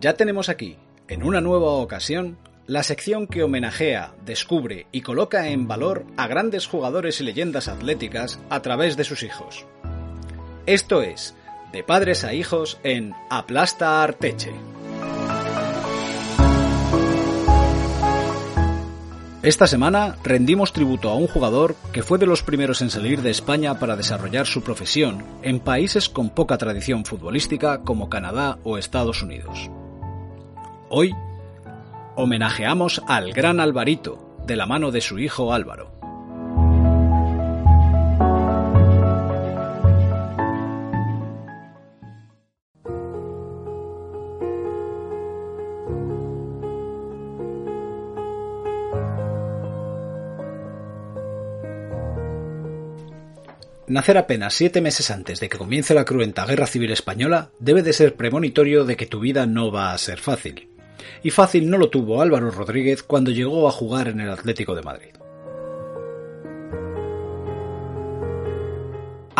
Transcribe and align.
Ya 0.00 0.14
tenemos 0.14 0.48
aquí, 0.48 0.76
en 1.08 1.24
una 1.24 1.40
nueva 1.40 1.72
ocasión, 1.72 2.38
la 2.68 2.84
sección 2.84 3.26
que 3.26 3.42
homenajea, 3.42 4.14
descubre 4.24 4.86
y 4.92 5.00
coloca 5.00 5.48
en 5.48 5.66
valor 5.66 6.04
a 6.16 6.28
grandes 6.28 6.68
jugadores 6.68 7.20
y 7.20 7.24
leyendas 7.24 7.66
atléticas 7.66 8.38
a 8.48 8.62
través 8.62 8.96
de 8.96 9.02
sus 9.02 9.24
hijos. 9.24 9.66
Esto 10.66 11.02
es, 11.02 11.34
de 11.72 11.82
padres 11.82 12.22
a 12.22 12.32
hijos 12.32 12.78
en 12.84 13.12
Aplasta 13.28 14.00
Arteche. 14.04 14.52
Esta 19.42 19.66
semana 19.66 20.16
rendimos 20.22 20.72
tributo 20.72 21.10
a 21.10 21.16
un 21.16 21.26
jugador 21.26 21.74
que 21.92 22.04
fue 22.04 22.18
de 22.18 22.26
los 22.26 22.44
primeros 22.44 22.82
en 22.82 22.90
salir 22.90 23.22
de 23.22 23.30
España 23.30 23.80
para 23.80 23.96
desarrollar 23.96 24.46
su 24.46 24.62
profesión 24.62 25.24
en 25.42 25.58
países 25.58 26.08
con 26.08 26.30
poca 26.30 26.56
tradición 26.56 27.04
futbolística 27.04 27.80
como 27.80 28.08
Canadá 28.08 28.58
o 28.62 28.78
Estados 28.78 29.22
Unidos. 29.22 29.70
Hoy 30.90 31.14
homenajeamos 32.16 33.02
al 33.06 33.34
gran 33.34 33.60
Alvarito, 33.60 34.38
de 34.46 34.56
la 34.56 34.64
mano 34.64 34.90
de 34.90 35.02
su 35.02 35.18
hijo 35.18 35.52
Álvaro. 35.52 35.92
Nacer 53.86 54.16
apenas 54.16 54.54
siete 54.54 54.80
meses 54.80 55.10
antes 55.10 55.40
de 55.40 55.50
que 55.50 55.58
comience 55.58 55.92
la 55.92 56.06
cruenta 56.06 56.46
Guerra 56.46 56.66
Civil 56.66 56.92
Española 56.92 57.50
debe 57.58 57.82
de 57.82 57.92
ser 57.92 58.14
premonitorio 58.14 58.86
de 58.86 58.96
que 58.96 59.06
tu 59.06 59.20
vida 59.20 59.44
no 59.44 59.70
va 59.70 59.92
a 59.92 59.98
ser 59.98 60.18
fácil. 60.18 60.77
Y 61.22 61.30
fácil 61.30 61.68
no 61.70 61.78
lo 61.78 61.90
tuvo 61.90 62.22
Álvaro 62.22 62.50
Rodríguez 62.50 63.02
cuando 63.02 63.30
llegó 63.30 63.68
a 63.68 63.72
jugar 63.72 64.08
en 64.08 64.20
el 64.20 64.30
Atlético 64.30 64.74
de 64.74 64.82
Madrid. 64.82 65.10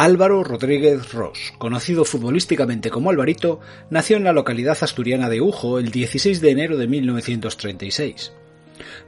Álvaro 0.01 0.45
Rodríguez 0.45 1.13
Ross, 1.13 1.53
conocido 1.59 2.05
futbolísticamente 2.05 2.89
como 2.89 3.11
Alvarito, 3.11 3.59
nació 3.91 4.17
en 4.17 4.23
la 4.23 4.33
localidad 4.33 4.79
asturiana 4.81 5.29
de 5.29 5.41
Ujo 5.41 5.81
el 5.81 5.91
16 5.91 6.41
de 6.41 6.51
enero 6.51 6.77
de 6.77 6.87
1936. 6.87 8.33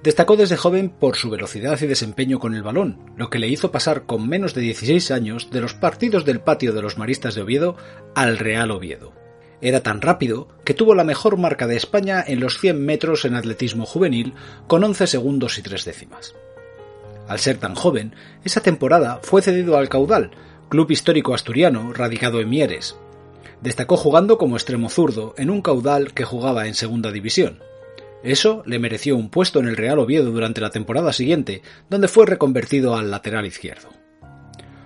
Destacó 0.03 0.35
desde 0.35 0.57
joven 0.57 0.91
por 0.91 1.15
su 1.15 1.31
velocidad 1.31 1.81
y 1.81 1.87
desempeño 1.87 2.41
con 2.41 2.57
el 2.57 2.65
balón, 2.65 2.99
lo 3.17 3.31
que 3.31 3.39
le 3.39 3.47
hizo 3.47 3.71
pasar 3.71 4.03
con 4.03 4.29
menos 4.29 4.53
de 4.53 4.63
16 4.63 5.13
años 5.13 5.51
de 5.53 5.61
los 5.61 5.75
partidos 5.75 6.25
del 6.25 6.41
patio 6.41 6.73
de 6.73 6.83
los 6.83 6.99
Maristas 6.99 7.37
de 7.37 7.43
Oviedo 7.43 7.77
al 8.17 8.39
Real 8.39 8.73
Oviedo. 8.73 9.20
Era 9.63 9.83
tan 9.83 10.01
rápido 10.01 10.49
que 10.65 10.75
tuvo 10.75 10.95
la 10.95 11.05
mejor 11.05 11.37
marca 11.37 11.67
de 11.67 11.77
España 11.77 12.25
en 12.27 12.41
los 12.41 12.59
100 12.59 12.85
metros 12.85 13.25
en 13.25 13.35
atletismo 13.35 13.85
juvenil 13.85 14.35
con 14.67 14.83
11 14.83 15.07
segundos 15.07 15.59
y 15.59 15.63
3 15.63 15.85
décimas. 15.85 16.35
Al 17.29 17.39
ser 17.39 17.59
tan 17.59 17.75
joven, 17.75 18.15
esa 18.45 18.61
temporada 18.61 19.21
fue 19.23 19.43
cedido 19.43 19.77
al 19.77 19.89
Caudal, 19.89 20.31
club 20.69 20.91
histórico 20.91 21.35
asturiano 21.35 21.93
radicado 21.93 22.41
en 22.41 22.49
Mieres. 22.49 22.97
Destacó 23.61 23.97
jugando 23.97 24.39
como 24.39 24.57
extremo 24.57 24.89
zurdo 24.89 25.35
en 25.37 25.51
un 25.51 25.61
Caudal 25.61 26.15
que 26.15 26.25
jugaba 26.25 26.67
en 26.67 26.75
segunda 26.75 27.13
división. 27.13 27.63
Eso 28.23 28.63
le 28.67 28.79
mereció 28.79 29.17
un 29.17 29.31
puesto 29.31 29.61
en 29.61 29.69
el 29.69 29.77
Real 29.77 29.99
Oviedo 29.99 30.31
durante 30.31 30.61
la 30.61 30.71
temporada 30.71 31.13
siguiente, 31.13 31.63
donde 31.89 32.09
fue 32.09 32.27
reconvertido 32.27 32.97
al 32.97 33.11
lateral 33.11 33.47
izquierdo. 33.47 34.00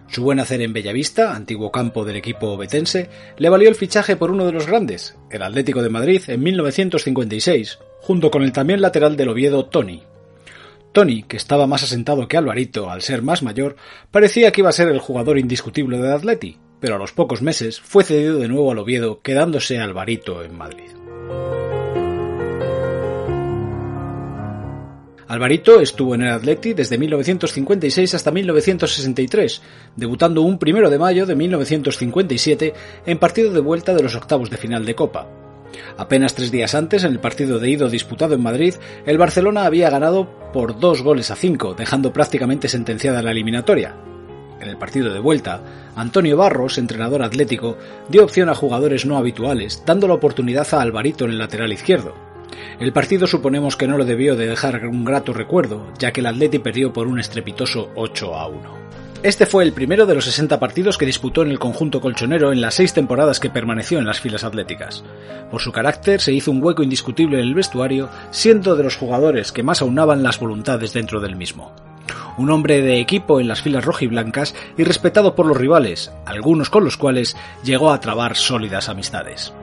Su 0.08 0.22
buen 0.22 0.38
hacer 0.38 0.60
en 0.60 0.72
Bellavista, 0.72 1.34
antiguo 1.34 1.72
campo 1.72 2.04
del 2.04 2.16
equipo 2.16 2.48
obetense, 2.48 3.08
le 3.36 3.48
valió 3.48 3.68
el 3.68 3.74
fichaje 3.74 4.16
por 4.16 4.30
uno 4.30 4.46
de 4.46 4.52
los 4.52 4.66
grandes, 4.66 5.16
el 5.30 5.42
Atlético 5.42 5.82
de 5.82 5.88
Madrid, 5.88 6.22
en 6.28 6.42
1956, 6.42 7.78
junto 8.00 8.30
con 8.30 8.42
el 8.42 8.52
también 8.52 8.80
lateral 8.80 9.16
del 9.16 9.30
Oviedo, 9.30 9.66
Tony. 9.66 10.02
Tony, 10.92 11.24
que 11.24 11.36
estaba 11.36 11.66
más 11.66 11.82
asentado 11.82 12.28
que 12.28 12.36
Alvarito 12.36 12.88
al 12.88 13.02
ser 13.02 13.22
más 13.22 13.42
mayor, 13.42 13.74
parecía 14.12 14.52
que 14.52 14.60
iba 14.60 14.70
a 14.70 14.72
ser 14.72 14.88
el 14.88 15.00
jugador 15.00 15.38
indiscutible 15.38 15.98
del 15.98 16.12
Atleti, 16.12 16.58
pero 16.78 16.94
a 16.94 16.98
los 16.98 17.12
pocos 17.12 17.42
meses 17.42 17.80
fue 17.80 18.04
cedido 18.04 18.38
de 18.38 18.46
nuevo 18.46 18.70
al 18.70 18.78
Oviedo, 18.78 19.20
quedándose 19.20 19.80
Alvarito 19.80 20.44
en 20.44 20.56
Madrid. 20.56 20.90
Alvarito 25.34 25.80
estuvo 25.80 26.14
en 26.14 26.22
el 26.22 26.30
Atleti 26.30 26.74
desde 26.74 26.96
1956 26.96 28.14
hasta 28.14 28.30
1963, 28.30 29.62
debutando 29.96 30.42
un 30.42 30.60
primero 30.60 30.88
de 30.90 30.98
mayo 31.00 31.26
de 31.26 31.34
1957 31.34 32.72
en 33.04 33.18
partido 33.18 33.52
de 33.52 33.58
vuelta 33.58 33.94
de 33.94 34.04
los 34.04 34.14
octavos 34.14 34.48
de 34.48 34.58
final 34.58 34.86
de 34.86 34.94
Copa. 34.94 35.26
Apenas 35.96 36.36
tres 36.36 36.52
días 36.52 36.76
antes, 36.76 37.02
en 37.02 37.10
el 37.10 37.18
partido 37.18 37.58
de 37.58 37.68
ido 37.68 37.88
disputado 37.88 38.36
en 38.36 38.44
Madrid, 38.44 38.74
el 39.06 39.18
Barcelona 39.18 39.64
había 39.64 39.90
ganado 39.90 40.30
por 40.52 40.78
dos 40.78 41.02
goles 41.02 41.32
a 41.32 41.36
cinco, 41.36 41.74
dejando 41.74 42.12
prácticamente 42.12 42.68
sentenciada 42.68 43.20
la 43.20 43.32
eliminatoria. 43.32 43.96
En 44.60 44.68
el 44.68 44.78
partido 44.78 45.12
de 45.12 45.18
vuelta, 45.18 45.62
Antonio 45.96 46.36
Barros, 46.36 46.78
entrenador 46.78 47.24
atlético, 47.24 47.76
dio 48.08 48.22
opción 48.22 48.50
a 48.50 48.54
jugadores 48.54 49.04
no 49.04 49.16
habituales, 49.16 49.82
dando 49.84 50.06
la 50.06 50.14
oportunidad 50.14 50.72
a 50.74 50.80
Alvarito 50.80 51.24
en 51.24 51.32
el 51.32 51.38
lateral 51.38 51.72
izquierdo. 51.72 52.33
El 52.78 52.92
partido 52.92 53.26
suponemos 53.26 53.76
que 53.76 53.86
no 53.86 53.98
lo 53.98 54.04
debió 54.04 54.36
de 54.36 54.46
dejar 54.46 54.86
un 54.86 55.04
grato 55.04 55.32
recuerdo, 55.32 55.92
ya 55.98 56.12
que 56.12 56.20
el 56.20 56.26
Atleti 56.26 56.58
perdió 56.58 56.92
por 56.92 57.06
un 57.06 57.20
estrepitoso 57.20 57.90
8 57.94 58.34
a 58.34 58.46
1. 58.48 58.84
Este 59.24 59.46
fue 59.46 59.64
el 59.64 59.72
primero 59.72 60.04
de 60.04 60.14
los 60.14 60.26
60 60.26 60.60
partidos 60.60 60.98
que 60.98 61.06
disputó 61.06 61.40
en 61.40 61.50
el 61.50 61.58
conjunto 61.58 62.02
colchonero 62.02 62.52
en 62.52 62.60
las 62.60 62.74
seis 62.74 62.92
temporadas 62.92 63.40
que 63.40 63.48
permaneció 63.48 63.98
en 63.98 64.04
las 64.04 64.20
filas 64.20 64.44
atléticas. 64.44 65.02
Por 65.50 65.62
su 65.62 65.72
carácter 65.72 66.20
se 66.20 66.34
hizo 66.34 66.50
un 66.50 66.62
hueco 66.62 66.82
indiscutible 66.82 67.38
en 67.38 67.46
el 67.46 67.54
vestuario, 67.54 68.10
siendo 68.30 68.76
de 68.76 68.84
los 68.84 68.96
jugadores 68.96 69.50
que 69.50 69.62
más 69.62 69.80
aunaban 69.80 70.22
las 70.22 70.38
voluntades 70.38 70.92
dentro 70.92 71.20
del 71.20 71.36
mismo. 71.36 71.72
Un 72.36 72.50
hombre 72.50 72.82
de 72.82 73.00
equipo 73.00 73.40
en 73.40 73.48
las 73.48 73.62
filas 73.62 73.86
rojiblancas 73.86 74.54
y 74.76 74.84
respetado 74.84 75.34
por 75.34 75.46
los 75.46 75.56
rivales, 75.56 76.12
algunos 76.26 76.68
con 76.68 76.84
los 76.84 76.98
cuales 76.98 77.34
llegó 77.64 77.92
a 77.92 78.00
trabar 78.00 78.36
sólidas 78.36 78.90
amistades. 78.90 79.54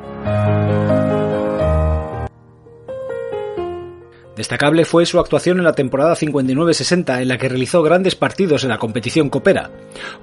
Destacable 4.36 4.86
fue 4.86 5.06
su 5.06 5.20
actuación 5.20 5.58
en 5.58 5.66
la 5.66 5.74
temporada 5.74 6.16
59-60 6.16 7.22
en 7.22 7.28
la 7.28 7.38
que 7.38 7.50
realizó 7.50 7.84
grandes 7.84 8.16
partidos 8.16 8.64
en 8.64 8.70
la 8.70 8.78
competición 8.78 9.30
copera, 9.30 9.72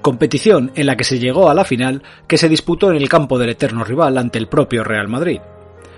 competición 0.01 0.71
en 0.75 0.87
la 0.87 0.97
que 0.97 1.03
se 1.03 1.19
llegó 1.19 1.49
a 1.49 1.53
la 1.53 1.63
final 1.63 2.01
que 2.27 2.37
se 2.37 2.49
disputó 2.49 2.89
en 2.89 2.97
el 2.97 3.07
campo 3.07 3.37
del 3.37 3.49
eterno 3.49 3.83
rival 3.83 4.17
ante 4.17 4.39
el 4.39 4.47
propio 4.47 4.83
Real 4.83 5.07
Madrid. 5.07 5.39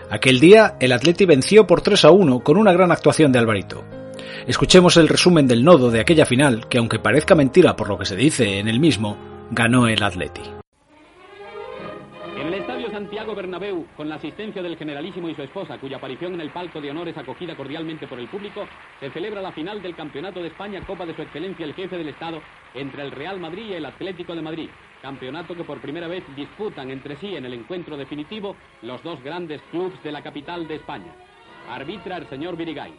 Aquel 0.10 0.42
día 0.42 0.76
el 0.82 0.92
Atleti 0.92 1.26
venció 1.26 1.66
por 1.66 1.82
3 1.82 2.04
a 2.04 2.12
1 2.12 2.42
con 2.42 2.58
una 2.58 2.74
gran 2.74 2.92
actuación 2.92 3.32
de 3.32 3.40
Alvarito. 3.40 3.84
Escuchemos 4.46 4.98
el 4.98 5.08
resumen 5.08 5.48
del 5.48 5.64
nodo 5.64 5.90
de 5.90 6.02
aquella 6.02 6.26
final 6.26 6.68
que 6.68 6.80
aunque 6.80 7.00
parezca 7.00 7.34
mentira 7.34 7.78
por 7.78 7.88
lo 7.88 7.98
que 7.98 8.06
se 8.06 8.18
dice 8.18 8.60
en 8.60 8.68
el 8.68 8.82
mismo, 8.82 9.18
ganó 9.52 9.88
el 9.88 10.04
Atleti. 10.04 10.61
Santiago 13.12 13.36
Bernabéu, 13.36 13.88
con 13.98 14.08
la 14.08 14.16
asistencia 14.16 14.64
del 14.64 14.78
generalísimo 14.78 15.28
y 15.28 15.36
su 15.36 15.42
esposa, 15.42 15.78
cuya 15.80 15.98
aparición 15.98 16.34
en 16.34 16.40
el 16.40 16.50
palco 16.50 16.80
de 16.80 16.92
honor 16.92 17.10
es 17.10 17.18
acogida 17.18 17.58
cordialmente 17.58 18.08
por 18.08 18.18
el 18.18 18.30
público, 18.30 18.66
se 19.02 19.10
celebra 19.10 19.42
la 19.42 19.52
final 19.52 19.82
del 19.82 19.98
Campeonato 19.98 20.42
de 20.42 20.48
España 20.48 20.80
Copa 20.88 21.06
de 21.06 21.14
Su 21.14 21.22
Excelencia 21.22 21.66
el 21.66 21.74
Jefe 21.74 21.98
del 21.98 22.08
Estado 22.08 22.42
entre 22.74 23.04
el 23.04 23.12
Real 23.12 23.38
Madrid 23.38 23.66
y 23.66 23.74
el 23.74 23.86
Atlético 23.86 24.34
de 24.34 24.42
Madrid. 24.42 24.70
Campeonato 25.02 25.54
que 25.54 25.66
por 25.66 25.82
primera 25.82 26.08
vez 26.08 26.24
disputan 26.38 26.90
entre 26.90 27.18
sí 27.18 27.36
en 27.36 27.44
el 27.44 27.54
encuentro 27.54 27.98
definitivo 27.98 28.56
los 28.82 29.04
dos 29.04 29.22
grandes 29.22 29.62
clubes 29.72 30.02
de 30.04 30.12
la 30.14 30.24
capital 30.24 30.66
de 30.70 30.76
España. 30.76 31.14
Arbitra 31.70 32.16
el 32.16 32.30
señor 32.30 32.56
Virigay. 32.56 32.94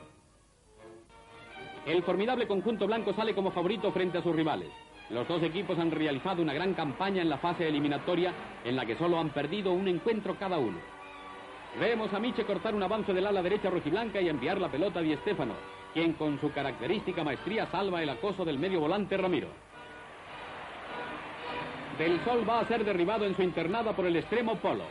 El 1.86 2.02
formidable 2.02 2.46
conjunto 2.46 2.86
blanco 2.86 3.14
sale 3.14 3.34
como 3.34 3.50
favorito 3.50 3.90
frente 3.92 4.18
a 4.18 4.22
sus 4.22 4.36
rivales. 4.36 4.68
Los 5.12 5.28
dos 5.28 5.42
equipos 5.42 5.78
han 5.78 5.90
realizado 5.90 6.40
una 6.40 6.54
gran 6.54 6.72
campaña 6.72 7.20
en 7.20 7.28
la 7.28 7.36
fase 7.36 7.68
eliminatoria 7.68 8.32
en 8.64 8.74
la 8.74 8.86
que 8.86 8.96
solo 8.96 9.20
han 9.20 9.28
perdido 9.28 9.70
un 9.72 9.86
encuentro 9.86 10.36
cada 10.36 10.58
uno. 10.58 10.78
Vemos 11.78 12.12
a 12.14 12.18
Miche 12.18 12.44
cortar 12.44 12.74
un 12.74 12.82
avance 12.82 13.12
del 13.12 13.26
ala 13.26 13.42
derecha 13.42 13.68
rojiblanca 13.68 14.22
y 14.22 14.30
enviar 14.30 14.58
la 14.58 14.68
pelota 14.68 15.00
a 15.00 15.02
Di 15.02 15.14
Stéfano. 15.16 15.54
quien 15.92 16.14
con 16.14 16.40
su 16.40 16.50
característica 16.50 17.22
maestría 17.22 17.66
salva 17.66 18.02
el 18.02 18.08
acoso 18.08 18.46
del 18.46 18.58
medio 18.58 18.80
volante 18.80 19.14
Ramiro. 19.18 19.48
Del 21.98 22.18
Sol 22.24 22.48
va 22.48 22.60
a 22.60 22.66
ser 22.66 22.82
derribado 22.82 23.26
en 23.26 23.36
su 23.36 23.42
internada 23.42 23.92
por 23.92 24.06
el 24.06 24.16
extremo 24.16 24.56
Polo. 24.56 24.84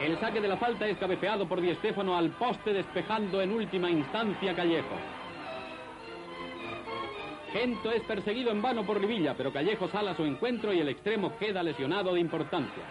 El 0.00 0.18
saque 0.18 0.40
de 0.40 0.48
la 0.48 0.56
falta 0.56 0.88
es 0.88 0.98
cabeceado 0.98 1.46
por 1.46 1.60
Di 1.60 1.72
Stéfano 1.76 2.16
al 2.16 2.30
poste 2.30 2.72
despejando 2.72 3.40
en 3.40 3.52
última 3.52 3.88
instancia 3.88 4.56
Callejo. 4.56 5.19
Gento 7.52 7.90
es 7.90 8.02
perseguido 8.02 8.52
en 8.52 8.62
vano 8.62 8.84
por 8.84 9.00
Rivilla, 9.00 9.34
pero 9.36 9.52
Callejo 9.52 9.88
sale 9.88 10.10
a 10.10 10.16
su 10.16 10.24
encuentro 10.24 10.72
y 10.72 10.80
el 10.80 10.88
extremo 10.88 11.36
queda 11.36 11.62
lesionado 11.62 12.14
de 12.14 12.20
importancia. 12.20 12.82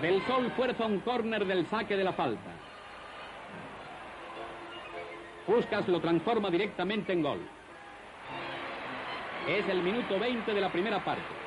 Del 0.00 0.22
Sol 0.26 0.50
fuerza 0.56 0.86
un 0.86 1.00
córner 1.00 1.44
del 1.44 1.66
saque 1.66 1.96
de 1.96 2.04
la 2.04 2.12
falta. 2.12 2.50
Puskas 5.46 5.86
lo 5.88 6.00
transforma 6.00 6.50
directamente 6.50 7.12
en 7.12 7.22
gol. 7.22 7.40
Es 9.46 9.68
el 9.68 9.82
minuto 9.82 10.18
20 10.18 10.54
de 10.54 10.60
la 10.60 10.72
primera 10.72 11.04
parte. 11.04 11.43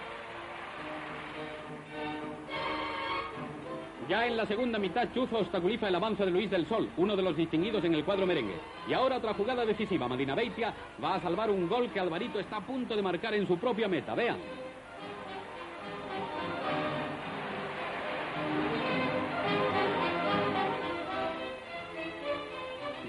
Ya 4.08 4.26
en 4.26 4.38
la 4.38 4.46
segunda 4.46 4.80
mitad, 4.80 5.10
Chuzo 5.14 5.40
obstaculiza 5.40 5.90
el 5.90 5.96
avance 5.96 6.24
de 6.24 6.32
Luis 6.32 6.50
del 6.50 6.66
Sol, 6.68 6.90
uno 6.96 7.18
de 7.18 7.22
los 7.22 7.36
distinguidos 7.36 7.84
en 7.84 7.94
el 7.94 8.06
cuadro 8.06 8.26
merengue. 8.26 8.56
Y 8.88 8.94
ahora 8.94 9.18
otra 9.18 9.34
jugada 9.34 9.66
decisiva. 9.66 10.08
Madina 10.08 10.34
Beitia 10.34 10.74
va 11.04 11.16
a 11.16 11.22
salvar 11.22 11.52
un 11.52 11.68
gol 11.68 11.92
que 11.92 12.00
Alvarito 12.00 12.40
está 12.40 12.58
a 12.58 12.66
punto 12.66 12.96
de 12.96 13.02
marcar 13.02 13.34
en 13.34 13.46
su 13.46 13.58
propia 13.58 13.90
meta. 13.90 14.16
Vean. 14.16 14.38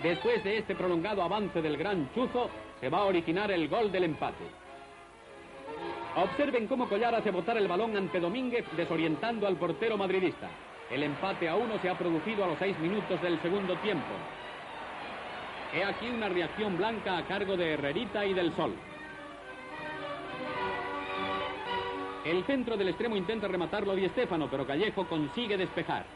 Después 0.02 0.42
de 0.42 0.58
este 0.58 0.74
prolongado 0.74 1.22
avance 1.22 1.62
del 1.62 1.76
gran 1.76 2.12
Chuzo, 2.12 2.50
se 2.80 2.88
va 2.88 2.98
a 2.98 3.04
originar 3.04 3.52
el 3.52 3.68
gol 3.68 3.92
del 3.92 4.02
empate. 4.02 4.44
Observen 6.16 6.66
cómo 6.66 6.88
Collar 6.88 7.14
hace 7.14 7.30
botar 7.30 7.56
el 7.56 7.68
balón 7.68 7.96
ante 7.96 8.18
Domínguez, 8.18 8.64
desorientando 8.76 9.46
al 9.46 9.56
portero 9.56 9.96
madridista. 9.96 10.48
El 10.90 11.02
empate 11.02 11.48
a 11.48 11.56
uno 11.56 11.78
se 11.80 11.90
ha 11.90 11.98
producido 11.98 12.44
a 12.44 12.46
los 12.46 12.58
seis 12.58 12.78
minutos 12.78 13.20
del 13.20 13.38
segundo 13.42 13.76
tiempo. 13.76 14.06
He 15.74 15.84
aquí 15.84 16.08
una 16.08 16.30
reacción 16.30 16.78
blanca 16.78 17.18
a 17.18 17.26
cargo 17.26 17.56
de 17.56 17.74
Herrerita 17.74 18.24
y 18.24 18.32
del 18.32 18.54
Sol. 18.56 18.74
El 22.24 22.44
centro 22.44 22.76
del 22.76 22.88
extremo 22.88 23.16
intenta 23.16 23.48
rematarlo 23.48 23.94
Di 23.94 24.08
Stéfano, 24.08 24.48
pero 24.50 24.66
Callejo 24.66 25.06
consigue 25.06 25.58
despejar. 25.58 26.06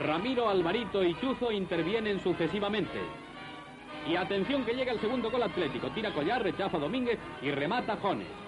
Ramiro, 0.00 0.48
Alvarito 0.48 1.04
y 1.04 1.14
Chuzo 1.20 1.52
intervienen 1.52 2.20
sucesivamente. 2.20 2.98
Y 4.06 4.16
atención 4.16 4.64
que 4.64 4.72
llega 4.72 4.92
el 4.92 5.00
segundo 5.00 5.30
gol 5.30 5.42
atlético. 5.42 5.90
Tira 5.90 6.12
Collar, 6.12 6.42
rechaza 6.42 6.78
Domínguez 6.78 7.18
y 7.42 7.50
remata 7.50 7.98
Jones. 8.00 8.47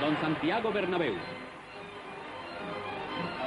Don 0.00 0.16
Santiago 0.18 0.72
Bernabéu. 0.72 1.14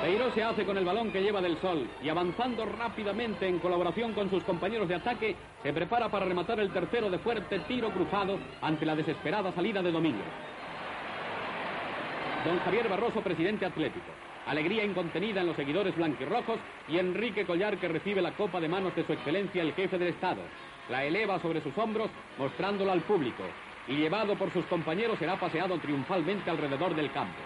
Peiro 0.02 0.32
se 0.34 0.44
hace 0.44 0.66
con 0.66 0.78
el 0.78 0.86
balón 0.86 1.12
que 1.12 1.22
lleva 1.22 1.42
del 1.42 1.58
sol 1.60 1.88
y 2.04 2.10
avanzando 2.10 2.66
rápidamente 2.66 3.48
en 3.48 3.58
colaboración 3.58 4.14
con 4.14 4.30
sus 4.30 4.44
compañeros 4.44 4.88
de 4.88 4.96
ataque, 4.96 5.36
se 5.64 5.74
prepara 5.74 6.10
para 6.10 6.26
rematar 6.26 6.60
el 6.60 6.72
tercero 6.72 7.10
de 7.10 7.18
fuerte 7.18 7.60
tiro 7.62 7.90
cruzado 7.90 8.38
ante 8.62 8.86
la 8.86 8.96
desesperada 8.96 9.52
salida 9.54 9.82
de 9.82 9.92
Domínguez. 9.92 10.28
Don 12.46 12.60
Javier 12.60 12.88
Barroso, 12.88 13.22
presidente 13.22 13.66
atlético. 13.66 14.12
Alegría 14.46 14.84
incontenida 14.84 15.42
en 15.42 15.48
los 15.48 15.56
seguidores 15.56 15.96
blanquirrojos 15.96 16.60
y 16.88 17.00
Enrique 17.00 17.46
Collar 17.46 17.78
que 17.78 17.88
recibe 17.88 18.22
la 18.22 18.34
copa 18.34 18.60
de 18.60 18.68
manos 18.68 18.96
de 18.96 19.06
su 19.06 19.14
excelencia 19.14 19.64
el 19.64 19.74
jefe 19.74 19.98
del 19.98 20.10
Estado. 20.10 20.42
La 20.90 21.04
eleva 21.04 21.40
sobre 21.40 21.62
sus 21.62 21.76
hombros 21.78 22.12
mostrándola 22.38 22.92
al 22.92 23.02
público 23.02 23.44
y 23.88 23.96
llevado 23.96 24.38
por 24.38 24.52
sus 24.52 24.66
compañeros 24.66 25.20
será 25.20 25.40
paseado 25.40 25.78
triunfalmente 25.80 26.50
alrededor 26.50 26.96
del 26.96 27.12
campo. 27.12 27.40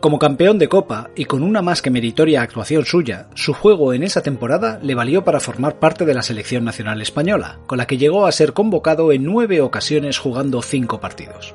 Como 0.00 0.18
campeón 0.18 0.58
de 0.58 0.68
Copa 0.68 1.10
y 1.14 1.26
con 1.26 1.42
una 1.42 1.60
más 1.60 1.82
que 1.82 1.90
meritoria 1.90 2.40
actuación 2.40 2.86
suya, 2.86 3.28
su 3.34 3.52
juego 3.52 3.92
en 3.92 4.02
esa 4.02 4.22
temporada 4.22 4.78
le 4.82 4.94
valió 4.94 5.24
para 5.24 5.40
formar 5.40 5.78
parte 5.78 6.06
de 6.06 6.14
la 6.14 6.22
selección 6.22 6.64
nacional 6.64 7.02
española, 7.02 7.58
con 7.66 7.76
la 7.76 7.86
que 7.86 7.98
llegó 7.98 8.26
a 8.26 8.32
ser 8.32 8.54
convocado 8.54 9.12
en 9.12 9.24
nueve 9.24 9.60
ocasiones 9.60 10.16
jugando 10.16 10.62
cinco 10.62 11.00
partidos. 11.00 11.54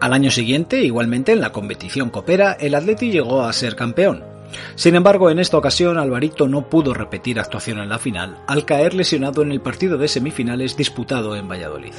Al 0.00 0.12
año 0.12 0.30
siguiente, 0.30 0.82
igualmente 0.82 1.32
en 1.32 1.40
la 1.40 1.52
competición 1.52 2.10
copera, 2.10 2.52
el 2.60 2.74
Atleti 2.74 3.10
llegó 3.10 3.42
a 3.42 3.52
ser 3.54 3.74
campeón, 3.74 4.22
sin 4.74 4.94
embargo, 4.94 5.30
en 5.30 5.38
esta 5.38 5.56
ocasión 5.56 5.98
Alvarito 5.98 6.48
no 6.48 6.68
pudo 6.68 6.94
repetir 6.94 7.38
actuación 7.38 7.78
en 7.78 7.88
la 7.88 7.98
final 7.98 8.38
al 8.46 8.64
caer 8.64 8.94
lesionado 8.94 9.42
en 9.42 9.52
el 9.52 9.60
partido 9.60 9.98
de 9.98 10.08
semifinales 10.08 10.76
disputado 10.76 11.36
en 11.36 11.48
Valladolid. 11.48 11.94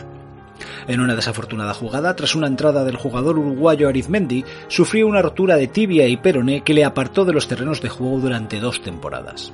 En 0.88 1.00
una 1.00 1.16
desafortunada 1.16 1.74
jugada, 1.74 2.16
tras 2.16 2.36
una 2.36 2.48
entrada 2.48 2.84
del 2.84 2.98
jugador 2.98 3.38
uruguayo 3.38 3.88
Arizmendi, 3.88 4.44
sufrió 4.68 5.08
una 5.08 5.22
rotura 5.22 5.56
de 5.56 5.68
tibia 5.68 6.08
y 6.08 6.18
peroné 6.18 6.62
que 6.62 6.74
le 6.74 6.86
apartó 6.86 7.26
de 7.26 7.34
los 7.34 7.48
terrenos 7.48 7.82
de 7.82 7.90
juego 7.90 8.20
durante 8.20 8.60
dos 8.60 8.82
temporadas. 8.82 9.54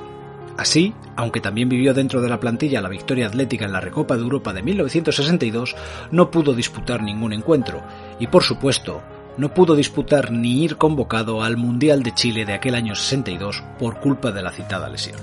Así, 0.57 0.93
aunque 1.15 1.39
también 1.39 1.69
vivió 1.69 1.93
dentro 1.93 2.21
de 2.21 2.27
la 2.27 2.39
plantilla 2.39 2.81
la 2.81 2.89
victoria 2.89 3.27
atlética 3.27 3.63
en 3.63 3.71
la 3.71 3.79
Recopa 3.79 4.17
de 4.17 4.23
Europa 4.23 4.51
de 4.51 4.61
1962, 4.61 5.75
no 6.11 6.31
pudo 6.31 6.53
disputar 6.53 7.01
ningún 7.01 7.31
encuentro, 7.31 7.81
y 8.19 8.27
por 8.27 8.43
supuesto, 8.43 9.01
no 9.37 9.53
pudo 9.53 9.75
disputar 9.75 10.31
ni 10.31 10.63
ir 10.63 10.77
convocado 10.77 11.43
al 11.43 11.57
Mundial 11.57 12.03
de 12.03 12.13
Chile 12.13 12.45
de 12.45 12.53
aquel 12.53 12.75
año 12.75 12.95
62 12.95 13.63
por 13.77 13.99
culpa 13.99 14.31
de 14.31 14.43
la 14.43 14.51
citada 14.51 14.89
lesión. 14.89 15.19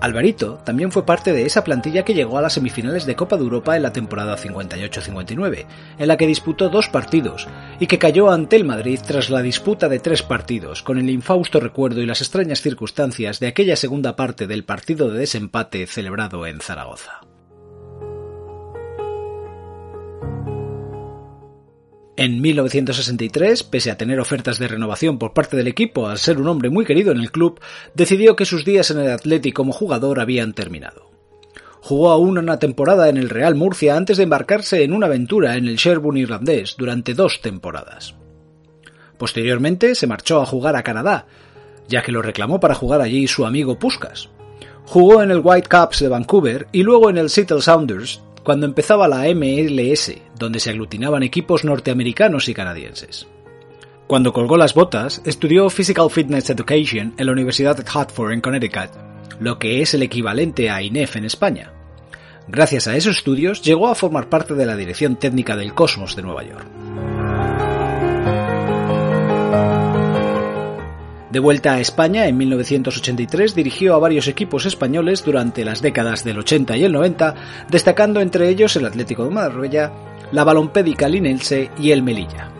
Alvarito 0.00 0.58
también 0.64 0.90
fue 0.90 1.04
parte 1.04 1.32
de 1.34 1.44
esa 1.44 1.62
plantilla 1.62 2.04
que 2.04 2.14
llegó 2.14 2.38
a 2.38 2.42
las 2.42 2.54
semifinales 2.54 3.04
de 3.04 3.16
Copa 3.16 3.36
de 3.36 3.42
Europa 3.42 3.76
en 3.76 3.82
la 3.82 3.92
temporada 3.92 4.36
58-59, 4.36 5.66
en 5.98 6.08
la 6.08 6.16
que 6.16 6.26
disputó 6.26 6.70
dos 6.70 6.88
partidos 6.88 7.46
y 7.78 7.86
que 7.86 7.98
cayó 7.98 8.30
ante 8.30 8.56
el 8.56 8.64
Madrid 8.64 8.98
tras 9.06 9.28
la 9.28 9.42
disputa 9.42 9.90
de 9.90 9.98
tres 9.98 10.22
partidos, 10.22 10.82
con 10.82 10.98
el 10.98 11.10
infausto 11.10 11.60
recuerdo 11.60 12.00
y 12.00 12.06
las 12.06 12.22
extrañas 12.22 12.62
circunstancias 12.62 13.40
de 13.40 13.48
aquella 13.48 13.76
segunda 13.76 14.16
parte 14.16 14.46
del 14.46 14.64
partido 14.64 15.10
de 15.10 15.18
desempate 15.18 15.86
celebrado 15.86 16.46
en 16.46 16.60
Zaragoza. 16.60 17.20
En 22.16 22.40
1963, 22.40 23.62
pese 23.62 23.90
a 23.90 23.96
tener 23.96 24.20
ofertas 24.20 24.58
de 24.58 24.68
renovación 24.68 25.18
por 25.18 25.32
parte 25.32 25.56
del 25.56 25.68
equipo 25.68 26.08
al 26.08 26.18
ser 26.18 26.38
un 26.38 26.48
hombre 26.48 26.68
muy 26.68 26.84
querido 26.84 27.12
en 27.12 27.20
el 27.20 27.30
club, 27.30 27.60
decidió 27.94 28.36
que 28.36 28.44
sus 28.44 28.64
días 28.64 28.90
en 28.90 28.98
el 28.98 29.10
Atlético 29.10 29.62
como 29.62 29.72
jugador 29.72 30.20
habían 30.20 30.52
terminado. 30.52 31.10
Jugó 31.80 32.10
aún 32.10 32.36
una 32.36 32.58
temporada 32.58 33.08
en 33.08 33.16
el 33.16 33.30
Real 33.30 33.54
Murcia 33.54 33.96
antes 33.96 34.18
de 34.18 34.24
embarcarse 34.24 34.82
en 34.82 34.92
una 34.92 35.06
aventura 35.06 35.56
en 35.56 35.66
el 35.66 35.76
Sherborne 35.76 36.20
irlandés 36.20 36.76
durante 36.76 37.14
dos 37.14 37.40
temporadas. 37.40 38.14
Posteriormente 39.16 39.94
se 39.94 40.06
marchó 40.06 40.42
a 40.42 40.46
jugar 40.46 40.76
a 40.76 40.82
Canadá, 40.82 41.26
ya 41.88 42.02
que 42.02 42.12
lo 42.12 42.22
reclamó 42.22 42.60
para 42.60 42.74
jugar 42.74 43.00
allí 43.00 43.26
su 43.26 43.46
amigo 43.46 43.78
Puskas. 43.78 44.28
Jugó 44.84 45.22
en 45.22 45.30
el 45.30 45.40
White 45.42 45.68
Caps 45.68 46.00
de 46.00 46.08
Vancouver 46.08 46.66
y 46.72 46.82
luego 46.82 47.10
en 47.10 47.18
el 47.18 47.30
Seattle 47.30 47.62
Sounders, 47.62 48.22
cuando 48.50 48.66
empezaba 48.66 49.06
la 49.06 49.32
MLS, 49.32 50.12
donde 50.36 50.58
se 50.58 50.70
aglutinaban 50.70 51.22
equipos 51.22 51.64
norteamericanos 51.64 52.48
y 52.48 52.54
canadienses. 52.54 53.28
Cuando 54.08 54.32
colgó 54.32 54.56
las 54.56 54.74
botas, 54.74 55.22
estudió 55.24 55.70
Physical 55.70 56.10
Fitness 56.10 56.50
Education 56.50 57.14
en 57.16 57.26
la 57.26 57.30
Universidad 57.30 57.76
de 57.76 57.84
Hartford 57.88 58.32
en 58.32 58.40
Connecticut, 58.40 58.90
lo 59.38 59.60
que 59.60 59.82
es 59.82 59.94
el 59.94 60.02
equivalente 60.02 60.68
a 60.68 60.82
INEF 60.82 61.14
en 61.14 61.26
España. 61.26 61.72
Gracias 62.48 62.88
a 62.88 62.96
esos 62.96 63.18
estudios 63.18 63.62
llegó 63.62 63.86
a 63.86 63.94
formar 63.94 64.28
parte 64.28 64.54
de 64.54 64.66
la 64.66 64.74
dirección 64.74 65.14
técnica 65.14 65.54
del 65.54 65.72
Cosmos 65.72 66.16
de 66.16 66.22
Nueva 66.22 66.42
York. 66.42 67.19
De 71.30 71.38
vuelta 71.38 71.74
a 71.74 71.80
España, 71.80 72.26
en 72.26 72.36
1983 72.36 73.54
dirigió 73.54 73.94
a 73.94 74.00
varios 74.00 74.26
equipos 74.26 74.66
españoles 74.66 75.24
durante 75.24 75.64
las 75.64 75.80
décadas 75.80 76.24
del 76.24 76.38
80 76.38 76.76
y 76.76 76.84
el 76.84 76.92
90, 76.92 77.34
destacando 77.70 78.20
entre 78.20 78.48
ellos 78.48 78.74
el 78.74 78.86
Atlético 78.86 79.24
de 79.24 79.30
Marbella, 79.30 79.92
la 80.32 80.42
Balompédica 80.42 81.08
Linense 81.08 81.70
y 81.78 81.92
el 81.92 82.02
Melilla. 82.02 82.50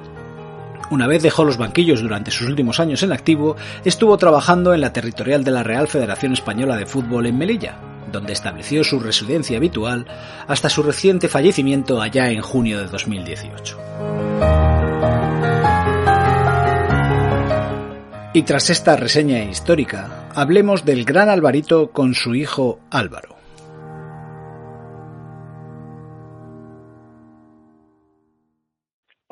Una 0.91 1.09
vez 1.09 1.23
dejó 1.23 1.45
los 1.45 1.57
banquillos 1.57 2.01
durante 2.01 2.31
sus 2.31 2.49
últimos 2.49 2.79
años 2.79 3.03
en 3.03 3.13
activo, 3.13 3.57
estuvo 3.85 4.17
trabajando 4.19 4.73
en 4.73 4.81
la 4.81 4.93
territorial 4.93 5.43
de 5.43 5.51
la 5.51 5.65
Real 5.65 5.89
Federación 5.89 6.33
Española 6.33 6.77
de 6.77 6.87
Fútbol 6.87 7.27
en 7.27 7.39
Melilla, 7.39 7.77
donde 8.13 8.33
estableció 8.33 8.85
su 8.85 9.01
residencia 9.01 9.57
habitual 9.57 10.07
hasta 10.47 10.69
su 10.69 10.85
reciente 10.85 11.29
fallecimiento 11.29 12.01
allá 12.01 12.31
en 12.31 12.41
junio 12.41 12.79
de 12.79 12.87
2018. 12.87 14.90
Y 18.33 18.43
tras 18.45 18.71
esta 18.71 18.95
reseña 18.95 19.43
histórica, 19.43 20.29
hablemos 20.37 20.85
del 20.85 21.05
gran 21.05 21.29
Alvarito 21.29 21.91
con 21.91 22.15
su 22.15 22.37
hijo 22.37 22.79
Álvaro. 22.89 23.40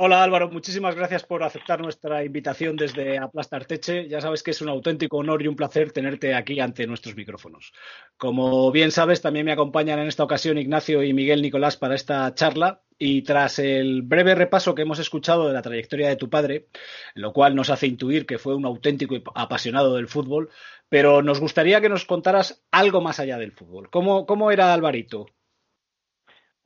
Hola 0.00 0.22
Álvaro, 0.22 0.48
muchísimas 0.48 0.94
gracias 0.94 1.24
por 1.24 1.42
aceptar 1.42 1.80
nuestra 1.80 2.22
invitación 2.22 2.76
desde 2.76 3.18
Aplastarteche. 3.18 4.08
Ya 4.08 4.20
sabes 4.20 4.44
que 4.44 4.52
es 4.52 4.62
un 4.62 4.68
auténtico 4.68 5.16
honor 5.16 5.42
y 5.42 5.48
un 5.48 5.56
placer 5.56 5.90
tenerte 5.90 6.36
aquí 6.36 6.60
ante 6.60 6.86
nuestros 6.86 7.16
micrófonos. 7.16 7.72
Como 8.16 8.70
bien 8.70 8.92
sabes, 8.92 9.20
también 9.20 9.44
me 9.44 9.50
acompañan 9.50 9.98
en 9.98 10.06
esta 10.06 10.22
ocasión 10.22 10.56
Ignacio 10.56 11.02
y 11.02 11.12
Miguel 11.12 11.42
Nicolás 11.42 11.76
para 11.76 11.96
esta 11.96 12.32
charla. 12.36 12.80
Y 12.96 13.22
tras 13.22 13.58
el 13.58 14.02
breve 14.02 14.36
repaso 14.36 14.72
que 14.72 14.82
hemos 14.82 15.00
escuchado 15.00 15.48
de 15.48 15.54
la 15.54 15.62
trayectoria 15.62 16.08
de 16.08 16.16
tu 16.16 16.30
padre, 16.30 16.68
lo 17.14 17.32
cual 17.32 17.56
nos 17.56 17.68
hace 17.68 17.88
intuir 17.88 18.24
que 18.24 18.38
fue 18.38 18.54
un 18.54 18.66
auténtico 18.66 19.16
apasionado 19.34 19.96
del 19.96 20.06
fútbol, 20.06 20.50
pero 20.88 21.22
nos 21.22 21.40
gustaría 21.40 21.80
que 21.80 21.88
nos 21.88 22.04
contaras 22.04 22.62
algo 22.70 23.00
más 23.00 23.18
allá 23.18 23.36
del 23.36 23.50
fútbol. 23.50 23.90
¿Cómo, 23.90 24.26
cómo 24.26 24.52
era 24.52 24.72
Alvarito? 24.72 25.26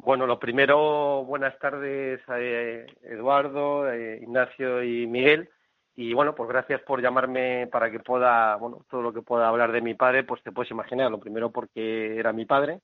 Bueno, 0.02 0.26
lo 0.26 0.40
primero, 0.40 1.24
buenas 1.24 1.56
tardes 1.60 2.20
a 2.28 2.40
eh, 2.40 2.86
Eduardo, 3.04 3.88
eh, 3.88 4.18
Ignacio 4.20 4.82
y 4.82 5.06
Miguel. 5.06 5.48
Y 5.94 6.12
bueno, 6.12 6.34
pues 6.34 6.48
gracias 6.48 6.80
por 6.82 7.00
llamarme 7.00 7.68
para 7.70 7.88
que 7.88 8.00
pueda, 8.00 8.56
bueno, 8.56 8.84
todo 8.90 9.00
lo 9.00 9.12
que 9.12 9.22
pueda 9.22 9.46
hablar 9.46 9.70
de 9.70 9.80
mi 9.80 9.94
padre, 9.94 10.24
pues 10.24 10.42
te 10.42 10.50
puedes 10.50 10.72
imaginar. 10.72 11.08
Lo 11.08 11.20
primero 11.20 11.52
porque 11.52 12.18
era 12.18 12.32
mi 12.32 12.46
padre 12.46 12.80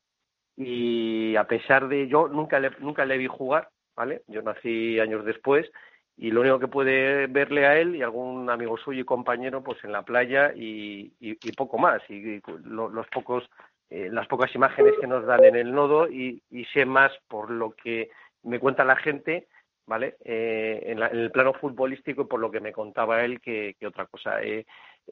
y 0.56 1.34
a 1.34 1.42
pesar 1.48 1.88
de 1.88 2.06
yo 2.06 2.28
nunca 2.28 2.60
le, 2.60 2.70
nunca 2.78 3.04
le 3.04 3.18
vi 3.18 3.26
jugar, 3.26 3.68
¿vale? 3.96 4.22
Yo 4.28 4.40
nací 4.42 5.00
años 5.00 5.24
después 5.24 5.68
y 6.16 6.30
lo 6.30 6.42
único 6.42 6.60
que 6.60 6.68
puede 6.68 7.26
verle 7.26 7.66
a 7.66 7.78
él 7.80 7.96
y 7.96 8.02
algún 8.02 8.48
amigo 8.48 8.78
suyo 8.78 9.00
y 9.00 9.04
compañero, 9.04 9.64
pues 9.64 9.82
en 9.82 9.90
la 9.90 10.02
playa 10.02 10.52
y, 10.54 11.10
poco 11.56 11.78
más. 11.78 12.00
Y, 12.08 12.40
los 12.64 13.08
pocos 13.08 13.50
eh, 13.90 14.10
las 14.12 14.26
pocas 14.26 14.54
imágenes 14.54 14.94
que 15.00 15.06
nos 15.06 15.24
dan 15.24 15.44
en 15.44 15.56
el 15.56 15.72
nodo 15.72 16.08
y, 16.08 16.42
sé 16.74 16.84
más 16.84 17.10
por 17.26 17.50
lo 17.50 17.70
que 17.70 18.10
me 18.42 18.60
cuenta 18.60 18.84
la 18.84 18.96
gente, 18.96 19.48
¿vale? 19.86 20.16
Eh, 20.24 20.82
en, 20.84 21.02
el 21.02 21.30
plano 21.30 21.54
futbolístico 21.54 22.22
y 22.22 22.26
por 22.26 22.38
lo 22.38 22.50
que 22.50 22.60
me 22.60 22.72
contaba 22.72 23.22
él 23.24 23.40
que, 23.40 23.74
otra 23.86 24.06
cosa. 24.06 24.42
Eh, 24.42 24.66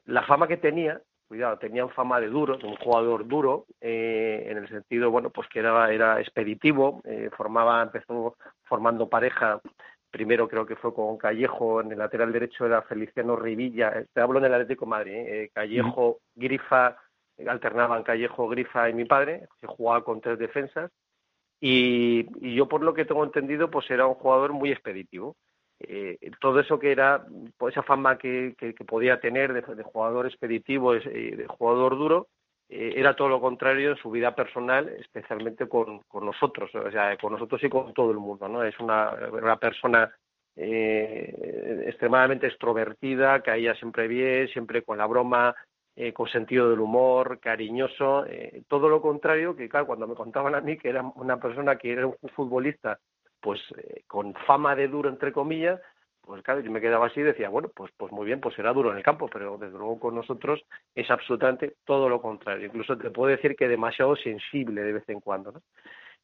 la 0.05 0.21
fama 0.23 0.47
que 0.47 0.57
tenía, 0.57 1.01
cuidado, 1.27 1.57
tenía 1.57 1.87
fama 1.87 2.21
de 2.21 2.27
duro, 2.27 2.57
de 2.57 2.67
un 2.67 2.75
jugador 2.75 3.27
duro, 3.27 3.65
en 3.81 4.57
el 4.57 4.69
sentido, 4.69 5.09
bueno, 5.09 5.31
pues 5.31 5.47
que 5.49 5.59
era, 5.59 5.91
era 5.91 6.21
expeditivo, 6.21 7.01
formaba, 7.35 7.81
empezó 7.81 8.37
formando 8.63 9.09
pareja 9.09 9.59
primero 10.09 10.47
creo 10.47 10.65
que 10.65 10.77
fue 10.77 10.93
con 10.93 11.17
Callejo, 11.17 11.81
en 11.81 11.91
el 11.91 11.97
lateral 11.99 12.31
derecho 12.31 12.65
era 12.65 12.81
Feliciano 12.81 13.35
Rivilla, 13.35 14.05
te 14.13 14.21
hablo 14.21 14.39
en 14.39 14.45
el 14.45 14.53
Atlético 14.53 14.85
de 14.85 14.89
Madrid, 14.89 15.49
Callejo, 15.53 16.19
Grifa, 16.33 16.97
alternaban 17.47 18.03
Callejo, 18.03 18.47
Grifa 18.47 18.89
y 18.89 18.93
mi 18.93 19.05
padre, 19.05 19.47
se 19.59 19.67
jugaba 19.67 20.03
con 20.03 20.21
tres 20.21 20.39
defensas 20.39 20.91
y, 21.59 22.55
yo 22.55 22.67
por 22.67 22.83
lo 22.83 22.93
que 22.93 23.05
tengo 23.05 23.23
entendido 23.23 23.69
pues 23.69 23.89
era 23.89 24.05
un 24.05 24.15
jugador 24.15 24.53
muy 24.53 24.71
expeditivo. 24.71 25.35
Eh, 25.79 26.17
todo 26.41 26.59
eso 26.59 26.79
que 26.79 26.91
era, 26.91 27.25
pues 27.57 27.73
esa 27.73 27.83
fama 27.83 28.17
que, 28.17 28.55
podía 28.87 29.19
tener 29.19 29.53
de, 29.53 29.83
jugador 29.83 30.25
expeditivo, 30.25 30.95
eh, 30.95 31.35
de 31.35 31.45
jugador 31.47 31.97
duro, 31.97 32.27
eh, 32.69 32.93
era 32.95 33.15
todo 33.15 33.29
lo 33.29 33.39
contrario 33.39 33.91
en 33.91 33.97
su 33.97 34.09
vida 34.09 34.33
personal, 34.33 34.89
especialmente 34.89 35.67
con, 35.67 36.01
nosotros, 36.13 36.73
o 36.73 36.91
sea, 36.91 37.15
con 37.17 37.33
nosotros 37.33 37.63
y 37.63 37.69
con 37.69 37.93
todo 37.93 38.11
el 38.11 38.17
mundo, 38.17 38.47
¿no? 38.47 38.63
Es 38.63 38.79
una, 38.79 39.15
persona 39.59 40.11
extremadamente 40.55 42.47
extrovertida, 42.47 43.43
caía 43.43 43.75
siempre 43.75 44.07
bien, 44.07 44.47
siempre 44.47 44.81
con 44.81 44.97
la 44.97 45.05
broma, 45.05 45.55
eh, 45.99 46.13
con 46.13 46.27
sentido 46.29 46.69
del 46.69 46.79
humor, 46.79 47.39
cariñoso, 47.39 48.23
eh, 48.27 48.61
todo 48.67 48.87
lo 48.87 49.01
contrario 49.01 49.55
que 49.55 49.67
claro, 49.67 49.87
cuando 49.87 50.05
me 50.05 50.13
contaban 50.13 50.53
a 50.53 50.61
mí 50.61 50.77
que 50.77 50.89
era 50.89 51.01
una 51.01 51.39
persona 51.39 51.75
que 51.75 51.91
era 51.91 52.05
un 52.05 52.15
futbolista 52.35 52.99
pues 53.41 53.59
eh, 53.75 54.03
con 54.05 54.35
fama 54.45 54.75
de 54.75 54.89
duro 54.89 55.09
entre 55.09 55.33
comillas, 55.33 55.81
pues 56.21 56.43
claro, 56.43 56.59
yo 56.59 56.69
me 56.69 56.81
quedaba 56.81 57.07
así 57.07 57.21
y 57.21 57.23
decía, 57.23 57.49
bueno, 57.49 57.71
pues 57.75 57.91
pues 57.97 58.11
muy 58.11 58.27
bien, 58.27 58.39
pues 58.39 58.53
será 58.53 58.73
duro 58.73 58.91
en 58.91 58.97
el 58.97 59.03
campo, 59.03 59.27
pero 59.27 59.57
desde 59.57 59.75
luego 59.75 59.99
con 59.99 60.13
nosotros 60.13 60.61
es 60.93 61.09
absolutamente 61.09 61.77
todo 61.83 62.07
lo 62.09 62.21
contrario. 62.21 62.67
Incluso 62.67 62.95
te 62.95 63.09
puedo 63.09 63.31
decir 63.31 63.55
que 63.55 63.67
demasiado 63.67 64.15
sensible 64.17 64.83
de 64.83 64.93
vez 64.93 65.09
en 65.09 65.19
cuando. 65.19 65.63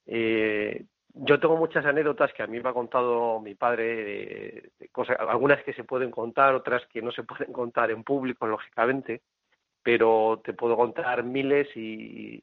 yo 0.06 1.40
tengo 1.40 1.58
muchas 1.58 1.84
anécdotas 1.84 2.32
que 2.34 2.44
a 2.44 2.48
mí 2.48 2.60
me 2.60 2.70
ha 2.70 2.74
contado 2.74 3.40
mi 3.40 3.56
padre, 3.56 4.72
de 4.80 4.90
cosas, 4.92 5.18
algunas 5.20 5.64
que 5.64 5.74
se 5.74 5.84
pueden 5.84 6.12
contar, 6.12 6.54
otras 6.54 6.86
que 6.90 7.02
no 7.02 7.12
se 7.12 7.24
pueden 7.24 7.52
contar 7.52 7.90
en 7.90 8.04
público, 8.04 8.46
lógicamente, 8.46 9.22
pero 9.84 10.42
te 10.44 10.54
puedo 10.54 10.78
contar 10.78 11.24
miles 11.24 11.68
y, 11.76 12.42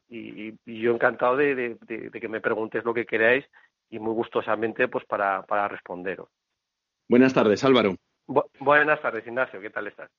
yo 0.66 0.92
encantado 0.92 1.36
de, 1.36 1.76
que 2.12 2.28
me 2.28 2.40
preguntes 2.40 2.84
lo 2.84 2.94
que 2.94 3.06
queráis 3.06 3.44
y 3.88 3.98
muy 3.98 4.12
gustosamente 4.12 4.88
pues 4.88 5.04
para, 5.06 5.42
para 5.42 5.68
responderos. 5.68 6.28
Buenas 7.08 7.34
tardes, 7.34 7.64
Álvaro. 7.64 7.96
buenas 8.60 9.02
tardes, 9.02 9.26
Ignacio. 9.26 9.60
¿Qué 9.60 9.70
tal 9.70 9.88
estás? 9.88 10.10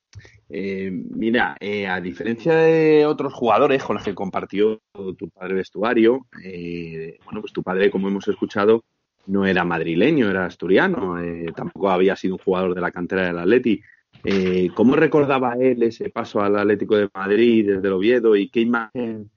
Eh, 0.50 0.92
mira, 0.92 1.56
eh, 1.60 1.88
a 1.88 2.02
diferencia 2.02 2.54
de 2.56 3.06
otros 3.06 3.34
jugadores 3.34 3.84
con 3.84 3.96
los 3.96 4.04
que 4.04 4.16
compartió 4.16 4.82
tu 5.18 5.30
padre 5.30 5.54
vestuario, 5.54 6.26
eh, 6.44 7.18
bueno, 7.24 7.40
pues 7.40 7.54
tu 7.54 7.64
padre, 7.64 7.90
como 7.90 8.10
hemos 8.10 8.28
escuchado, 8.28 8.84
no 9.28 9.46
era 9.46 9.64
madrileño, 9.64 10.30
era 10.30 10.46
asturiano, 10.46 11.16
tampoco 11.56 11.92
había 11.92 12.16
sido 12.16 12.36
un 12.36 12.44
jugador 12.44 12.74
de 12.74 12.82
la 12.82 12.92
cantera 12.92 13.28
del 13.28 13.38
Atleti. 13.38 13.82
Eh, 14.24 14.70
¿Cómo 14.76 14.96
recordaba 14.96 15.56
él 15.56 15.82
ese 15.82 16.10
paso 16.10 16.42
al 16.42 16.58
Atlético 16.58 16.96
de 16.96 17.10
Madrid 17.14 17.68
desde 17.68 17.88
el 17.88 17.94
Oviedo 17.94 18.36
y 18.36 18.50
qué 18.50 18.60
imagen, 18.62 19.32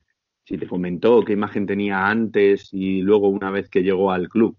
si 0.45 0.59
te 0.59 0.67
comentó, 0.67 1.25
qué 1.25 1.33
imagen 1.33 1.67
tenía 1.67 2.07
antes 2.07 2.69
y 2.73 3.01
luego 3.01 3.29
una 3.29 3.51
vez 3.51 3.71
que 3.71 3.83
llegó 3.83 4.11
al 4.11 4.29
club? 4.29 4.57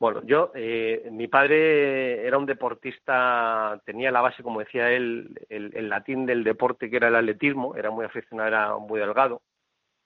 Bueno, 0.00 0.22
yo, 0.24 0.52
eh, 0.54 1.08
mi 1.12 1.26
padre 1.26 2.24
era 2.26 2.38
un 2.38 2.46
deportista, 2.46 3.80
tenía 3.84 4.12
la 4.12 4.20
base, 4.20 4.42
como 4.42 4.60
decía 4.60 4.90
él, 4.92 5.34
el, 5.48 5.88
latín 5.88 6.24
del 6.24 6.44
deporte 6.44 6.88
que 6.88 6.96
era 6.96 7.08
el 7.08 7.16
atletismo, 7.16 7.74
era 7.76 7.90
muy 7.90 8.04
aficionado, 8.04 8.48
era 8.48 8.76
muy 8.78 9.00
delgado, 9.00 9.42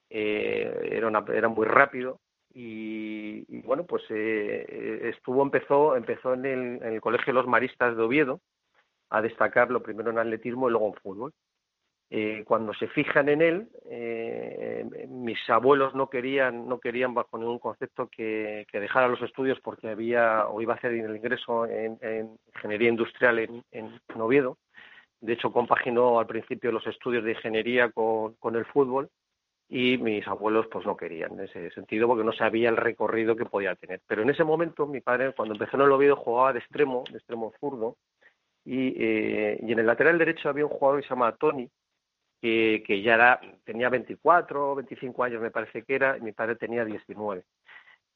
eh, 0.08 0.90
era, 0.92 1.24
era 1.34 1.48
muy 1.48 1.66
rápido 1.66 2.20
y, 2.54 3.60
bueno, 3.62 3.84
pues 3.84 4.02
estuvo, 4.10 5.42
empezó, 5.42 5.96
empezó 5.96 6.34
en 6.34 6.44
el, 6.44 6.82
en 6.82 6.94
el 6.94 7.00
Colegio 7.00 7.32
de 7.32 7.38
los 7.38 7.46
Maristas 7.46 7.96
de 7.96 8.02
Oviedo, 8.02 8.40
a 9.12 9.20
destacar 9.20 9.70
lo 9.70 9.82
primero 9.82 10.10
en 10.10 10.18
atletismo 10.18 10.68
y 10.68 10.72
luego 10.72 10.88
en 10.88 10.94
fútbol. 10.94 11.32
Eh, 12.14 12.44
cuando 12.46 12.74
se 12.74 12.88
fijan 12.88 13.28
en 13.28 13.42
él, 13.42 13.68
eh, 13.90 15.06
mis 15.08 15.38
abuelos 15.48 15.94
no 15.94 16.08
querían, 16.08 16.66
no 16.66 16.78
querían 16.78 17.14
bajo 17.14 17.38
ningún 17.38 17.58
concepto 17.58 18.08
que, 18.08 18.66
dejara 18.72 19.08
los 19.08 19.22
estudios 19.22 19.58
porque 19.60 19.88
había 19.88 20.46
o 20.48 20.60
iba 20.60 20.74
a 20.74 20.76
hacer 20.76 20.92
el 20.92 21.16
ingreso 21.16 21.66
en, 21.66 21.98
ingeniería 22.54 22.88
industrial 22.88 23.38
en, 23.38 23.64
en, 23.70 24.20
Oviedo. 24.20 24.58
De 25.20 25.34
hecho, 25.34 25.52
compaginó 25.52 26.18
al 26.18 26.26
principio 26.26 26.72
los 26.72 26.86
estudios 26.86 27.24
de 27.24 27.32
ingeniería 27.32 27.90
con, 27.90 28.34
con 28.34 28.56
el 28.56 28.64
fútbol 28.66 29.08
y 29.68 29.96
mis 29.98 30.26
abuelos 30.26 30.66
pues 30.70 30.84
no 30.84 30.96
querían 30.96 31.32
en 31.32 31.40
ese 31.40 31.70
sentido 31.70 32.06
porque 32.06 32.24
no 32.24 32.32
sabía 32.32 32.68
el 32.68 32.76
recorrido 32.76 33.36
que 33.36 33.46
podía 33.46 33.74
tener. 33.74 34.00
Pero 34.06 34.22
en 34.22 34.30
ese 34.30 34.44
momento 34.44 34.86
mi 34.86 35.00
padre 35.00 35.32
cuando 35.34 35.54
empezó 35.54 35.76
en 35.76 35.82
el 35.84 35.92
Oviedo 35.92 36.16
jugaba 36.16 36.52
de 36.52 36.58
extremo, 36.58 37.04
de 37.10 37.18
extremo 37.18 37.52
zurdo 37.58 37.96
eh, 38.64 39.58
y, 39.60 39.72
en 39.72 39.78
el 39.78 39.86
lateral 39.86 40.18
derecho 40.18 40.48
había 40.48 40.66
un 40.66 40.70
jugador 40.70 41.00
que 41.00 41.08
se 41.08 41.14
llama 41.14 41.36
Tony, 41.36 41.68
que, 42.40 43.02
ya 43.02 43.14
era, 43.14 43.40
tenía 43.64 43.88
24 43.88 44.72
o 44.72 44.74
25 44.74 45.24
años, 45.24 45.40
me 45.40 45.50
parece 45.50 45.84
que 45.84 45.94
era, 45.94 46.16
y 46.16 46.20
mi 46.20 46.32
padre 46.32 46.56
tenía 46.56 46.84
19. 46.84 47.44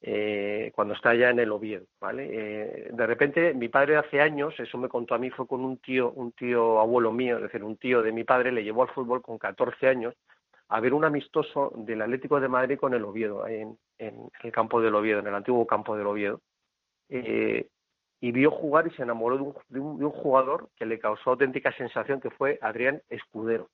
Eh, 0.01 0.71
cuando 0.75 0.93
está 0.93 1.15
ya 1.15 1.29
en 1.31 1.39
el 1.39 1.51
Oviedo, 1.51 1.85
¿vale? 1.99 2.27
Eh, 2.31 2.89
de 2.91 3.07
repente, 3.07 3.53
mi 3.53 3.67
padre 3.67 3.97
hace 3.97 4.21
años, 4.21 4.53
eso 4.59 4.77
me 4.77 4.89
contó 4.89 5.15
a 5.15 5.17
mí, 5.17 5.31
fue 5.31 5.47
con 5.47 5.61
un 5.65 5.77
tío, 5.77 6.11
un 6.11 6.33
tío 6.33 6.79
abuelo 6.79 7.11
mío, 7.11 7.37
es 7.37 7.43
decir, 7.43 7.63
un 7.63 7.77
tío 7.77 8.03
de 8.03 8.11
mi 8.11 8.23
padre, 8.23 8.51
le 8.51 8.63
llevó 8.63 8.83
al 8.83 8.89
fútbol 8.89 9.21
con 9.21 9.37
14 9.37 9.87
años 9.87 10.13
a 10.69 10.79
ver 10.81 10.93
un 10.93 11.05
amistoso 11.05 11.71
del 11.75 12.01
Atlético 12.01 12.39
de 12.39 12.49
Madrid 12.49 12.77
con 12.77 12.93
el 12.93 13.05
Oviedo, 13.05 13.47
en, 13.47 13.77
en 13.97 14.29
el 14.43 14.51
campo 14.51 14.81
del 14.81 14.95
Oviedo, 14.95 15.19
en 15.19 15.27
el 15.27 15.35
antiguo 15.35 15.65
campo 15.65 15.95
del 15.95 16.07
Oviedo. 16.07 16.41
Eh, 17.09 17.69
y 18.19 18.31
vio 18.31 18.51
jugar 18.51 18.87
y 18.87 18.91
se 18.91 19.03
enamoró 19.03 19.37
de 19.37 19.43
un, 19.79 19.97
de 19.99 20.05
un, 20.05 20.11
jugador 20.11 20.69
que 20.75 20.85
le 20.85 20.99
causó 20.99 21.31
auténtica 21.31 21.71
sensación, 21.73 22.19
que 22.19 22.31
fue 22.31 22.57
Adrián 22.61 23.01
Escudero. 23.09 23.69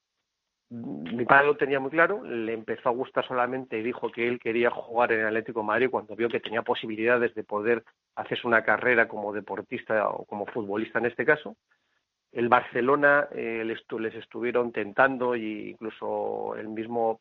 Mi 0.70 1.24
padre 1.24 1.46
lo 1.46 1.56
tenía 1.56 1.78
muy 1.78 1.90
claro, 1.90 2.24
le 2.24 2.52
empezó 2.52 2.88
a 2.88 2.92
gustar 2.92 3.26
solamente 3.26 3.78
y 3.78 3.82
dijo 3.82 4.10
que 4.10 4.26
él 4.26 4.40
quería 4.40 4.70
jugar 4.70 5.12
en 5.12 5.20
el 5.20 5.26
Atlético 5.26 5.60
de 5.60 5.66
Madrid 5.66 5.90
cuando 5.90 6.16
vio 6.16 6.28
que 6.28 6.40
tenía 6.40 6.62
posibilidades 6.62 7.34
de 7.34 7.44
poder 7.44 7.84
hacerse 8.16 8.46
una 8.46 8.64
carrera 8.64 9.06
como 9.06 9.32
deportista 9.32 10.08
o 10.08 10.24
como 10.24 10.46
futbolista 10.46 10.98
en 10.98 11.06
este 11.06 11.24
caso. 11.24 11.56
El 12.32 12.48
Barcelona 12.48 13.28
eh, 13.30 13.62
les, 13.64 13.80
les, 14.00 14.14
estuvieron 14.16 14.72
tentando 14.72 15.34
e 15.34 15.70
incluso 15.70 16.56
el 16.56 16.68
mismo 16.68 17.20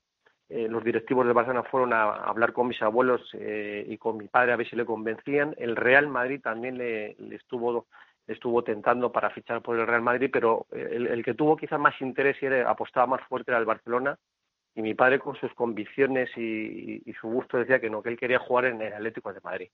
eh, 0.56 0.68
los 0.70 0.84
directivos 0.84 1.26
de 1.26 1.34
Barcelona 1.34 1.64
fueron 1.64 1.94
a, 1.94 2.04
hablar 2.04 2.54
con 2.54 2.68
mis 2.68 2.80
abuelos 2.84 3.28
eh, 3.34 3.84
y 3.88 3.98
con 3.98 4.18
mi 4.18 4.28
padre 4.28 4.54
a 4.54 4.56
ver 4.56 4.70
si 4.70 4.76
le 4.76 4.86
convencían. 4.86 5.56
El 5.58 5.76
Real 5.76 6.08
Madrid 6.08 6.42
también 6.42 6.78
le, 6.78 7.16
estuvo 7.34 7.88
estuvo 8.28 8.64
tentando 8.64 9.12
para 9.12 9.32
fichar 9.32 9.64
por 9.64 9.80
el 9.80 9.88
Real 9.88 10.04
Madrid, 10.04 10.30
pero 10.32 10.68
el, 10.72 11.24
que 11.26 11.34
tuvo 11.34 11.58
quizás 11.58 11.80
más 11.80 12.00
interés 12.02 12.38
y 12.42 12.46
apostaba 12.46 13.08
más 13.08 13.22
fuerte 13.28 13.50
era 13.50 13.58
el 13.58 13.66
Barcelona. 13.66 14.16
Y 14.76 14.84
mi 14.84 14.94
padre, 14.94 15.18
con 15.18 15.36
sus 15.38 15.52
convicciones 15.56 16.30
y, 16.38 17.02
su 17.20 17.28
gusto, 17.30 17.58
decía 17.58 17.80
que 17.80 17.90
no, 17.90 18.04
que 18.04 18.10
él 18.10 18.18
quería 18.18 18.38
jugar 18.38 18.66
en 18.66 18.82
el 18.82 18.94
Atlético 18.94 19.34
de 19.34 19.42
Madrid. 19.42 19.70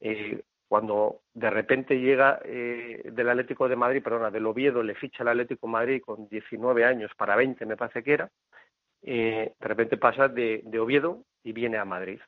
Eh, 0.00 0.42
cuando 0.66 1.20
de 1.32 1.48
repente 1.48 1.98
llega 1.98 2.40
eh, 2.44 3.02
del 3.04 3.28
Atlético 3.28 3.68
de 3.68 3.76
Madrid, 3.76 4.02
perdona, 4.02 4.32
del 4.32 4.46
Oviedo, 4.46 4.82
le 4.82 4.96
ficha 4.96 5.22
el 5.22 5.28
Atlético 5.28 5.68
de 5.68 5.72
Madrid 5.72 6.02
con 6.04 6.28
19 6.28 6.84
años 6.84 7.12
para 7.16 7.36
20, 7.36 7.64
me 7.66 7.76
parece 7.76 8.02
que 8.02 8.12
era, 8.12 8.30
eh, 9.02 9.52
de 9.58 9.68
repente 9.68 9.96
pasa 9.96 10.28
de, 10.28 10.62
Oviedo 10.78 11.24
y 11.42 11.52
viene 11.52 11.78
a 11.78 11.84
Madrid. 11.84 12.20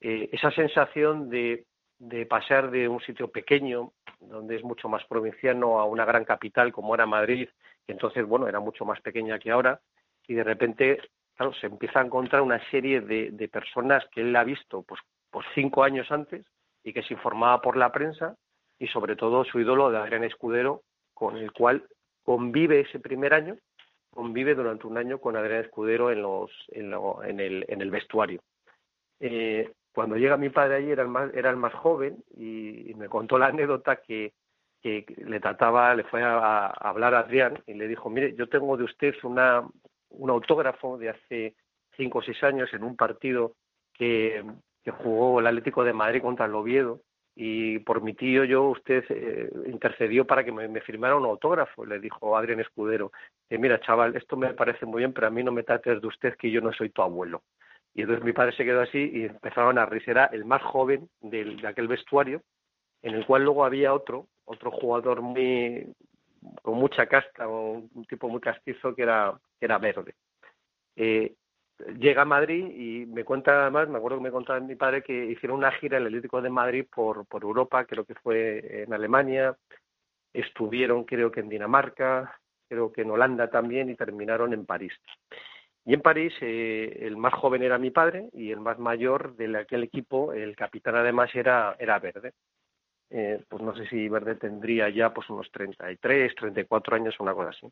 Eh, 0.00 0.28
esa 0.32 0.50
sensación 0.50 1.30
de, 1.30 1.64
de 1.98 2.26
pasar 2.26 2.70
de 2.70 2.88
un 2.88 3.00
sitio 3.00 3.28
pequeño, 3.28 3.92
donde 4.20 4.56
es 4.56 4.64
mucho 4.64 4.88
más 4.88 5.04
provinciano, 5.06 5.78
a 5.78 5.84
una 5.84 6.04
gran 6.04 6.24
capital 6.24 6.72
como 6.72 6.94
era 6.94 7.06
Madrid, 7.06 7.48
que 7.86 7.92
entonces, 7.92 8.26
bueno, 8.26 8.48
era 8.48 8.60
mucho 8.60 8.84
más 8.84 9.00
pequeña 9.00 9.38
que 9.38 9.50
ahora, 9.50 9.80
y 10.26 10.34
de 10.34 10.44
repente, 10.44 11.00
se 11.60 11.66
empieza 11.66 12.00
a 12.00 12.04
encontrar 12.04 12.42
una 12.42 12.62
serie 12.70 13.00
de, 13.00 13.30
de 13.30 13.48
personas 13.48 14.04
que 14.12 14.22
él 14.22 14.34
ha 14.36 14.44
visto, 14.44 14.82
pues, 14.82 15.00
pues 15.30 15.46
cinco 15.54 15.82
años 15.82 16.10
antes, 16.10 16.44
y 16.82 16.92
que 16.92 17.02
se 17.02 17.14
informaba 17.14 17.60
por 17.60 17.76
la 17.76 17.90
prensa 17.90 18.36
y 18.78 18.86
sobre 18.88 19.16
todo 19.16 19.44
su 19.44 19.58
ídolo 19.60 19.90
de 19.90 19.98
Adrián 19.98 20.24
Escudero, 20.24 20.82
con 21.14 21.36
el 21.36 21.52
cual 21.52 21.84
convive 22.22 22.80
ese 22.80 23.00
primer 23.00 23.34
año, 23.34 23.56
convive 24.14 24.54
durante 24.54 24.86
un 24.86 24.96
año 24.96 25.18
con 25.18 25.36
Adrián 25.36 25.60
Escudero 25.60 26.10
en, 26.10 26.22
los, 26.22 26.50
en, 26.68 27.40
el, 27.40 27.64
en 27.68 27.80
el 27.82 27.90
vestuario. 27.90 28.40
Eh, 29.20 29.70
cuando 29.92 30.16
llega 30.16 30.36
mi 30.36 30.50
padre 30.50 30.76
allí 30.76 30.90
era 30.90 31.02
el 31.02 31.08
más, 31.08 31.32
era 31.34 31.50
el 31.50 31.56
más 31.56 31.74
joven 31.74 32.22
y, 32.36 32.92
me 32.96 33.08
contó 33.08 33.38
la 33.38 33.46
anécdota 33.46 33.96
que, 33.96 34.32
que 34.80 35.04
le 35.18 35.40
trataba, 35.40 35.94
le 35.94 36.04
fue 36.04 36.22
a, 36.22 36.66
hablar 36.66 37.14
a 37.14 37.20
Adrián 37.20 37.62
y 37.66 37.74
le 37.74 37.88
dijo, 37.88 38.08
mire, 38.08 38.34
yo 38.34 38.48
tengo 38.48 38.76
de 38.76 38.84
usted 38.84 39.14
una, 39.22 39.68
un 40.10 40.30
autógrafo 40.30 40.96
de 40.98 41.10
hace 41.10 41.54
cinco 41.96 42.18
o 42.18 42.22
seis 42.22 42.42
años 42.42 42.72
en 42.72 42.84
un 42.84 42.96
partido 42.96 43.54
que, 43.92 44.44
que 44.82 44.90
jugó 44.90 45.40
el 45.40 45.46
Atlético 45.46 45.84
de 45.84 45.92
Madrid 45.92 46.22
contra 46.22 46.46
el 46.46 46.54
Oviedo 46.54 47.00
y 47.36 47.80
por 47.80 48.00
mi 48.02 48.14
tío 48.14 48.44
yo 48.44 48.64
usted 48.64 49.04
eh, 49.08 49.50
intercedió 49.66 50.24
para 50.26 50.44
que 50.44 50.52
me, 50.52 50.80
firmara 50.80 51.16
un 51.16 51.24
autógrafo, 51.24 51.84
le 51.84 51.98
dijo 51.98 52.36
Adrián 52.36 52.60
Escudero, 52.60 53.10
mira 53.50 53.80
chaval, 53.80 54.16
esto 54.16 54.36
me 54.36 54.54
parece 54.54 54.86
muy 54.86 55.00
bien, 55.00 55.12
pero 55.12 55.26
a 55.26 55.30
mí 55.30 55.42
no 55.42 55.50
me 55.50 55.64
trates 55.64 56.00
de 56.00 56.06
usted 56.06 56.36
que 56.36 56.50
yo 56.50 56.60
no 56.60 56.72
soy 56.72 56.90
tu 56.90 57.02
abuelo. 57.02 57.42
Y 57.92 58.02
entonces 58.02 58.24
mi 58.24 58.32
padre 58.32 58.56
se 58.56 58.64
quedó 58.64 58.82
así 58.82 59.10
y 59.12 59.24
empezaron 59.24 59.78
a 59.78 59.86
reír, 59.86 60.02
era 60.06 60.26
el 60.26 60.44
más 60.44 60.62
joven 60.62 61.08
de 61.20 61.60
aquel 61.66 61.88
vestuario, 61.88 62.42
en 63.02 63.14
el 63.14 63.26
cual 63.26 63.44
luego 63.44 63.64
había 63.64 63.94
otro, 63.94 64.26
otro 64.44 64.70
jugador 64.70 65.20
muy 65.22 65.92
con 66.62 66.76
mucha 66.76 67.06
casta, 67.06 67.48
un 67.48 68.04
tipo 68.08 68.28
muy 68.28 68.40
castizo 68.40 68.94
que 68.94 69.02
era, 69.02 69.38
que 69.58 69.64
era 69.64 69.78
verde. 69.78 70.14
Eh, 70.96 71.34
llega 71.98 72.22
a 72.22 72.26
Madrid 72.26 72.66
y 72.74 73.06
me 73.06 73.24
cuenta 73.24 73.62
además, 73.62 73.88
me 73.88 73.98
acuerdo 73.98 74.18
que 74.18 74.24
me 74.24 74.30
contaba 74.30 74.60
mi 74.60 74.76
padre 74.76 75.02
que 75.02 75.26
hicieron 75.26 75.58
una 75.58 75.72
gira 75.72 75.98
el 75.98 76.06
Atlético 76.06 76.40
de 76.40 76.50
Madrid 76.50 76.86
por, 76.94 77.26
por 77.26 77.42
Europa, 77.42 77.84
creo 77.84 78.04
que 78.04 78.14
fue 78.14 78.82
en 78.84 78.92
Alemania, 78.92 79.56
estuvieron 80.32 81.04
creo 81.04 81.30
que 81.30 81.40
en 81.40 81.48
Dinamarca, 81.48 82.38
creo 82.68 82.92
que 82.92 83.02
en 83.02 83.10
Holanda 83.10 83.50
también 83.50 83.90
y 83.90 83.96
terminaron 83.96 84.52
en 84.52 84.66
París. 84.66 84.92
Y 85.84 85.94
en 85.94 86.00
París 86.00 86.32
eh, 86.40 86.98
el 87.02 87.16
más 87.16 87.34
joven 87.34 87.62
era 87.62 87.78
mi 87.78 87.90
padre 87.90 88.30
y 88.32 88.50
el 88.50 88.60
más 88.60 88.78
mayor 88.78 89.36
de 89.36 89.56
aquel 89.58 89.82
equipo, 89.82 90.32
el 90.32 90.56
capitán 90.56 90.96
además 90.96 91.34
era, 91.34 91.76
era 91.78 91.98
Verde. 91.98 92.32
Eh, 93.10 93.44
pues 93.48 93.62
no 93.62 93.76
sé 93.76 93.86
si 93.88 94.08
Verde 94.08 94.34
tendría 94.36 94.88
ya 94.88 95.12
pues 95.12 95.28
unos 95.28 95.50
33, 95.52 96.34
34 96.34 96.96
años, 96.96 97.20
una 97.20 97.34
cosa 97.34 97.50
así. 97.50 97.66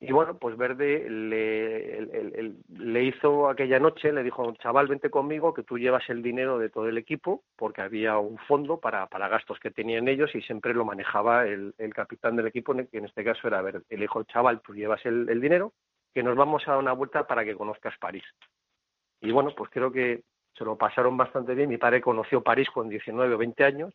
Y 0.00 0.12
bueno, 0.12 0.38
pues 0.38 0.56
Verde 0.56 1.08
le, 1.08 2.58
le, 2.68 3.04
hizo 3.04 3.48
aquella 3.48 3.78
noche, 3.78 4.12
le 4.12 4.22
dijo, 4.22 4.52
chaval, 4.56 4.86
vente 4.86 5.08
conmigo, 5.08 5.54
que 5.54 5.62
tú 5.62 5.78
llevas 5.78 6.08
el 6.10 6.22
dinero 6.22 6.58
de 6.58 6.68
todo 6.68 6.88
el 6.88 6.98
equipo, 6.98 7.42
porque 7.56 7.80
había 7.80 8.18
un 8.18 8.36
fondo 8.38 8.80
para, 8.80 9.06
para 9.06 9.28
gastos 9.28 9.58
que 9.60 9.70
tenían 9.70 10.08
ellos 10.08 10.34
y 10.34 10.42
siempre 10.42 10.74
lo 10.74 10.84
manejaba 10.84 11.46
el, 11.46 11.74
el 11.78 11.94
capitán 11.94 12.36
del 12.36 12.48
equipo, 12.48 12.74
que 12.74 12.98
en 12.98 13.06
este 13.06 13.24
caso 13.24 13.48
era 13.48 13.62
Verde. 13.62 13.84
le 13.88 13.96
dijo, 13.96 14.22
chaval, 14.24 14.60
tú 14.60 14.74
llevas 14.74 15.04
el, 15.06 15.28
el 15.28 15.40
dinero, 15.40 15.72
que 16.12 16.22
nos 16.22 16.36
vamos 16.36 16.66
a 16.66 16.72
dar 16.72 16.80
una 16.80 16.92
vuelta 16.92 17.26
para 17.26 17.44
que 17.44 17.54
conozcas 17.54 17.96
París. 17.98 18.24
Y 19.20 19.30
bueno, 19.30 19.54
pues 19.56 19.70
creo 19.70 19.90
que 19.90 20.22
se 20.56 20.64
lo 20.64 20.76
pasaron 20.76 21.16
bastante 21.16 21.54
bien. 21.54 21.70
Mi 21.70 21.78
padre 21.78 22.00
conoció 22.00 22.42
París 22.42 22.68
con 22.70 22.88
19 22.88 23.34
o 23.34 23.38
20 23.38 23.64
años 23.64 23.94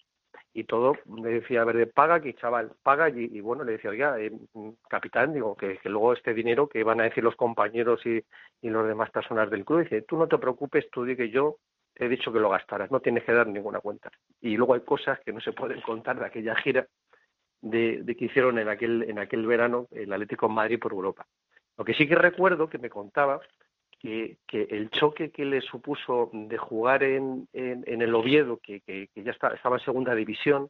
y 0.60 0.64
todo 0.66 0.98
me 1.06 1.30
decía, 1.30 1.62
a 1.62 1.66
ver, 1.66 1.92
paga 1.92 2.16
aquí, 2.16 2.34
chaval, 2.34 2.74
paga 2.84 3.10
y, 3.10 3.40
bueno, 3.40 3.64
le 3.64 3.74
decía, 3.74 3.90
oiga, 3.92 4.20
eh, 4.20 4.32
capitán, 4.90 5.34
digo, 5.34 5.56
que, 5.56 5.80
luego 5.86 6.14
este 6.14 6.34
dinero 6.34 6.68
que 6.68 6.84
van 6.84 7.00
a 7.00 7.06
decir 7.06 7.24
los 7.24 7.36
compañeros 7.36 8.06
y, 8.06 8.24
y 8.62 8.70
los 8.70 8.88
demás 8.88 9.10
personas 9.12 9.50
del 9.50 9.64
club, 9.64 9.84
dice, 9.84 10.02
tú 10.02 10.18
no 10.18 10.28
te 10.28 10.38
preocupes, 10.38 10.90
tú 10.92 11.06
di 11.06 11.16
que 11.16 11.30
yo 11.30 11.58
he 11.96 12.10
dicho 12.10 12.32
que 12.32 12.40
lo 12.40 12.50
gastaras, 12.50 12.92
no 12.92 13.00
tienes 13.00 13.24
que 13.24 13.32
dar 13.32 13.48
ninguna 13.48 13.80
cuenta. 13.80 14.12
Y 14.42 14.58
luego 14.58 14.74
hay 14.74 14.82
cosas 14.82 15.20
que 15.22 15.32
no 15.32 15.40
se 15.40 15.54
pueden 15.54 15.82
contar 15.82 16.20
de 16.20 16.26
aquella 16.26 16.56
gira 16.56 16.86
de, 17.62 18.04
de 18.04 18.16
que 18.16 18.26
hicieron 18.26 18.60
en 18.60 18.70
aquel, 18.70 19.04
en 19.04 19.20
aquel 19.20 19.46
verano 19.46 19.88
el 19.92 20.12
Atlético 20.12 20.48
en 20.48 20.54
Madrid 20.54 20.80
por 20.80 20.92
Europa. 20.92 21.26
Lo 21.78 21.86
que 21.86 21.94
sí 21.94 22.08
que 22.08 22.16
recuerdo 22.16 22.70
que 22.70 22.78
me 22.78 22.90
contaba 22.90 23.40
que, 24.00 24.38
el 24.52 24.90
choque 24.92 25.32
que 25.32 25.46
le 25.46 25.62
supuso 25.62 26.30
de 26.34 26.58
jugar 26.58 27.04
en, 27.04 27.48
en, 27.54 28.02
el 28.02 28.16
Oviedo, 28.16 28.58
que, 28.58 28.82
que, 28.82 29.10
ya 29.16 29.32
estaba 29.32 29.78
en 29.78 29.84
segunda 29.84 30.16
división, 30.16 30.70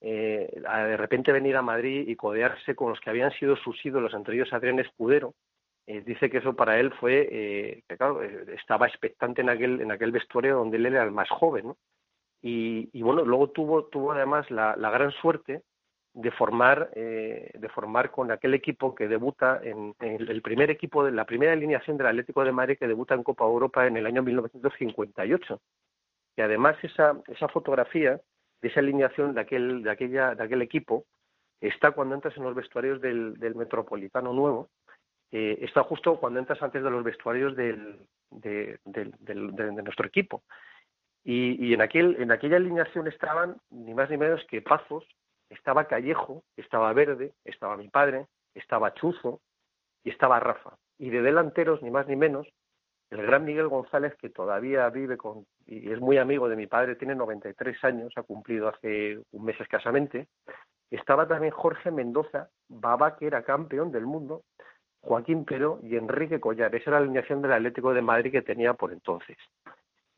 eh, 0.00 0.50
de 0.54 0.96
repente 0.96 1.32
venir 1.32 1.56
a 1.56 1.62
Madrid 1.62 2.08
y 2.08 2.16
codearse 2.16 2.74
con 2.74 2.90
los 2.90 3.00
que 3.00 3.10
habían 3.10 3.32
sido 3.32 3.56
sus 3.56 3.84
ídolos, 3.84 4.14
entre 4.14 4.34
ellos 4.34 4.52
Adrián 4.52 4.80
Escudero, 4.80 5.34
eh, 5.86 6.00
dice 6.00 6.30
que 6.30 6.38
eso 6.38 6.56
para 6.56 6.78
él 6.80 6.92
fue, 6.94 7.28
eh, 7.30 7.82
que 7.86 7.96
claro, 7.96 8.22
estaba 8.22 8.86
expectante 8.86 9.42
en 9.42 9.50
aquel, 9.50 9.80
en 9.80 9.90
aquel 9.90 10.12
vestuario 10.12 10.56
donde 10.56 10.78
él 10.78 10.86
era 10.86 11.02
el 11.02 11.10
más 11.10 11.28
joven. 11.28 11.74
Y, 12.42 12.88
y 12.92 13.02
bueno, 13.02 13.22
luego 13.24 13.50
tuvo, 13.50 13.84
tuvo 13.86 14.12
además 14.12 14.50
la 14.50 14.74
gran 14.90 15.10
suerte 15.12 15.62
de 16.12 16.30
formar, 16.32 16.90
eh, 16.94 17.50
de 17.54 17.68
formar 17.68 18.10
con 18.10 18.30
aquel 18.30 18.54
equipo 18.54 18.94
que 18.94 19.06
debuta 19.06 19.60
en, 19.62 19.94
el 20.00 20.42
primer 20.42 20.70
equipo 20.70 21.04
de 21.04 21.12
la 21.12 21.24
primera 21.24 21.52
alineación 21.52 21.96
del 21.96 22.08
Atlético 22.08 22.44
de 22.44 22.52
Madrid 22.52 22.78
que 22.78 22.88
debuta 22.88 23.14
en 23.14 23.22
Copa 23.22 23.44
Europa 23.44 23.86
en 23.86 23.96
el 23.96 24.06
año 24.06 24.22
1958. 24.22 25.60
Y 26.36 26.40
además 26.40 26.76
esa, 26.82 27.20
esa 27.28 27.48
fotografía 27.48 28.20
de 28.60 28.68
esa 28.68 28.80
alineación 28.80 29.34
de 29.34 29.40
aquel, 29.40 29.82
de 29.82 29.90
aquella, 29.90 30.34
de 30.34 30.42
aquel 30.42 30.62
equipo 30.62 31.04
está 31.60 31.92
cuando 31.92 32.14
entras 32.14 32.36
en 32.36 32.44
los 32.44 32.54
vestuarios 32.54 33.00
del, 33.00 33.34
del 33.38 33.54
Metropolitano 33.54 34.32
Nuevo, 34.32 34.70
eh, 35.32 35.58
está 35.60 35.84
justo 35.84 36.18
cuando 36.18 36.40
entras 36.40 36.60
antes 36.62 36.82
de 36.82 36.90
los 36.90 37.04
vestuarios 37.04 37.54
del, 37.54 38.00
de, 38.30 38.78
de, 38.84 39.82
nuestro 39.82 40.06
equipo. 40.06 40.42
Y, 41.22 41.64
y, 41.64 41.74
en, 41.74 41.82
aquel, 41.82 42.16
en 42.18 42.32
aquella 42.32 42.56
alineación 42.56 43.06
estaban 43.06 43.56
ni 43.70 43.94
más 43.94 44.10
ni 44.10 44.16
menos 44.16 44.44
que 44.46 44.62
Pazos, 44.62 45.06
estaba 45.50 45.86
Callejo, 45.86 46.42
estaba 46.56 46.92
Verde, 46.92 47.34
estaba 47.44 47.76
mi 47.76 47.88
padre, 47.88 48.26
estaba 48.54 48.94
Chuzo 48.94 49.40
y 50.02 50.10
estaba 50.10 50.40
Rafa. 50.40 50.76
Y 50.98 51.10
de 51.10 51.22
delanteros, 51.22 51.82
ni 51.82 51.90
más 51.90 52.06
ni 52.06 52.16
menos, 52.16 52.48
el 53.10 53.22
gran 53.22 53.44
Miguel 53.44 53.68
González, 53.68 54.14
que 54.16 54.30
todavía 54.30 54.88
vive 54.88 55.16
con, 55.16 55.44
y 55.66 55.90
es 55.90 56.00
muy 56.00 56.18
amigo 56.18 56.48
de 56.48 56.56
mi 56.56 56.68
padre, 56.68 56.94
tiene 56.94 57.16
93 57.16 57.84
años, 57.84 58.12
ha 58.16 58.22
cumplido 58.22 58.68
hace 58.68 59.18
un 59.32 59.44
mes 59.44 59.60
escasamente. 59.60 60.28
Estaba 60.90 61.26
también 61.26 61.52
Jorge 61.52 61.90
Mendoza, 61.90 62.50
Baba, 62.68 63.16
que 63.16 63.26
era 63.26 63.42
campeón 63.42 63.90
del 63.90 64.06
mundo, 64.06 64.42
Joaquín 65.00 65.44
Pero 65.44 65.80
y 65.82 65.96
Enrique 65.96 66.40
Collar. 66.40 66.74
Esa 66.74 66.90
era 66.90 67.00
la 67.00 67.04
alineación 67.04 67.42
del 67.42 67.52
Atlético 67.52 67.92
de 67.92 68.02
Madrid 68.02 68.30
que 68.30 68.42
tenía 68.42 68.74
por 68.74 68.92
entonces. 68.92 69.36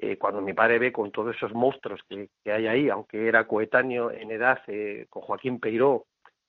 Eh, 0.05 0.19
cuando 0.19 0.41
mi 0.41 0.53
padre 0.53 0.81
ve 0.81 0.91
con 0.91 1.13
todos 1.13 1.37
esos 1.37 1.55
monstruos 1.55 2.01
que, 2.09 2.29
hay 2.51 2.67
ahí, 2.67 2.89
aunque 2.89 3.29
era 3.29 3.47
coetáneo 3.47 4.11
en 4.11 4.33
edad 4.33 4.59
eh, 4.67 5.07
con 5.09 5.23
Joaquín 5.23 5.61
Peiró 5.61 6.07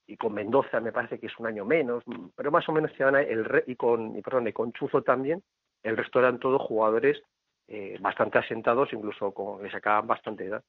y 0.07 0.17
con 0.17 0.33
Mendoza, 0.33 0.79
me 0.79 0.91
parece 0.91 1.19
que 1.19 1.27
es 1.27 1.37
un 1.37 1.45
año 1.45 1.63
menos, 1.63 2.03
pero 2.35 2.49
más 2.49 2.67
o 2.67 2.71
menos 2.71 2.91
se 2.97 3.03
van 3.03 3.15
el 3.15 3.63
y 3.67 3.75
con 3.75 4.19
perdón, 4.23 4.47
y 4.47 4.53
con 4.53 4.73
Chuzo 4.73 5.03
también, 5.03 5.43
el 5.83 5.95
resto 5.95 6.17
eran 6.17 6.39
todos 6.39 6.63
jugadores 6.63 7.21
eh, 7.67 7.95
bastante 8.01 8.39
asentados, 8.39 8.91
incluso 8.91 9.31
con, 9.33 9.61
que 9.61 9.69
sacaban 9.69 10.07
bastante 10.07 10.45
edad. 10.45 10.63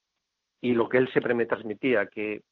Y 0.60 0.74
lo 0.74 0.86
que 0.90 0.98
él 0.98 1.08
siempre 1.08 1.32
me 1.32 1.46
transmitía, 1.46 2.04
que, 2.08 2.42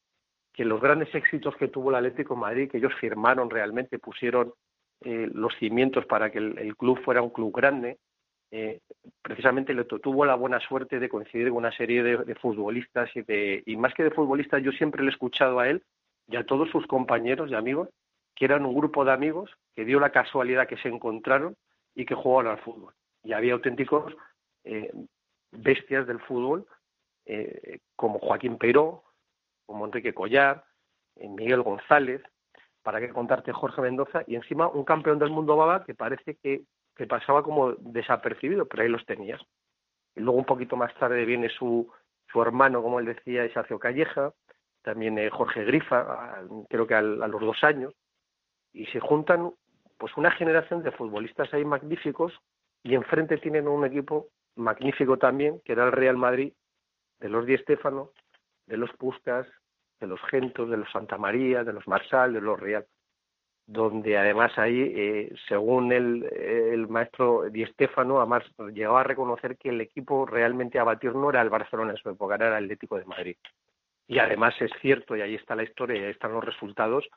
que 0.51 0.65
los 0.65 0.81
grandes 0.81 1.13
éxitos 1.13 1.55
que 1.57 1.67
tuvo 1.67 1.91
el 1.91 1.97
Atlético 1.97 2.35
Madrid, 2.35 2.71
que 2.71 2.79
ellos 2.79 2.93
firmaron 2.99 3.51
realmente, 3.51 3.99
pusieron 3.99 4.51
los 5.01 5.53
cimientos 5.59 6.05
para 6.05 6.31
que 6.31 6.39
el 6.39 6.77
club 6.77 6.97
fuera 7.03 7.21
un 7.21 7.29
club 7.29 7.53
grande, 7.53 7.99
eh, 8.55 8.81
precisamente 9.23 9.73
le 9.73 9.83
tuvo 9.83 10.25
la 10.25 10.35
buena 10.35 10.59
suerte 10.59 10.99
de 10.99 11.09
coincidir 11.09 11.49
con 11.49 11.57
una 11.57 11.75
serie 11.75 12.03
de, 12.03 12.35
futbolistas 12.35 13.09
y, 13.15 13.23
de, 13.23 13.63
y 13.65 13.75
más 13.77 13.95
que 13.95 14.03
de 14.03 14.11
futbolistas, 14.11 14.61
yo 14.61 14.71
siempre 14.71 15.01
le 15.01 15.09
he 15.09 15.11
escuchado 15.11 15.59
a 15.59 15.67
él 15.67 15.83
y 16.27 16.35
a 16.35 16.45
todos 16.45 16.69
sus 16.69 16.85
compañeros 16.85 17.49
y 17.49 17.55
amigos, 17.55 17.89
que 18.35 18.45
eran 18.45 18.63
un 18.63 18.75
grupo 18.75 19.03
de 19.03 19.11
amigos 19.11 19.49
que 19.73 19.85
dio 19.85 19.99
la 19.99 20.11
casualidad 20.11 20.67
que 20.67 20.77
se 20.77 20.89
encontraron 20.89 21.55
y 21.95 22.05
que 22.05 22.13
jugaban 22.13 22.45
al 22.45 22.59
fútbol. 22.59 22.93
Y 23.23 23.33
había 23.33 23.53
auténticos 23.53 24.13
eh, 24.65 24.93
bestias 25.51 26.05
del 26.05 26.19
fútbol, 26.19 26.67
eh, 27.25 27.79
como 27.95 28.19
Joaquín 28.19 28.59
Peiró, 28.59 29.03
como 29.65 29.87
Enrique 29.87 30.13
Collar, 30.13 30.63
Miguel 31.15 31.63
González, 31.63 32.21
para 32.83 32.99
qué 32.99 33.09
contarte 33.09 33.51
Jorge 33.51 33.81
Mendoza, 33.81 34.23
y 34.27 34.35
encima 34.35 34.67
un 34.67 34.85
campeón 34.85 35.17
del 35.17 35.31
mundo 35.31 35.55
baba 35.57 35.83
que 35.83 35.95
parece 35.95 36.35
que 36.35 36.65
que 36.95 37.07
pasaba 37.07 37.43
como 37.43 37.73
desapercibido, 37.73 38.67
pero 38.67 38.83
ahí 38.83 38.89
los 38.89 39.05
tenías. 39.05 39.41
Y 40.15 40.21
luego 40.21 40.39
un 40.39 40.45
poquito 40.45 40.75
más 40.75 40.93
tarde 40.95 41.25
viene 41.25 41.49
su, 41.49 41.91
su 42.31 42.41
hermano, 42.41 42.81
como 42.83 42.99
él 42.99 43.05
decía, 43.05 43.43
es 43.45 43.55
Acio 43.57 43.79
Calleja, 43.79 44.33
también 44.83 45.17
eh, 45.17 45.29
Jorge 45.29 45.63
Grifa, 45.63 46.43
creo 46.69 46.85
que 46.85 46.95
a 46.95 47.01
los 47.01 47.41
dos 47.41 47.63
años, 47.63 47.93
y 48.73 48.85
se 48.87 48.99
juntan 48.99 49.51
pues 49.97 50.15
una 50.17 50.31
generación 50.31 50.83
de 50.83 50.91
futbolistas 50.91 51.53
ahí 51.53 51.63
magníficos 51.63 52.33
y 52.83 52.95
enfrente 52.95 53.37
tienen 53.37 53.67
un 53.67 53.85
equipo 53.85 54.27
magnífico 54.55 55.17
también, 55.17 55.61
que 55.63 55.71
era 55.71 55.85
el 55.85 55.91
Real 55.91 56.17
Madrid, 56.17 56.53
de 57.19 57.29
los 57.29 57.45
Di 57.45 57.57
Stéfano, 57.57 58.11
de 58.67 58.77
los 58.77 58.91
Puscas, 58.97 59.47
de 59.99 60.07
los 60.07 60.19
Gentos, 60.29 60.69
de 60.69 60.77
los 60.77 60.91
Santa 60.91 61.17
María, 61.17 61.63
de 61.63 61.73
los 61.73 61.87
Marsal, 61.87 62.33
de 62.33 62.41
los 62.41 62.59
Real, 62.59 62.85
donde 63.65 64.17
además 64.17 64.57
ahí, 64.57 64.81
eh, 64.81 65.33
según 65.47 65.91
el, 65.91 66.25
el 66.25 66.87
maestro 66.87 67.49
Di 67.49 67.65
Stéfano, 67.65 68.17
además 68.17 68.43
llegaba 68.73 69.01
a 69.01 69.05
reconocer 69.05 69.57
que 69.57 69.69
el 69.69 69.81
equipo 69.81 70.25
realmente 70.25 70.79
a 70.79 70.83
batir 70.83 71.15
no 71.15 71.29
era 71.29 71.41
el 71.41 71.49
Barcelona 71.49 71.91
en 71.91 71.97
su 71.97 72.09
época, 72.09 72.35
era 72.35 72.49
el 72.49 72.65
Atlético 72.65 72.97
de 72.97 73.05
Madrid. 73.05 73.37
Y 74.07 74.19
además 74.19 74.53
es 74.59 74.71
cierto, 74.81 75.15
y 75.15 75.21
ahí 75.21 75.35
está 75.35 75.55
la 75.55 75.63
historia, 75.63 75.99
y 75.99 76.03
ahí 76.03 76.11
están 76.11 76.33
los 76.33 76.43
resultados, 76.43 77.07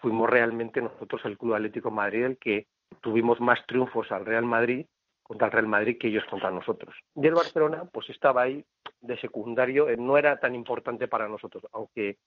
fuimos 0.00 0.28
realmente 0.28 0.80
nosotros 0.80 1.22
el 1.24 1.38
Club 1.38 1.54
Atlético 1.54 1.90
Madrid 1.90 2.24
el 2.24 2.38
que 2.38 2.66
tuvimos 3.00 3.40
más 3.40 3.64
triunfos 3.66 4.10
al 4.12 4.26
Real 4.26 4.44
Madrid 4.44 4.86
contra 5.22 5.46
el 5.46 5.52
Real 5.52 5.66
Madrid 5.68 5.96
que 5.98 6.08
ellos 6.08 6.24
contra 6.28 6.50
nosotros. 6.50 6.94
Y 7.14 7.26
el 7.26 7.34
Barcelona 7.34 7.84
pues 7.90 8.10
estaba 8.10 8.42
ahí 8.42 8.64
de 9.00 9.18
secundario, 9.18 9.88
eh, 9.88 9.96
no 9.96 10.18
era 10.18 10.38
tan 10.38 10.54
importante 10.54 11.08
para 11.08 11.28
nosotros, 11.28 11.64
aunque 11.72 12.18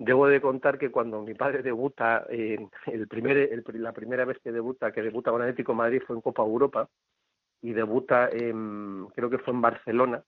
debo 0.00 0.26
de 0.28 0.40
contar 0.40 0.78
que 0.78 0.90
cuando 0.90 1.20
mi 1.20 1.34
padre 1.34 1.62
debuta, 1.62 2.26
el 2.30 3.06
primer, 3.06 3.62
la 3.74 3.92
primera 3.92 4.24
vez 4.24 4.38
que 4.42 4.50
debuta, 4.50 4.92
que 4.92 5.02
debuta 5.02 5.30
con 5.30 5.42
Atlético 5.42 5.74
Madrid 5.74 6.02
fue 6.06 6.16
en 6.16 6.22
Copa 6.22 6.42
Europa 6.42 6.88
y 7.60 7.74
debuta, 7.74 8.30
en, 8.32 9.06
creo 9.14 9.28
que 9.28 9.38
fue 9.38 9.52
en 9.52 9.60
Barcelona, 9.60 10.24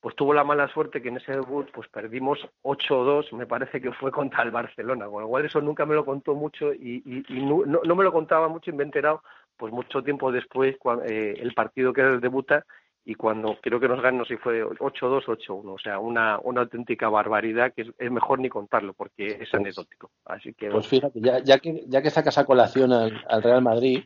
pues 0.00 0.14
tuvo 0.16 0.34
la 0.34 0.44
mala 0.44 0.68
suerte 0.68 1.00
que 1.00 1.08
en 1.08 1.16
ese 1.16 1.32
debut 1.32 1.66
pues 1.72 1.88
perdimos 1.88 2.38
8-2, 2.62 3.32
me 3.32 3.46
parece 3.46 3.80
que 3.80 3.90
fue 3.92 4.12
contra 4.12 4.42
el 4.42 4.50
Barcelona, 4.50 5.06
con 5.06 5.22
lo 5.22 5.28
cual 5.28 5.46
eso 5.46 5.62
nunca 5.62 5.86
me 5.86 5.94
lo 5.94 6.04
contó 6.04 6.34
mucho 6.34 6.74
y, 6.74 7.24
no, 7.30 7.64
no, 7.64 7.94
me 7.94 8.04
lo 8.04 8.12
contaba 8.12 8.48
mucho 8.48 8.70
y 8.70 8.74
me 8.74 8.82
he 8.82 8.86
enterado 8.86 9.22
pues 9.56 9.72
mucho 9.72 10.02
tiempo 10.02 10.30
después 10.30 10.76
eh, 11.08 11.36
el 11.38 11.54
partido 11.54 11.94
que 11.94 12.02
el 12.02 12.20
debuta 12.20 12.66
y 13.08 13.14
cuando 13.14 13.56
creo 13.62 13.78
que 13.78 13.86
nos 13.86 14.02
ganó 14.02 14.24
si 14.24 14.36
fue 14.36 14.64
8-2, 14.64 15.26
8-1, 15.26 15.74
o 15.74 15.78
sea, 15.78 16.00
una, 16.00 16.40
una 16.42 16.62
auténtica 16.62 17.08
barbaridad 17.08 17.72
que 17.72 17.82
es, 17.96 18.10
mejor 18.10 18.40
ni 18.40 18.48
contarlo 18.48 18.94
porque 18.94 19.38
es 19.40 19.54
anecdótico. 19.54 20.10
Así 20.24 20.52
que 20.52 20.68
Pues 20.68 20.88
fíjate, 20.88 21.20
ya, 21.20 21.38
ya 21.38 21.58
que 21.58 21.84
ya 21.86 22.02
que 22.02 22.10
sacas 22.10 22.36
a 22.36 22.44
colación 22.44 22.92
al, 22.92 23.42
Real 23.42 23.62
Madrid, 23.62 24.00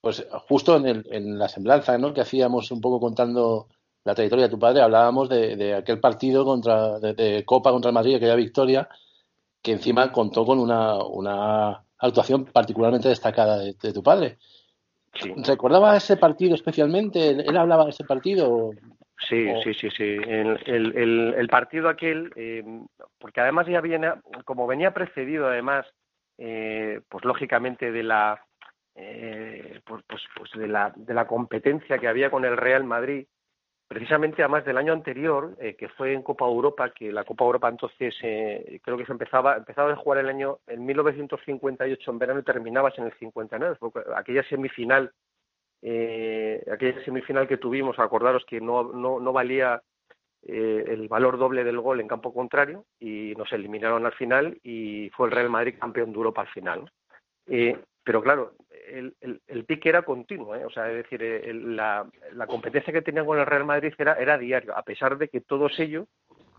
pues 0.00 0.24
justo 0.48 0.76
en, 0.76 0.86
el, 0.86 1.04
en 1.10 1.38
la 1.38 1.48
semblanza, 1.48 1.98
¿no? 1.98 2.14
que 2.14 2.20
hacíamos 2.20 2.70
un 2.70 2.80
poco 2.80 3.00
contando 3.00 3.66
la 4.04 4.14
trayectoria 4.14 4.44
de 4.46 4.50
tu 4.50 4.60
padre, 4.60 4.82
hablábamos 4.82 5.28
de, 5.28 5.74
aquel 5.74 5.98
partido 5.98 6.44
contra 6.44 7.00
de, 7.00 7.42
Copa 7.44 7.72
contra 7.72 7.88
el 7.88 7.94
Madrid, 7.94 8.14
aquella 8.14 8.36
victoria, 8.36 8.88
que 9.60 9.72
encima 9.72 10.12
contó 10.12 10.44
con 10.44 10.60
una, 10.60 11.02
una 11.02 11.84
actuación 11.98 12.44
particularmente 12.44 13.08
destacada 13.08 13.58
de, 13.58 13.92
tu 13.92 14.02
padre. 14.04 14.38
¿Recordaba 15.46 15.96
ese 15.96 16.16
partido 16.16 16.54
especialmente? 16.54 17.30
¿Él 17.30 17.56
hablaba 17.56 17.84
de 17.84 17.90
ese 17.90 18.04
partido? 18.04 18.72
Sí, 19.28 19.46
sí, 19.62 19.74
sí, 19.74 19.88
sí. 19.90 20.04
El, 20.26 20.58
el, 20.66 21.34
el, 21.34 21.48
partido 21.48 21.88
aquel, 21.88 22.32
eh, 22.36 22.62
porque 23.18 23.40
además 23.40 23.66
ya 23.66 23.80
viene, 23.80 24.12
como 24.44 24.66
venía 24.66 24.92
precedido 24.92 25.46
además, 25.46 25.86
eh, 26.38 27.00
pues 27.08 27.24
lógicamente 27.24 27.92
de 27.92 28.02
la, 28.02 28.44
eh, 28.96 29.80
pues, 29.86 30.02
pues, 30.06 30.22
pues 30.36 30.50
de 30.52 30.68
la, 30.68 30.92
de 30.96 31.14
la 31.14 31.26
competencia 31.26 31.98
que 31.98 32.08
había 32.08 32.30
con 32.30 32.44
el 32.44 32.56
Real 32.56 32.84
Madrid, 32.84 33.26
precisamente 33.94 34.42
además 34.42 34.64
del 34.64 34.76
año 34.76 34.92
anterior, 34.92 35.56
eh, 35.60 35.74
que 35.76 35.88
fue 35.88 36.12
en 36.12 36.22
Copa 36.22 36.44
Europa, 36.44 36.90
que 36.90 37.12
la 37.12 37.24
Copa 37.24 37.44
Europa 37.44 37.68
entonces 37.68 38.14
eh, 38.22 38.80
creo 38.82 38.98
que 38.98 39.06
se 39.06 39.12
empezaba, 39.12 39.56
empezaba 39.56 39.92
a 39.92 39.96
jugar 39.96 40.18
el 40.18 40.28
año 40.28 40.58
en 40.66 40.84
1958 40.84 42.10
en 42.10 42.18
verano 42.18 42.40
y 42.40 42.42
terminabas 42.44 42.98
en 42.98 43.04
el 43.04 43.12
59, 43.14 43.76
aquella 44.16 44.42
semifinal, 44.48 45.12
eh, 45.80 46.62
aquella 46.70 47.02
semifinal 47.04 47.46
que 47.46 47.56
tuvimos, 47.56 47.98
acordaros 47.98 48.44
que 48.44 48.60
no, 48.60 48.92
no, 48.92 49.20
no 49.20 49.32
valía 49.32 49.80
eh, 50.46 50.84
el 50.88 51.08
valor 51.08 51.38
doble 51.38 51.64
del 51.64 51.80
gol 51.80 52.00
en 52.00 52.08
campo 52.08 52.34
contrario 52.34 52.84
y 53.00 53.32
nos 53.36 53.50
eliminaron 53.54 54.04
al 54.04 54.12
final 54.12 54.58
y 54.62 55.08
fue 55.10 55.28
el 55.28 55.32
Real 55.32 55.48
Madrid 55.48 55.76
campeón 55.80 56.12
de 56.12 56.18
Europa 56.18 56.42
al 56.42 56.48
final. 56.48 56.90
Eh, 57.46 57.78
pero 58.04 58.22
claro, 58.22 58.52
el, 58.86 59.40
el, 59.46 59.64
pique 59.64 59.88
era 59.88 60.02
continuo, 60.02 60.54
¿eh? 60.54 60.64
o 60.64 60.70
sea, 60.70 60.90
es 60.90 60.96
decir, 60.96 61.22
eh, 61.22 61.52
la, 61.54 62.06
la, 62.32 62.46
competencia 62.46 62.92
que 62.92 63.02
tenían 63.02 63.26
con 63.26 63.38
el 63.38 63.46
Real 63.46 63.64
Madrid 63.64 63.92
era, 63.98 64.14
era 64.14 64.38
diario, 64.38 64.76
a 64.76 64.82
pesar 64.82 65.16
de 65.18 65.28
que 65.28 65.40
todos 65.40 65.78
ellos, 65.78 66.08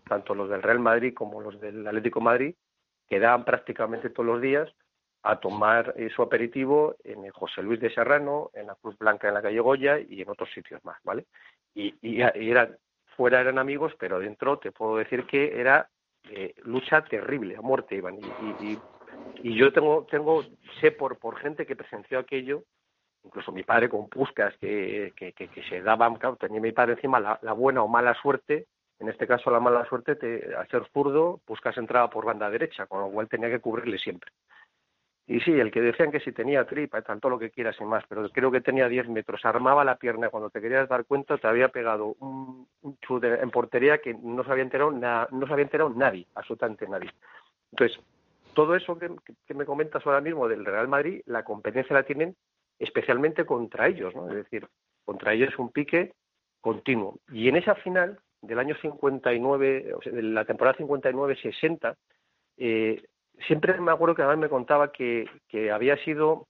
tanto 0.08 0.36
los 0.36 0.50
del 0.50 0.64
Real 0.64 0.80
Madrid 0.80 1.14
como 1.14 1.42
los 1.42 1.60
del 1.60 1.88
Atlético 1.88 2.22
Madrid, 2.22 2.56
quedaban 3.08 3.46
prácticamente 3.46 4.10
todos 4.10 4.28
los 4.28 4.42
días 4.42 4.70
a 5.24 5.40
tomar 5.40 5.94
eh, 5.98 6.10
su 6.16 6.22
aperitivo 6.22 6.96
en 7.04 7.26
el 7.26 7.32
José 7.32 7.64
Luis 7.64 7.80
de 7.80 7.94
Serrano, 7.94 8.52
en 8.54 8.68
la 8.68 8.76
Cruz 8.76 8.98
Blanca 8.98 9.28
en 9.28 9.34
la 9.34 9.42
calle 9.42 9.60
Goya 9.60 10.00
y 10.00 10.22
en 10.22 10.30
otros 10.30 10.52
sitios 10.54 10.84
más, 10.86 10.98
¿vale? 11.04 11.26
Y, 11.74 11.96
y, 12.02 12.22
eran, 12.22 12.78
fuera 13.16 13.42
eran 13.42 13.58
amigos, 13.58 13.94
pero 14.00 14.20
dentro 14.20 14.60
te 14.60 14.72
puedo 14.72 14.98
decir 14.98 15.26
que 15.26 15.60
era 15.60 15.90
lucha 16.64 17.04
terrible, 17.04 17.56
a 17.56 17.62
muerte 17.62 17.96
iban. 17.96 18.16
Y, 18.16 18.66
y, 18.66 18.80
y 19.44 19.56
yo 19.56 19.72
tengo, 19.72 20.06
tengo, 20.10 20.44
sé 20.82 20.92
por, 20.92 21.18
por 21.18 21.38
gente 21.38 21.66
que 21.66 21.76
presenció 21.76 22.20
aquello, 22.20 22.64
incluso 23.24 23.52
mi 23.52 23.64
padre 23.64 23.90
con 23.90 24.10
Puscas, 24.10 24.56
que, 24.58 25.14
que, 25.16 25.34
que, 25.34 25.64
se 25.70 25.82
daban, 25.82 26.16
claro, 26.16 26.36
tenía 26.36 26.62
mi 26.62 26.72
padre 26.72 26.94
encima 26.94 27.20
la, 27.20 27.54
buena 27.54 27.84
o 27.84 27.88
mala 27.88 28.14
suerte, 28.22 28.68
en 29.00 29.10
este 29.10 29.28
caso 29.28 29.52
la 29.52 29.60
mala 29.60 29.86
suerte, 29.86 30.16
te, 30.16 30.56
al 30.56 30.68
ser 30.70 30.88
zurdo, 30.94 31.42
Puscas 31.46 31.78
entraba 31.78 32.10
por 32.10 32.26
banda 32.26 32.50
derecha, 32.50 32.86
con 32.86 33.02
lo 33.02 33.10
cual 33.10 33.28
tenía 33.28 33.50
que 33.50 33.60
cubrirle 33.60 33.98
siempre. 33.98 34.32
Y 35.28 35.40
sí, 35.40 35.52
el 35.52 35.72
que 35.72 35.82
decían 35.82 36.12
que 36.12 36.20
si 36.20 36.32
tenía 36.32 36.66
tripa, 36.66 37.02
tanto 37.02 37.30
lo 37.30 37.40
que 37.40 37.50
quieras 37.50 37.76
y 37.80 37.84
más, 37.84 38.04
pero 38.08 38.30
creo 38.30 38.52
que 38.52 38.62
tenía 38.62 38.88
10 38.88 39.10
metros, 39.10 39.44
armaba 39.44 39.84
la 39.84 39.96
pierna, 39.96 40.30
cuando 40.30 40.52
te 40.52 40.62
querías 40.62 40.88
dar 40.88 41.06
cuenta 41.06 41.40
te 41.40 41.48
había 41.48 41.70
pegado 41.70 42.16
un, 42.20 42.68
un 42.84 42.98
en 43.24 43.50
portería 43.50 43.98
que 43.98 44.14
no 44.14 44.44
se 44.44 44.52
había 44.52 44.64
enterado, 44.64 44.92
no 44.92 45.48
se 45.48 45.54
había 45.54 45.64
enterado 45.64 45.90
nadie, 45.90 46.28
absolutamente 46.36 46.88
nadie. 46.88 47.10
Entonces, 47.72 48.00
todo 48.56 48.76
eso 48.76 48.98
que, 48.98 49.10
me 49.54 49.66
comentas 49.66 50.06
ahora 50.06 50.22
mismo 50.22 50.48
del 50.48 50.66
Real 50.66 50.88
Madrid, 50.88 51.22
la 51.28 51.44
competencia 51.44 51.94
la 51.94 52.04
tienen 52.04 52.36
especialmente 52.80 53.46
contra 53.46 53.88
ellos, 53.88 54.16
¿no? 54.16 54.28
Es 54.30 54.36
decir, 54.36 54.68
contra 55.04 55.34
ellos 55.34 55.50
es 55.54 55.60
un 55.60 55.72
pique 55.72 56.14
continuo. 56.60 57.20
Y 57.32 57.48
en 57.48 57.58
esa 57.58 57.76
final 57.76 58.20
del 58.42 58.60
año 58.60 58.76
59, 58.82 59.94
o 59.94 60.02
sea, 60.02 60.12
de 60.12 60.24
la 60.24 60.46
temporada 60.46 60.78
59-60, 60.78 61.96
eh, 62.58 63.04
siempre 63.48 63.80
me 63.80 63.92
acuerdo 63.92 64.16
que 64.16 64.24
además 64.24 64.40
me 64.40 64.50
contaba 64.50 64.92
que, 64.92 65.30
había 65.72 65.98
sido 66.04 66.48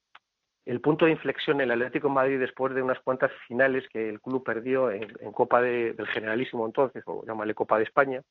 el 0.65 0.81
punto 0.81 1.05
de 1.05 1.11
inflexión 1.11 1.61
en 1.61 1.69
el 1.69 1.73
Atlético 1.73 2.07
de 2.07 2.13
Madrid 2.13 2.39
después 2.39 2.73
de 2.73 2.81
unas 2.81 2.99
cuantas 3.01 3.31
finales 3.47 3.87
que 3.89 4.09
el 4.09 4.19
club 4.19 4.43
perdió 4.43 4.89
en, 4.89 5.07
Copa 5.31 5.61
del 5.61 6.07
Generalísimo 6.07 6.65
entonces, 6.65 7.03
o 7.05 7.23
llámale 7.25 7.53
Copa 7.53 7.77
de 7.77 7.83
España, 7.83 8.21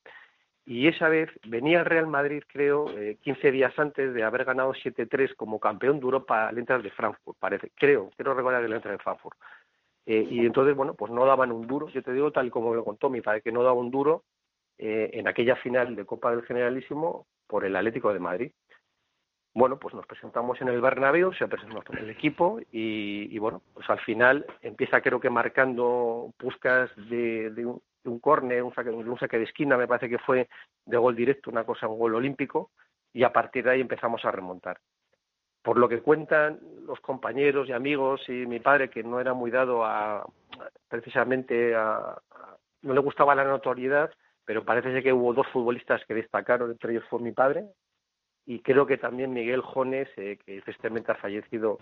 y 0.66 0.88
esa 0.88 1.09
vez 1.09 1.29
venía 1.46 1.81
el 1.81 1.85
Real 1.85 2.07
Madrid, 2.07 2.42
creo, 2.46 2.88
eh, 2.98 3.18
15 3.22 3.50
días 3.50 3.79
antes 3.79 4.14
de 4.14 4.22
haber 4.22 4.44
ganado 4.44 4.72
7-3 4.72 5.35
como 5.37 5.61
campeón 5.61 5.98
de 5.98 6.05
Europa 6.05 6.48
al 6.48 6.59
entrar 6.59 6.83
de 6.83 6.90
Frankfurt, 6.90 7.38
parece, 7.38 7.70
creo, 7.74 8.11
quiero 8.16 8.35
recordar 8.35 8.62
que 8.62 8.68
le 8.68 8.79
de 8.81 8.98
Frankfurt. 8.98 9.38
Eh, 10.07 10.27
y 10.31 10.40
entonces, 10.40 10.74
bueno, 10.74 10.94
pues 10.94 11.12
no 11.12 11.24
daban 11.27 11.53
un 11.53 11.66
duro, 11.66 11.88
yo 11.88 12.03
te 12.03 12.12
digo 12.12 12.31
tal 12.31 12.50
como 12.50 12.70
me 12.70 12.77
lo 12.77 12.85
contó 12.85 13.11
mi 13.11 13.20
padre, 13.20 13.42
que 13.42 13.53
no 13.53 13.62
daba 13.62 13.74
un 13.74 13.90
duro 13.90 14.24
eh, 14.79 15.11
en 15.14 15.29
aquella 15.29 15.57
final 15.57 15.96
de 15.96 16.05
Copa 16.05 16.31
del 16.31 16.44
Generalísimo 16.44 17.27
por 17.46 17.64
el 17.64 17.77
Atlético 17.77 18.12
de 18.12 18.18
Madrid. 18.18 18.53
Bueno, 19.55 19.79
pues 19.79 19.94
nos 19.94 20.07
presentamos 20.07 20.61
en 20.61 20.68
el 20.68 20.81
Bernabéu, 20.81 21.33
se 21.33 21.46
presentó 21.46 21.81
el 21.92 22.11
equipo 22.11 22.59
y, 22.72 23.29
y, 23.31 23.38
bueno, 23.38 23.62
pues 23.72 23.88
al 23.88 24.00
final 24.00 24.44
empieza 24.62 25.00
creo 25.00 25.20
que 25.20 25.31
marcando 25.31 26.33
Puscas 26.37 26.90
de, 27.09 27.50
de, 27.50 27.64
un, 27.64 27.81
un 28.05 28.19
córner, 28.21 28.62
un 28.62 28.75
saque, 28.75 28.90
un 28.90 29.19
saque 29.19 29.38
de 29.38 29.45
esquina, 29.45 29.77
me 29.77 29.88
parece 29.88 30.09
que 30.09 30.19
fue 30.19 30.49
de 30.85 30.97
gol 30.97 31.17
directo, 31.17 31.51
una 31.51 31.64
cosa, 31.64 31.88
un 31.88 31.99
gol 31.99 32.14
olímpico, 32.14 32.71
y 33.12 33.23
a 33.23 33.33
partir 33.33 33.64
de 33.64 33.73
ahí 33.73 33.81
empezamos 33.81 34.25
a 34.25 34.31
remontar. 34.31 34.79
Por 35.62 35.79
lo 35.79 35.88
que 35.88 36.03
cuentan 36.03 36.61
los 36.87 37.01
compañeros 37.01 37.69
y 37.69 37.73
amigos 37.73 38.29
y 38.29 38.47
mi 38.47 38.61
padre, 38.61 38.90
que 38.90 39.03
no 39.03 39.21
era 39.21 39.33
muy 39.33 39.51
dado 39.51 39.85
a 39.85 40.27
precisamente 40.88 41.75
a, 41.75 42.17
no 42.83 42.93
le 42.93 43.01
gustaba 43.01 43.35
la 43.35 43.45
notoriedad, 43.45 44.11
pero 44.45 44.64
parece 44.64 45.03
que 45.03 45.12
hubo 45.12 45.33
dos 45.33 45.47
futbolistas 45.49 46.05
que 46.07 46.14
destacaron, 46.14 46.71
entre 46.71 46.93
ellos 46.93 47.05
fue 47.09 47.21
mi 47.21 47.33
padre, 47.33 47.64
y 48.47 48.61
creo 48.61 48.87
que 48.87 48.99
también 48.99 49.33
Miguel 49.33 49.63
Jones, 49.63 50.09
eh, 50.17 50.39
que 50.45 50.61
tristemente 50.63 51.13
ha 51.13 51.17
fallecido 51.17 51.79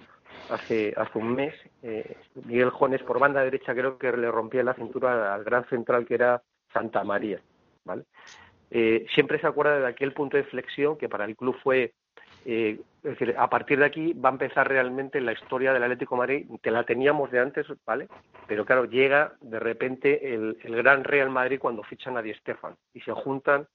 hace, 0.51 0.95
hace 0.97 1.19
un 1.19 1.35
mes. 1.35 1.55
Eh, 1.83 2.17
Miguel 2.45 2.71
Jones 2.71 3.03
por 3.03 3.19
banda 3.19 3.43
derecha 3.43 3.75
creo 3.75 3.99
que 3.99 4.13
le 4.13 4.31
rompía 4.31 4.63
la 4.63 4.75
cintura 4.75 5.35
al 5.35 5.45
gran 5.45 5.65
central 5.69 6.07
que 6.07 6.15
era 6.15 6.43
Santa 6.73 7.03
María. 7.05 7.41
¿vale? 7.85 8.05
Eh, 8.71 9.07
siempre 9.15 9.41
se 9.41 9.47
acuerda 9.47 9.81
de 9.81 9.87
aquel 9.87 10.13
punto 10.13 10.37
de 10.37 10.45
flexión 10.45 10.97
que 10.97 11.09
para 11.09 11.25
el 11.25 11.37
club 11.37 11.57
fue 11.63 11.93
eh, 12.45 12.81
es 13.03 13.19
decir, 13.19 13.35
a 13.37 13.49
partir 13.49 13.79
de 13.79 13.85
aquí 13.85 14.13
va 14.13 14.29
a 14.29 14.33
empezar 14.33 14.69
realmente 14.69 15.21
la 15.21 15.33
historia 15.33 15.73
del 15.73 15.83
Atlético 15.83 16.17
Madrid, 16.17 16.47
que 16.63 16.71
la 16.71 16.85
teníamos 16.85 17.31
de 17.31 17.41
antes, 17.41 17.67
¿vale? 17.85 18.09
Pero 18.47 18.65
claro, 18.65 18.85
llega 18.85 19.35
de 19.41 19.59
repente 19.59 20.35
el, 20.35 20.57
gran 20.63 21.05
Real 21.05 21.31
Madrid 21.31 21.59
cuando 21.61 21.83
fichan 21.83 22.17
a 22.17 22.23
Di 22.23 22.33
y 22.95 23.01
se 23.01 23.13
juntan 23.13 23.67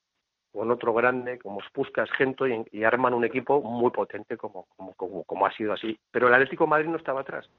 con 0.51 0.71
otro 0.71 0.93
grande 0.93 1.39
como 1.39 1.61
Spuskas, 1.61 2.09
Gento 2.11 2.45
y, 2.47 2.83
arman 2.83 3.13
un 3.13 3.25
equipo 3.25 3.61
muy 3.61 3.91
potente 3.91 4.37
como, 4.37 4.67
como, 4.75 5.23
como, 5.23 5.45
ha 5.45 5.51
sido 5.53 5.73
así. 5.73 5.97
Pero 6.11 6.27
el 6.27 6.33
Atlético 6.33 6.63
de 6.65 6.69
Madrid 6.69 6.89
no 6.89 6.97
estaba 6.97 7.21
atrás, 7.21 7.49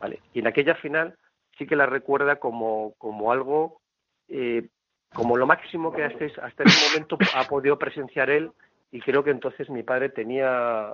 ¿vale? 0.00 0.20
Y 0.32 0.40
en 0.40 0.46
aquella 0.46 0.74
final 0.74 1.16
sí 1.58 1.66
que 1.66 1.76
la 1.76 1.86
recuerda 1.86 2.36
como, 2.36 2.94
como 2.98 3.32
algo, 3.32 3.80
eh, 4.28 4.68
como 5.14 5.36
lo 5.36 5.46
máximo 5.46 5.92
que 5.92 6.04
hasta, 6.04 6.24
hasta 6.42 6.64
ese 6.64 6.88
momento 6.88 7.18
ha 7.34 7.44
podido 7.44 7.78
presenciar 7.78 8.30
él 8.30 8.50
y 8.92 9.00
creo 9.00 9.24
que 9.24 9.30
entonces 9.30 9.70
mi 9.70 9.82
padre 9.82 10.10
tenía, 10.10 10.90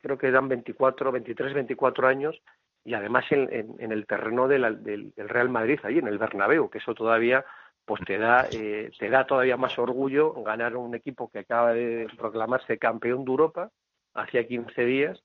creo 0.00 0.16
que 0.16 0.26
eran 0.26 0.48
24, 0.48 1.12
23, 1.12 1.52
24 1.52 2.08
años 2.08 2.40
y 2.84 2.94
además 2.94 3.24
en, 3.30 3.76
el 3.78 4.06
terreno 4.06 4.48
del, 4.48 5.12
Real 5.16 5.50
Madrid, 5.50 5.78
ahí 5.84 5.98
en 5.98 6.08
el 6.08 6.18
Bernabéu, 6.18 6.68
que 6.68 6.78
eso 6.78 6.94
todavía 6.94 7.44
pues 7.84 8.00
te 8.06 8.18
da, 8.18 8.48
eh, 8.50 8.90
te 8.98 9.10
da 9.10 9.26
todavía 9.26 9.56
más 9.56 9.78
orgullo 9.78 10.32
ganar 10.42 10.76
un 10.76 10.94
equipo 10.94 11.28
que 11.30 11.40
acaba 11.40 11.72
de 11.72 12.08
proclamarse 12.16 12.78
campeón 12.78 13.24
de 13.24 13.30
Europa 13.30 13.70
hacía 14.14 14.46
15 14.46 14.84
días 14.84 15.22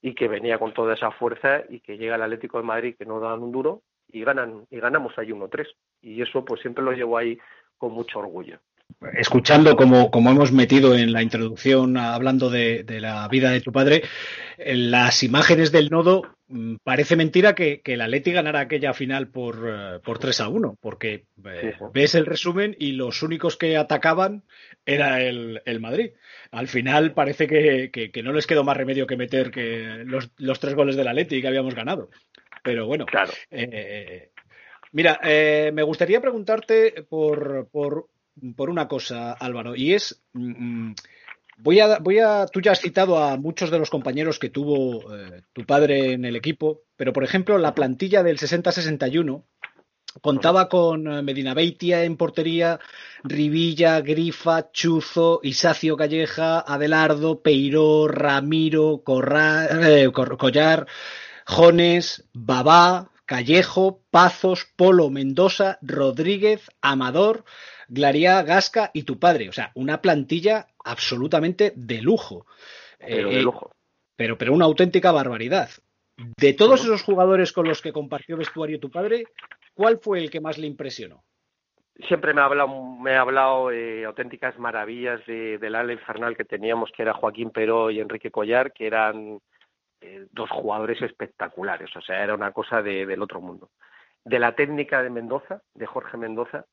y 0.00 0.14
que 0.14 0.28
venía 0.28 0.58
con 0.58 0.72
toda 0.72 0.94
esa 0.94 1.10
fuerza 1.10 1.62
y 1.68 1.80
que 1.80 1.98
llega 1.98 2.16
el 2.16 2.22
Atlético 2.22 2.58
de 2.58 2.64
Madrid 2.64 2.96
que 2.98 3.06
no 3.06 3.18
dan 3.18 3.42
un 3.42 3.52
duro 3.52 3.82
y 4.08 4.22
ganan 4.22 4.66
y 4.70 4.78
ganamos 4.78 5.18
ahí 5.18 5.28
1-3 5.28 5.66
y 6.02 6.22
eso 6.22 6.44
pues 6.44 6.60
siempre 6.60 6.84
lo 6.84 6.92
llevo 6.92 7.18
ahí 7.18 7.38
con 7.76 7.92
mucho 7.92 8.20
orgullo 8.20 8.60
escuchando 9.14 9.76
como, 9.76 10.10
como, 10.10 10.30
hemos 10.30 10.52
metido 10.52 10.94
en 10.94 11.12
la 11.12 11.22
introducción 11.22 11.96
hablando 11.96 12.50
de, 12.50 12.84
la 13.00 13.28
vida 13.28 13.50
de 13.50 13.60
tu 13.60 13.72
padre, 13.72 14.02
las 14.58 15.22
imágenes 15.22 15.70
del 15.70 15.90
nodo, 15.90 16.22
mm, 16.48 16.76
parece 16.82 17.16
mentira 17.16 17.54
que, 17.54 17.82
que 17.82 17.94
el 17.94 18.00
Atleti 18.00 18.32
ganara 18.32 18.60
aquella 18.60 18.94
final 18.94 19.28
por, 19.28 19.68
eh, 19.68 20.00
por 20.02 20.18
3 20.18 20.40
a 20.40 20.48
1, 20.48 20.78
porque 20.80 21.26
eh, 21.44 21.74
ves 21.92 22.14
el 22.14 22.26
resumen 22.26 22.74
y 22.78 22.92
los 22.92 23.22
únicos 23.22 23.56
que 23.56 23.76
atacaban 23.76 24.44
era 24.84 25.22
el, 25.22 25.60
Madrid. 25.80 26.12
Al 26.50 26.68
final 26.68 27.12
parece 27.12 27.46
que, 27.46 28.22
no 28.22 28.32
les 28.32 28.46
quedó 28.46 28.64
más 28.64 28.76
remedio 28.76 29.06
que 29.06 29.16
meter 29.16 29.50
que 29.50 30.04
los, 30.06 30.30
los 30.38 30.60
tres 30.60 30.74
goles 30.74 30.96
del 30.96 31.08
Atleti 31.08 31.42
que 31.42 31.48
habíamos 31.48 31.74
ganado. 31.74 32.08
Pero 32.62 32.86
bueno, 32.86 33.04
claro. 33.04 33.32
Eh, 33.50 34.30
mira, 34.92 35.20
me 35.22 35.82
gustaría 35.82 36.20
preguntarte 36.20 37.04
por, 37.08 37.68
por 37.70 38.06
por 38.56 38.70
una 38.70 38.88
cosa, 38.88 39.32
Álvaro, 39.32 39.74
y 39.76 39.94
es. 39.94 40.22
Mm, 40.32 40.88
mm, 40.88 40.94
voy 41.58 41.80
a, 41.80 41.98
voy 41.98 42.18
a, 42.18 42.46
tú 42.46 42.60
ya 42.60 42.72
has 42.72 42.80
citado 42.80 43.18
a 43.22 43.36
muchos 43.36 43.70
de 43.70 43.78
los 43.78 43.90
compañeros 43.90 44.38
que 44.38 44.50
tuvo 44.50 45.14
eh, 45.14 45.42
tu 45.52 45.64
padre 45.64 46.12
en 46.12 46.24
el 46.24 46.36
equipo, 46.36 46.82
pero 46.96 47.12
por 47.12 47.24
ejemplo, 47.24 47.58
la 47.58 47.74
plantilla 47.74 48.22
del 48.22 48.38
60-61 48.38 49.44
contaba 50.20 50.68
con 50.68 51.06
eh, 51.06 51.22
Medina 51.22 51.54
Beitia 51.54 52.04
en 52.04 52.16
portería, 52.16 52.78
Rivilla, 53.22 54.00
Grifa, 54.00 54.70
Chuzo, 54.72 55.40
Isacio 55.42 55.96
Calleja, 55.96 56.60
Adelardo, 56.60 57.40
Peiró, 57.40 58.08
Ramiro, 58.08 59.02
eh, 59.06 60.10
Collar, 60.12 60.86
Jones, 61.46 62.24
Babá, 62.32 63.10
Callejo, 63.24 64.02
Pazos, 64.10 64.66
Polo, 64.76 65.10
Mendoza, 65.10 65.78
Rodríguez, 65.82 66.62
Amador. 66.80 67.44
Glaría, 67.88 68.42
Gasca 68.42 68.90
y 68.92 69.04
tu 69.04 69.18
padre. 69.18 69.48
O 69.48 69.52
sea, 69.52 69.70
una 69.74 70.00
plantilla 70.00 70.66
absolutamente 70.84 71.72
de 71.76 72.02
lujo. 72.02 72.46
Pero 72.98 73.30
de 73.30 73.38
eh, 73.38 73.42
lujo. 73.42 73.72
Pero, 74.16 74.38
pero 74.38 74.52
una 74.52 74.64
auténtica 74.64 75.12
barbaridad. 75.12 75.70
De 76.16 76.54
todos 76.54 76.82
esos 76.82 77.02
jugadores 77.02 77.52
con 77.52 77.68
los 77.68 77.82
que 77.82 77.92
compartió 77.92 78.36
vestuario 78.36 78.80
tu 78.80 78.90
padre, 78.90 79.24
¿cuál 79.74 79.98
fue 79.98 80.18
el 80.18 80.30
que 80.30 80.40
más 80.40 80.56
le 80.56 80.66
impresionó? 80.66 81.22
Siempre 82.08 82.32
me 82.34 82.40
ha 82.40 82.44
hablado, 82.44 82.68
me 82.68 83.16
ha 83.16 83.20
hablado 83.20 83.70
eh, 83.70 84.04
auténticas 84.04 84.58
maravillas 84.58 85.24
del 85.26 85.74
ala 85.74 85.92
infernal 85.92 86.36
que 86.36 86.44
teníamos, 86.44 86.90
que 86.92 87.02
era 87.02 87.14
Joaquín 87.14 87.50
Peró 87.50 87.90
y 87.90 88.00
Enrique 88.00 88.30
Collar, 88.30 88.72
que 88.72 88.86
eran 88.86 89.40
eh, 90.00 90.26
dos 90.30 90.50
jugadores 90.50 91.00
espectaculares. 91.02 91.94
O 91.96 92.00
sea, 92.00 92.22
era 92.22 92.34
una 92.34 92.52
cosa 92.52 92.82
del 92.82 93.22
otro 93.22 93.40
mundo. 93.40 93.70
De 94.24 94.38
la 94.38 94.54
técnica 94.54 95.02
de 95.02 95.10
Mendoza, 95.10 95.62
de 95.74 95.86
Jorge 95.86 96.16
Mendoza, 96.16 96.66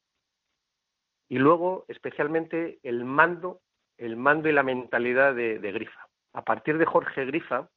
y 1.29 1.37
luego 1.37 1.85
especialmente 1.87 2.79
el 2.83 3.05
mando, 3.05 3.61
el 3.97 4.17
mando 4.17 4.49
y 4.49 4.53
la 4.53 4.63
mentalidad 4.63 5.33
de, 5.35 5.57
Grifa. 5.71 6.07
A 6.33 6.43
partir 6.43 6.77
de 6.77 6.85
Jorge 6.85 7.25
Grifa, 7.25 7.69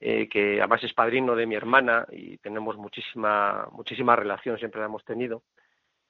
eh, 0.00 0.28
que 0.28 0.60
además 0.60 0.82
es 0.84 0.92
padrino 0.94 1.36
de 1.36 1.46
mi 1.46 1.54
hermana 1.54 2.06
y 2.10 2.38
tenemos 2.38 2.76
muchísima, 2.76 3.68
muchísima 3.72 4.16
relación, 4.16 4.58
siempre 4.58 4.80
la 4.80 4.86
hemos 4.86 5.04
tenido, 5.04 5.42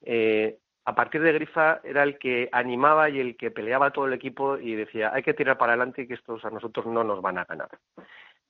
eh, 0.01 0.57
a 0.85 0.95
partir 0.95 1.21
de 1.21 1.31
Grifa 1.31 1.79
era 1.83 2.03
el 2.03 2.17
que 2.17 2.49
animaba 2.51 3.09
y 3.09 3.19
el 3.19 3.37
que 3.37 3.51
peleaba 3.51 3.91
todo 3.91 4.05
el 4.05 4.13
equipo 4.13 4.57
y 4.57 4.75
decía, 4.75 5.11
hay 5.13 5.23
que 5.23 5.33
tirar 5.33 5.57
para 5.57 5.73
adelante 5.73 6.01
y 6.01 6.07
que 6.07 6.15
estos 6.15 6.43
a 6.43 6.49
nosotros 6.49 6.85
no 6.87 7.03
nos 7.03 7.21
van 7.21 7.37
a 7.37 7.45
ganar. 7.45 7.69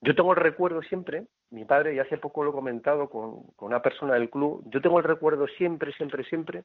Yo 0.02 0.16
tengo 0.16 0.32
el 0.32 0.40
recuerdo 0.40 0.82
siempre, 0.82 1.28
mi 1.52 1.64
padre, 1.64 1.94
y 1.94 2.00
hace 2.00 2.18
poco 2.18 2.44
lo 2.44 2.50
he 2.50 2.54
comentado 2.54 3.10
con 3.10 3.44
una 3.60 3.82
persona 3.82 4.16
del 4.16 4.30
club, 4.30 4.64
yo 4.66 4.82
tengo 4.82 4.98
el 4.98 5.06
recuerdo 5.06 5.48
siempre, 5.48 5.94
siempre, 5.94 6.24
siempre 6.24 6.64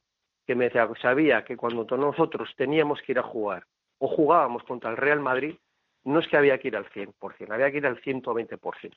que 0.49 0.55
me 0.55 0.65
decía, 0.65 0.89
sabía 1.03 1.45
que 1.45 1.59
cuando 1.59 1.85
nosotros 1.99 2.51
teníamos 2.57 3.03
que 3.03 3.13
ir 3.13 3.19
a 3.19 3.23
jugar 3.23 3.67
o 3.99 4.09
jugábamos 4.09 4.63
contra 4.63 4.91
el 4.91 4.97
Real 4.97 5.21
Madrid, 5.21 5.57
no 6.05 6.21
es 6.21 6.29
que 6.29 6.39
había 6.39 6.57
que 6.57 6.69
ir 6.69 6.77
al 6.77 6.89
100%, 6.89 7.53
había 7.53 7.71
que 7.71 7.77
ir 7.77 7.87
al 7.87 8.01
120%. 8.01 8.97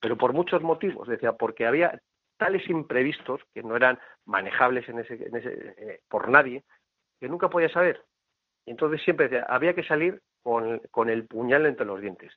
Pero 0.00 0.16
por 0.16 0.32
muchos 0.32 0.62
motivos, 0.62 1.06
decía, 1.06 1.34
porque 1.34 1.66
había 1.66 2.00
tales 2.38 2.66
imprevistos 2.70 3.42
que 3.52 3.62
no 3.62 3.76
eran 3.76 3.98
manejables 4.24 4.88
en 4.88 5.00
ese, 5.00 5.18
eh, 5.20 6.00
por 6.08 6.30
nadie, 6.30 6.64
que 7.20 7.28
nunca 7.28 7.50
podía 7.50 7.68
saber. 7.68 8.02
Y 8.64 8.70
entonces 8.70 9.02
siempre 9.02 9.28
decía, 9.28 9.44
había 9.50 9.74
que 9.74 9.84
salir 9.84 10.22
con, 10.42 10.78
con 10.90 11.10
el 11.10 11.26
puñal 11.26 11.66
entre 11.66 11.84
los 11.84 12.00
dientes. 12.00 12.32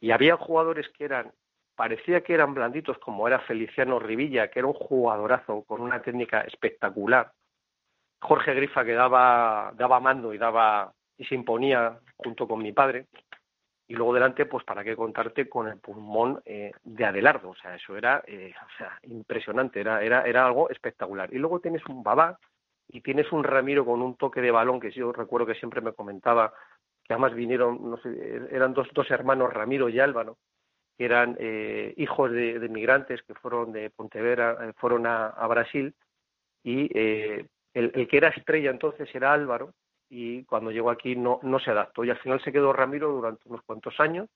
Y 0.00 0.10
había 0.10 0.36
jugadores 0.36 0.88
que 0.88 1.04
eran, 1.04 1.32
parecía 1.76 2.22
que 2.22 2.34
eran 2.34 2.54
blanditos, 2.54 2.98
como 2.98 3.28
era 3.28 3.38
Feliciano 3.38 4.00
Rivilla, 4.00 4.50
que 4.50 4.58
era 4.58 4.66
un 4.66 4.74
jugadorazo 4.74 5.62
con 5.62 5.80
una 5.80 6.02
técnica 6.02 6.40
espectacular, 6.40 7.30
Jorge 8.20 8.54
Grifa 8.54 8.84
que 8.84 8.94
daba, 8.94 9.72
daba 9.76 10.00
mando 10.00 10.34
y 10.34 10.38
daba 10.38 10.92
y 11.16 11.24
se 11.24 11.34
imponía 11.34 11.98
junto 12.16 12.46
con 12.46 12.62
mi 12.62 12.72
padre. 12.72 13.06
Y 13.86 13.94
luego 13.94 14.12
delante, 14.12 14.44
pues 14.44 14.64
para 14.64 14.84
qué 14.84 14.94
contarte 14.94 15.48
con 15.48 15.66
el 15.66 15.78
pulmón 15.78 16.40
eh, 16.44 16.72
de 16.84 17.04
Adelardo. 17.06 17.50
O 17.50 17.54
sea, 17.56 17.74
eso 17.74 17.96
era 17.96 18.22
eh, 18.26 18.52
o 18.54 18.78
sea, 18.78 18.98
impresionante, 19.04 19.80
era, 19.80 20.02
era, 20.02 20.22
era 20.22 20.46
algo 20.46 20.68
espectacular. 20.68 21.32
Y 21.32 21.38
luego 21.38 21.60
tienes 21.60 21.84
un 21.86 22.02
Babá 22.02 22.38
y 22.88 23.00
tienes 23.00 23.32
un 23.32 23.44
Ramiro 23.44 23.86
con 23.86 24.02
un 24.02 24.16
toque 24.16 24.42
de 24.42 24.50
balón 24.50 24.78
que 24.78 24.90
yo 24.90 25.12
recuerdo 25.12 25.46
que 25.46 25.54
siempre 25.54 25.80
me 25.80 25.92
comentaba, 25.92 26.52
que 27.02 27.14
además 27.14 27.34
vinieron, 27.34 27.90
no 27.90 27.96
sé, 27.98 28.10
eran 28.50 28.74
dos, 28.74 28.88
dos 28.92 29.10
hermanos, 29.10 29.52
Ramiro 29.52 29.88
y 29.88 30.00
Álvaro, 30.00 30.36
que 30.96 31.06
eran 31.06 31.36
eh, 31.38 31.94
hijos 31.96 32.30
de, 32.30 32.58
de, 32.58 32.68
migrantes 32.68 33.22
que 33.22 33.34
fueron 33.34 33.72
de 33.72 33.88
Pontevedra, 33.88 34.74
fueron 34.76 35.06
a, 35.06 35.28
a 35.28 35.46
Brasil 35.46 35.94
y 36.62 36.90
el, 37.74 38.08
que 38.08 38.16
era 38.16 38.28
estrella 38.28 38.70
entonces 38.70 39.08
era 39.14 39.32
Álvaro 39.32 39.72
y 40.08 40.44
cuando 40.44 40.70
llegó 40.70 40.90
aquí 40.90 41.16
no, 41.16 41.40
no 41.42 41.58
se 41.58 41.70
adaptó 41.70 42.04
y 42.04 42.10
al 42.10 42.18
final 42.18 42.42
se 42.42 42.52
quedó 42.52 42.72
Ramiro 42.72 43.12
durante 43.12 43.48
unos 43.48 43.62
cuantos 43.62 43.98
años 44.00 44.28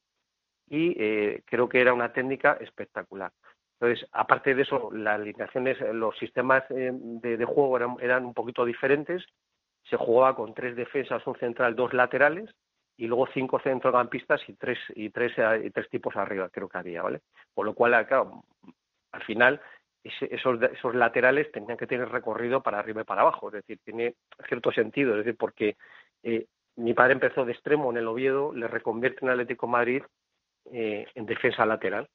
y 0.69 0.95
eh, 0.99 1.43
creo 1.45 1.69
que 1.69 1.81
era 1.81 1.93
una 1.93 2.13
técnica 2.13 2.57
espectacular. 2.61 3.33
Entonces, 3.79 4.09
aparte 4.13 4.55
de 4.55 4.63
eso, 4.63 4.91
las 4.93 5.17
alineaciones, 5.17 5.79
los 5.93 6.17
sistemas 6.17 6.63
eh, 6.71 6.93
de, 6.93 7.45
juego 7.45 7.77
eran, 7.77 7.97
eran, 8.01 8.25
un 8.25 8.33
poquito 8.33 8.65
diferentes. 8.65 9.25
Se 9.83 9.97
jugaba 9.97 10.37
con 10.37 10.55
tres 10.55 10.77
defensas, 10.77 11.27
un 11.27 11.37
central, 11.37 11.75
dos 11.75 11.93
laterales 11.93 12.49
y 12.97 13.07
luego 13.09 13.27
cinco 13.35 13.59
centrocampistas 13.59 14.41
y 14.49 14.55
tres 14.55 14.79
y 14.95 15.11
tres 15.11 15.33
y 15.65 15.71
tres 15.71 15.89
tipos 15.89 16.15
arriba, 16.17 16.49
creo 16.51 16.69
que 16.69 16.79
había, 16.79 17.03
¿vale? 17.03 17.23
Con 17.53 17.67
lo 17.67 17.75
cual, 17.75 18.07
claro, 18.07 18.45
al 19.11 19.23
final 19.25 19.61
esos, 20.05 20.61
esos 20.63 20.95
laterales 20.95 21.51
tenían 21.53 21.77
que 21.77 21.87
tener 21.87 22.09
recorrido 22.09 22.63
para 22.63 22.79
arriba 22.79 23.03
y 23.03 23.05
para 23.05 23.23
abajo, 23.23 23.49
es 23.49 23.55
decir, 23.55 23.79
tiene 23.85 24.15
cierto 24.49 24.73
sentido, 24.73 25.13
es 25.13 25.19
decir, 25.19 25.37
porque 25.37 25.77
eh, 26.23 26.47
mi 26.77 26.95
padre 26.95 27.15
empezó 27.15 27.45
de 27.45 27.53
extremo 27.53 27.91
en 27.91 27.99
el 27.99 28.09
Oviedo, 28.09 28.53
le 28.53 28.67
reconvierte 28.67 29.25
en 29.25 29.31
Atlético 29.31 29.67
Madrid 29.67 30.03
eh, 30.73 31.07
en 31.15 31.27
defensa 31.27 31.65
lateral, 31.67 32.09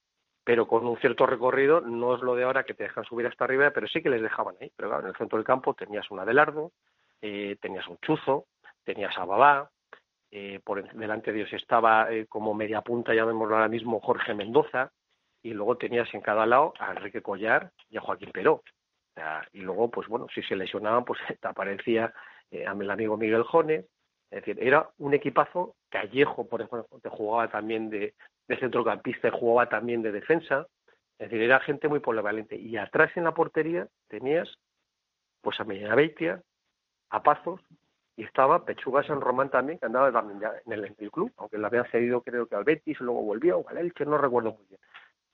pero 0.43 0.67
con 0.67 0.86
un 0.86 0.97
cierto 0.97 1.26
recorrido, 1.26 1.82
no 1.82 2.15
es 2.15 2.21
lo 2.21 2.36
de 2.36 2.43
ahora 2.43 2.63
que 2.63 2.73
te 2.73 2.84
dejan 2.84 3.06
subir 3.06 3.28
hasta 3.28 3.45
arriba, 3.45 3.71
pero 3.71 3.88
sí 3.88 4.02
que 4.02 4.10
les 4.10 4.21
dejaban 4.21 4.56
ahí, 4.60 4.71
pero 4.76 4.89
claro, 4.89 5.04
en 5.04 5.10
el 5.10 5.17
centro 5.17 5.38
del 5.38 5.45
campo 5.45 5.73
tenías 5.73 6.10
un 6.12 6.19
Adelardo, 6.19 6.71
eh, 7.21 7.58
tenías 7.62 7.88
un 7.88 7.97
Chuzo, 8.00 8.47
tenías 8.84 9.17
a 9.17 9.26
Babá, 9.26 9.69
por 10.63 10.84
delante 10.93 11.32
de 11.32 11.39
ellos 11.39 11.54
estaba 11.54 12.10
como 12.30 12.54
media 12.54 12.82
punta, 12.82 13.13
llamémoslo 13.13 13.56
ahora 13.56 13.69
mismo, 13.69 14.00
Jorge 14.02 14.34
Mendoza, 14.36 14.91
y 15.47 15.53
luego 15.53 15.77
tenías 15.77 16.13
en 16.13 16.19
cada 16.19 16.45
lado 16.45 16.73
a 16.77 16.91
Enrique 16.91 17.21
Collar 17.21 17.71
y 17.89 17.97
a 17.97 18.01
Joaquín 18.01 18.31
Peró. 18.33 18.63
y 19.53 19.62
luego, 19.62 19.89
pues 19.89 20.10
bueno, 20.10 20.27
si 20.33 20.43
se 20.43 20.57
lesionaban, 20.57 21.05
pues 21.05 21.19
te 21.41 21.47
aparecía 21.47 22.13
eh, 22.51 22.65
el 22.67 22.91
amigo 22.91 23.15
Miguel 23.15 23.43
Jones. 23.43 23.86
Es 24.29 24.41
decir, 24.41 24.62
era 24.62 24.89
un 24.97 25.13
equipazo 25.13 25.75
Callejo, 25.89 26.49
por 26.49 26.62
ejemplo, 26.62 26.99
que 27.01 27.10
jugaba 27.10 27.49
también 27.49 27.89
de, 27.89 28.13
centrocampista 28.60 29.29
y 29.29 29.31
jugaba 29.31 29.69
también 29.69 30.01
de 30.01 30.12
defensa. 30.12 30.67
Es 31.17 31.29
decir, 31.29 31.41
era 31.41 31.62
gente 31.62 31.88
muy 31.88 32.01
polivalente. 32.01 32.57
Y 32.57 32.75
atrás 32.75 33.15
en 33.15 33.23
la 33.23 33.33
portería 33.33 33.88
tenías 34.10 34.53
pues 35.41 35.57
a 35.62 35.63
Beitia, 35.63 36.41
a 37.10 37.23
Pazos, 37.23 37.62
y 38.17 38.23
estaba 38.23 38.65
Pechuga 38.65 39.03
San 39.03 39.21
Román 39.21 39.49
también, 39.49 39.79
que 39.79 39.86
andaba 39.86 40.12
también 40.12 40.41
ya 40.41 40.51
en 40.65 40.73
el, 40.73 40.93
club, 41.12 41.31
aunque 41.38 41.57
la 41.57 41.67
había 41.67 41.86
cedido 41.86 42.21
creo 42.21 42.47
que 42.47 42.55
al 42.55 42.65
Betis, 42.65 42.99
luego 42.99 43.21
volvió, 43.21 43.60
o 43.60 43.69
al 43.69 43.77
Elche, 43.77 44.05
no 44.05 44.17
recuerdo 44.17 44.53
muy 44.53 44.65
bien. 44.67 44.81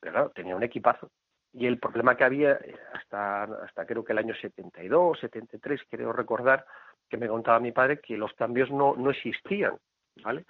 Pero 0.04 0.12
claro, 0.12 0.32
tenía 0.32 0.56
un 0.56 0.64
equipazo. 0.64 1.10
Y 1.54 1.66
el 1.66 1.80
problema 1.80 2.18
que 2.18 2.26
había 2.26 2.54
eh, 2.54 2.76
hasta, 2.94 3.86
creo 3.88 4.04
que 4.04 4.12
el 4.12 4.18
año 4.18 4.36
72, 4.36 5.20
73, 5.20 5.82
creo 5.90 6.12
recordar, 6.12 6.66
que 7.08 7.16
me 7.16 7.30
contaba 7.30 7.62
mi 7.62 7.72
padre, 7.72 8.02
que 8.02 8.18
los 8.18 8.34
cambios 8.34 8.70
no, 8.70 8.96
no 8.98 9.12
existían, 9.12 9.78
¿vale? 10.22 10.44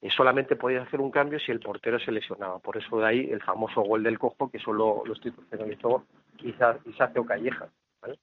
Y 0.00 0.10
solamente 0.10 0.56
podías 0.56 0.86
hacer 0.86 1.00
un 1.00 1.12
cambio 1.12 1.38
si 1.38 1.52
el 1.52 1.60
portero 1.60 2.00
se 2.00 2.10
lesionaba. 2.10 2.58
Por 2.58 2.76
eso 2.76 2.98
de 2.98 3.06
ahí 3.06 3.30
el 3.30 3.42
famoso 3.42 3.82
gol 3.82 4.02
del 4.02 4.18
cojo, 4.18 4.50
que 4.50 4.58
solo 4.58 5.02
lo 5.04 5.12
estoy 5.12 5.30
protagonizó 5.30 6.04
quizás 6.36 6.78
o 7.16 7.24
Calleja. 7.24 7.68
¿vale? 8.02 8.18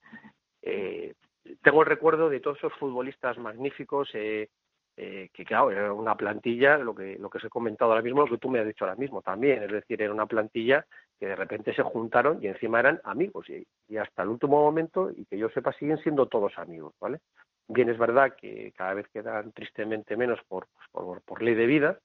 Eh, 0.60 1.14
tengo 1.62 1.82
el 1.82 1.88
recuerdo 1.88 2.28
de 2.28 2.40
todos 2.40 2.58
esos 2.58 2.72
futbolistas 2.74 3.38
magníficos 3.38 4.10
eh, 4.14 4.48
eh, 4.98 5.28
que 5.32 5.44
claro, 5.44 5.70
era 5.70 5.92
una 5.92 6.16
plantilla, 6.16 6.78
lo 6.78 6.94
que, 6.94 7.18
lo 7.18 7.28
que 7.28 7.36
os 7.36 7.44
he 7.44 7.50
comentado 7.50 7.90
ahora 7.90 8.02
mismo, 8.02 8.22
lo 8.22 8.28
que 8.28 8.38
tú 8.38 8.48
me 8.48 8.60
has 8.60 8.66
dicho 8.66 8.84
ahora 8.84 8.96
mismo 8.96 9.20
también, 9.20 9.62
es 9.62 9.70
decir, 9.70 10.00
era 10.00 10.12
una 10.12 10.26
plantilla 10.26 10.86
que 11.18 11.26
de 11.26 11.36
repente 11.36 11.74
se 11.74 11.82
juntaron 11.82 12.42
y 12.42 12.46
encima 12.46 12.80
eran 12.80 13.00
amigos. 13.04 13.46
Y, 13.50 13.96
hasta 13.98 14.22
el 14.22 14.30
último 14.30 14.62
momento, 14.62 15.10
y 15.10 15.26
que 15.26 15.36
yo 15.36 15.50
sepa, 15.50 15.72
siguen 15.74 15.98
siendo 15.98 16.26
todos 16.26 16.56
amigos, 16.58 16.94
¿vale? 16.98 17.20
Bien 17.68 17.90
es 17.90 17.98
verdad 17.98 18.34
que 18.36 18.72
cada 18.76 18.94
vez 18.94 19.06
quedan 19.08 19.52
tristemente 19.52 20.16
menos 20.16 20.40
por, 20.48 20.68
por, 20.92 21.20
por 21.22 21.42
ley 21.42 21.54
de 21.54 21.66
vida, 21.66 21.98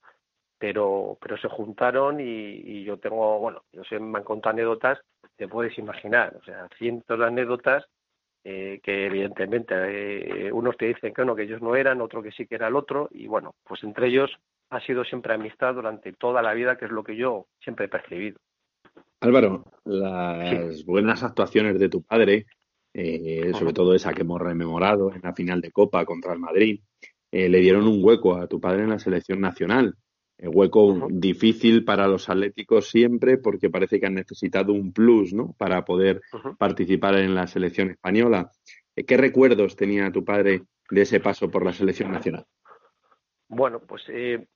pero, 0.58 1.16
pero 1.20 1.36
se 1.38 1.48
juntaron 1.48 2.20
y, 2.20 2.24
y 2.24 2.84
yo 2.84 2.98
tengo, 2.98 3.38
bueno, 3.38 3.62
yo 3.72 3.84
sé, 3.84 3.98
me 3.98 4.18
han 4.18 4.24
contado 4.24 4.52
anécdotas, 4.52 5.00
te 5.36 5.48
puedes 5.48 5.76
imaginar, 5.78 6.36
o 6.36 6.44
sea, 6.44 6.68
cientos 6.78 7.18
de 7.18 7.24
anécdotas 7.24 7.86
eh, 8.44 8.80
que 8.82 9.06
evidentemente 9.06 10.46
eh, 10.46 10.52
unos 10.52 10.76
te 10.76 10.86
dicen 10.86 11.14
que 11.14 11.24
no, 11.24 11.36
que 11.36 11.44
ellos 11.44 11.62
no 11.62 11.76
eran, 11.76 12.00
otro 12.00 12.22
que 12.22 12.32
sí 12.32 12.46
que 12.46 12.56
era 12.56 12.68
el 12.68 12.74
otro, 12.74 13.08
y 13.12 13.28
bueno, 13.28 13.54
pues 13.62 13.84
entre 13.84 14.08
ellos 14.08 14.32
ha 14.70 14.80
sido 14.80 15.04
siempre 15.04 15.34
amistad 15.34 15.74
durante 15.74 16.12
toda 16.12 16.42
la 16.42 16.52
vida, 16.52 16.76
que 16.76 16.86
es 16.86 16.90
lo 16.90 17.04
que 17.04 17.14
yo 17.14 17.46
siempre 17.62 17.86
he 17.86 17.88
percibido. 17.88 18.38
Álvaro, 19.20 19.64
las 19.84 20.84
buenas 20.84 21.22
actuaciones 21.22 21.78
de 21.78 21.88
tu 21.88 22.02
padre, 22.02 22.46
eh, 22.92 23.52
sobre 23.54 23.72
todo 23.72 23.94
esa 23.94 24.12
que 24.12 24.22
hemos 24.22 24.40
rememorado 24.40 25.14
en 25.14 25.20
la 25.22 25.34
final 25.34 25.60
de 25.60 25.70
Copa 25.70 26.04
contra 26.04 26.32
el 26.32 26.40
Madrid, 26.40 26.80
le 27.30 27.58
dieron 27.60 27.86
un 27.86 28.04
hueco 28.04 28.34
a 28.34 28.46
tu 28.46 28.60
padre 28.60 28.82
en 28.82 28.90
la 28.90 28.98
selección 28.98 29.40
nacional. 29.40 29.94
El 30.38 30.50
hueco 30.52 31.06
difícil 31.10 31.84
para 31.84 32.08
los 32.08 32.28
atléticos 32.28 32.88
siempre 32.88 33.38
porque 33.38 33.70
parece 33.70 34.00
que 34.00 34.06
han 34.06 34.14
necesitado 34.14 34.72
un 34.72 34.92
plus 34.92 35.32
¿no? 35.32 35.54
para 35.56 35.84
poder 35.84 36.20
participar 36.58 37.14
en 37.16 37.34
la 37.34 37.46
selección 37.46 37.90
española. 37.90 38.50
Eh, 38.96 39.04
¿Qué 39.04 39.16
recuerdos 39.16 39.76
tenía 39.76 40.10
tu 40.10 40.24
padre 40.24 40.62
de 40.90 41.02
ese 41.02 41.20
paso 41.20 41.50
por 41.50 41.64
la 41.64 41.72
selección 41.72 42.10
nacional? 42.10 42.44
Bueno, 43.48 43.80
pues 43.80 44.02
eh, 44.08 44.46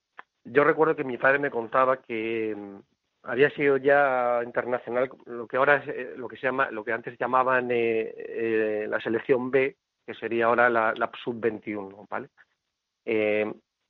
yo 0.45 0.65
recuerdo 0.65 0.97
que 0.97 1.05
mi 1.05 1.19
padre 1.19 1.39
me 1.39 1.51
contaba 1.51 2.03
que 2.03 2.55
mm, 2.57 2.79
había 3.25 3.51
sido 3.51 3.77
ya 3.77 4.41
internacional 4.45 5.11
lo 5.27 5.47
que 5.47 5.57
ahora 5.57 5.77
es, 5.77 5.89
eh, 5.89 6.15
lo 6.17 6.27
que 6.27 6.37
se 6.37 6.47
llama 6.47 6.71
lo 6.71 6.85
que 6.85 6.93
antes 6.93 7.19
llamaban 7.19 7.69
la 7.69 9.01
selección 9.01 9.51
B 9.51 9.77
que 10.07 10.15
sería 10.15 10.47
ahora 10.47 10.71
la, 10.71 10.95
la 10.97 11.11
sub 11.23 11.41
21 11.41 12.07
vale 12.09 12.29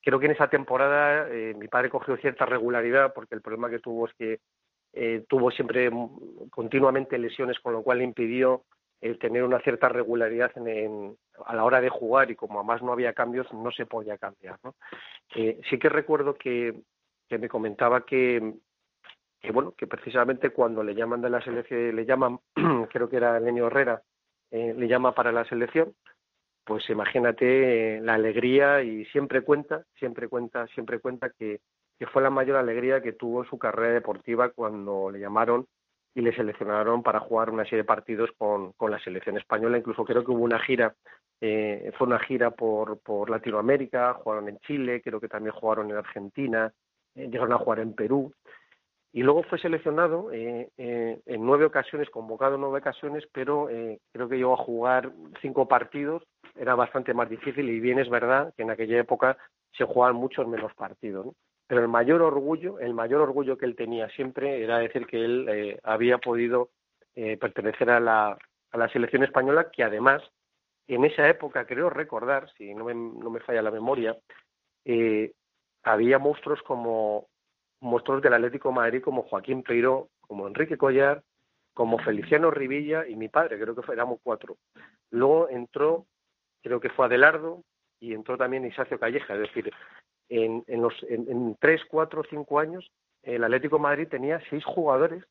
creo 0.06 0.20
que 0.20 0.26
en 0.26 0.32
esa 0.32 0.46
temporada 0.46 1.28
eh, 1.28 1.52
mi 1.58 1.66
padre 1.66 1.90
cogió 1.90 2.16
cierta 2.18 2.46
regularidad 2.46 3.12
porque 3.12 3.34
el 3.34 3.42
problema 3.42 3.68
que 3.68 3.80
tuvo 3.80 4.06
es 4.06 4.14
que 4.14 4.38
eh, 4.92 5.24
tuvo 5.28 5.50
siempre 5.50 5.90
continuamente 6.48 7.18
lesiones, 7.18 7.58
con 7.58 7.72
lo 7.72 7.82
cual 7.82 7.98
le 7.98 8.04
impidió 8.04 8.62
el 9.00 9.18
tener 9.18 9.42
una 9.42 9.58
cierta 9.58 9.88
regularidad 9.88 10.52
en, 10.58 11.16
a 11.44 11.56
la 11.56 11.64
hora 11.64 11.80
de 11.80 11.88
jugar 11.88 12.30
y 12.30 12.36
como 12.36 12.60
además 12.60 12.82
no 12.82 12.92
había 12.92 13.14
cambios, 13.14 13.52
no 13.52 13.72
se 13.72 13.84
podía 13.84 14.16
cambiar. 14.16 14.60
Eh, 15.34 15.60
sí 15.68 15.76
que 15.76 15.88
recuerdo 15.88 16.34
que, 16.34 16.82
me 17.28 17.48
comentaba 17.48 18.06
que, 18.06 18.54
que, 19.40 19.50
bueno, 19.50 19.74
que 19.76 19.88
precisamente 19.88 20.50
cuando 20.50 20.84
le 20.84 20.94
llaman 20.94 21.20
de 21.20 21.30
la 21.30 21.42
selección, 21.42 21.96
le 21.96 22.06
llaman, 22.06 22.38
creo 22.92 23.08
que 23.08 23.16
era 23.16 23.40
Lenio 23.40 23.66
Herrera, 23.66 24.00
le 24.52 24.86
llama 24.86 25.16
para 25.16 25.32
la 25.32 25.44
selección, 25.46 25.92
pues 26.66 26.90
imagínate 26.90 28.00
la 28.00 28.14
alegría 28.14 28.82
y 28.82 29.04
siempre 29.06 29.42
cuenta, 29.42 29.84
siempre 30.00 30.26
cuenta, 30.26 30.66
siempre 30.74 30.98
cuenta 30.98 31.30
que, 31.30 31.60
fue 32.12 32.22
la 32.22 32.28
mayor 32.28 32.56
alegría 32.56 33.00
que 33.00 33.12
tuvo 33.12 33.44
su 33.44 33.56
carrera 33.56 33.94
deportiva 33.94 34.50
cuando 34.50 35.10
le 35.10 35.20
llamaron 35.20 35.66
y 36.12 36.22
le 36.22 36.34
seleccionaron 36.34 37.02
para 37.04 37.20
jugar 37.20 37.50
una 37.50 37.62
serie 37.64 37.78
de 37.78 37.84
partidos 37.84 38.30
con, 38.36 38.74
la 38.90 38.98
selección 38.98 39.38
española. 39.38 39.78
Incluso 39.78 40.04
creo 40.04 40.24
que 40.24 40.32
hubo 40.32 40.42
una 40.42 40.58
gira, 40.58 40.94
eh, 41.40 41.92
fue 41.96 42.08
una 42.08 42.18
gira 42.18 42.50
por, 42.50 42.98
por 42.98 43.30
Latinoamérica, 43.30 44.14
jugaron 44.14 44.48
en 44.48 44.58
Chile, 44.58 45.00
creo 45.02 45.20
que 45.20 45.28
también 45.28 45.54
jugaron 45.54 45.88
en 45.90 45.96
Argentina, 45.98 46.72
eh, 47.14 47.28
llegaron 47.28 47.52
a 47.52 47.58
jugar 47.58 47.78
en 47.78 47.94
Perú 47.94 48.34
y 49.16 49.22
luego 49.22 49.44
fue 49.44 49.58
seleccionado 49.58 50.30
eh, 50.30 50.68
eh, 50.76 51.18
en 51.24 51.46
nueve 51.46 51.64
ocasiones, 51.64 52.10
convocado 52.10 52.56
en 52.56 52.60
nueve 52.60 52.80
ocasiones, 52.80 53.24
pero 53.32 53.70
eh, 53.70 53.98
creo 54.12 54.28
que 54.28 54.36
llegó 54.36 54.52
a 54.52 54.62
jugar 54.62 55.10
cinco 55.40 55.66
partidos, 55.66 56.22
era 56.54 56.74
bastante 56.74 57.14
más 57.14 57.30
difícil 57.30 57.66
y 57.70 57.80
bien 57.80 57.98
es 57.98 58.10
verdad 58.10 58.52
que 58.54 58.64
en 58.64 58.70
aquella 58.70 59.00
época 59.00 59.38
se 59.72 59.86
jugaban 59.86 60.16
muchos 60.16 60.46
menos 60.46 60.74
partidos. 60.74 61.28
Pero 61.66 61.80
el 61.80 61.88
mayor 61.88 62.20
orgullo, 62.20 62.78
el 62.78 62.92
mayor 62.92 63.22
orgullo 63.22 63.56
que 63.56 63.64
él 63.64 63.74
tenía 63.74 64.06
siempre 64.10 64.62
era 64.62 64.80
decir 64.80 65.06
que 65.06 65.24
él 65.24 65.80
había 65.82 66.18
podido 66.18 66.68
pertenecer 67.14 67.88
a 67.88 68.00
la, 68.00 68.36
a 68.70 68.76
la 68.76 68.88
selección 68.90 69.22
española, 69.22 69.70
que 69.70 69.82
además 69.82 70.22
en 70.88 71.06
esa 71.06 71.26
época, 71.26 71.64
creo 71.64 71.88
recordar, 71.88 72.50
si 72.58 72.74
no 72.74 72.84
me, 72.84 72.94
no 72.94 73.30
me 73.30 73.40
falla 73.40 73.62
la 73.62 73.70
memoria, 73.70 74.14
había 75.84 76.18
monstruos 76.18 76.60
como 76.60 77.28
monstruos 77.80 78.22
del 78.22 78.34
Atlético 78.34 78.72
Madrid 78.72 79.02
como 79.02 79.22
Joaquín 79.22 79.62
Peiro, 79.62 80.08
como 80.20 80.46
Enrique 80.46 80.76
Collar, 80.76 81.22
como 81.74 81.98
Feliciano 81.98 82.50
Rivilla 82.50 83.06
y 83.06 83.16
mi 83.16 83.28
padre, 83.28 83.60
creo 83.60 83.74
que 83.74 83.92
éramos 83.92 84.18
cuatro. 84.22 84.56
Luego 85.10 85.48
entró, 85.50 86.06
creo 86.62 86.80
que 86.80 86.88
fue 86.90 87.06
Adelardo 87.06 87.62
y 88.00 88.14
entró 88.14 88.38
también 88.38 88.64
Isacio 88.64 88.98
Calleja, 88.98 89.34
es 89.34 89.40
decir, 89.40 89.70
en, 90.28 90.64
en, 90.66 90.82
los, 90.82 90.94
en, 91.08 91.56
tres, 91.60 91.82
cuatro, 91.88 92.22
cinco 92.28 92.58
años 92.58 92.90
el 93.22 93.42
Atlético 93.44 93.78
Madrid 93.78 94.08
tenía 94.08 94.40
seis 94.48 94.64
jugadores 94.64 95.24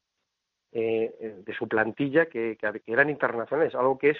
eh, 0.71 1.41
de 1.45 1.53
su 1.53 1.67
plantilla 1.67 2.25
que, 2.27 2.57
que, 2.57 2.81
eran 2.91 3.09
internacionales, 3.09 3.73
algo 3.73 3.97
que 3.97 4.11
es, 4.11 4.17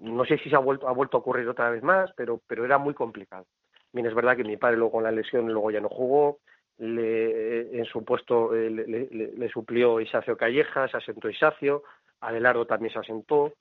no 0.00 0.24
sé 0.24 0.38
si 0.38 0.50
se 0.50 0.56
ha 0.56 0.60
vuelto, 0.60 0.88
ha 0.88 0.92
vuelto 0.92 1.16
a 1.16 1.20
ocurrir 1.20 1.48
otra 1.48 1.70
vez 1.70 1.82
más, 1.82 2.12
pero, 2.16 2.40
pero 2.46 2.64
era 2.64 2.78
muy 2.78 2.94
complicado. 2.94 3.46
Bien, 3.92 4.06
es 4.06 4.14
verdad 4.14 4.36
que 4.36 4.44
mi 4.44 4.56
padre 4.56 4.76
luego 4.76 4.92
con 4.92 5.04
la 5.04 5.12
lesión 5.12 5.46
luego 5.46 5.70
ya 5.70 5.80
no 5.80 5.88
jugó, 5.88 6.40
le, 6.78 7.78
en 7.78 7.84
su 7.86 8.04
puesto 8.04 8.54
eh, 8.54 8.70
le, 8.70 9.48
suplió 9.48 10.00
Isacio 10.00 10.36
Calleja, 10.36 10.88
se 10.88 10.96
asentó 10.96 11.28
Isacio, 11.28 11.82
Adelardo 12.20 12.66
también 12.66 12.92
se 12.92 12.98
asentó, 12.98 13.54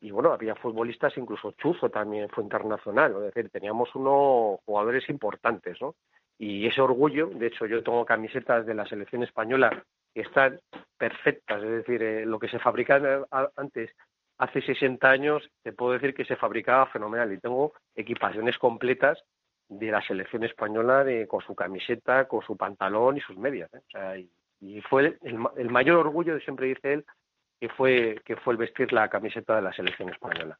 y 0.00 0.10
bueno, 0.10 0.32
había 0.32 0.54
futbolistas, 0.54 1.16
incluso 1.16 1.52
Chuzo 1.52 1.90
también 1.90 2.28
fue 2.28 2.44
internacional, 2.44 3.14
es 3.16 3.34
decir, 3.34 3.50
teníamos 3.50 3.94
unos 3.94 4.60
jugadores 4.64 5.08
importantes, 5.08 5.80
¿no? 5.80 5.94
Y 6.38 6.66
ese 6.66 6.80
orgullo, 6.80 7.26
de 7.26 7.48
hecho 7.48 7.66
yo 7.66 7.82
tengo 7.82 8.04
camisetas 8.04 8.64
de 8.64 8.74
la 8.74 8.86
selección 8.86 9.24
española 9.24 9.84
que 10.14 10.20
están 10.20 10.60
perfectas, 10.96 11.62
es 11.62 11.70
decir, 11.70 12.02
eh, 12.02 12.26
lo 12.26 12.38
que 12.38 12.48
se 12.48 12.60
fabricaba 12.60 13.26
antes, 13.56 13.90
hace 14.38 14.62
60 14.62 15.10
años, 15.10 15.50
te 15.64 15.72
puedo 15.72 15.92
decir 15.92 16.14
que 16.14 16.24
se 16.24 16.36
fabricaba 16.36 16.86
fenomenal 16.86 17.32
y 17.32 17.38
tengo 17.38 17.72
equipaciones 17.96 18.56
completas 18.58 19.22
de 19.68 19.90
la 19.90 20.02
selección 20.02 20.44
española 20.44 21.04
de, 21.04 21.26
con 21.26 21.42
su 21.42 21.54
camiseta, 21.54 22.26
con 22.26 22.42
su 22.42 22.56
pantalón 22.56 23.16
y 23.16 23.20
sus 23.20 23.36
medias. 23.36 23.72
¿eh? 23.74 23.78
O 23.78 23.90
sea, 23.90 24.18
y, 24.18 24.80
fue 24.82 25.18
el, 25.22 25.38
el, 25.56 25.70
mayor 25.70 25.98
orgullo, 25.98 26.38
siempre 26.40 26.66
dice 26.66 26.94
él, 26.94 27.04
que 27.60 27.68
fue, 27.68 28.20
que 28.24 28.36
fue 28.36 28.54
el 28.54 28.58
vestir 28.58 28.92
la 28.92 29.08
camiseta 29.08 29.56
de 29.56 29.62
la 29.62 29.72
selección 29.72 30.08
española. 30.08 30.58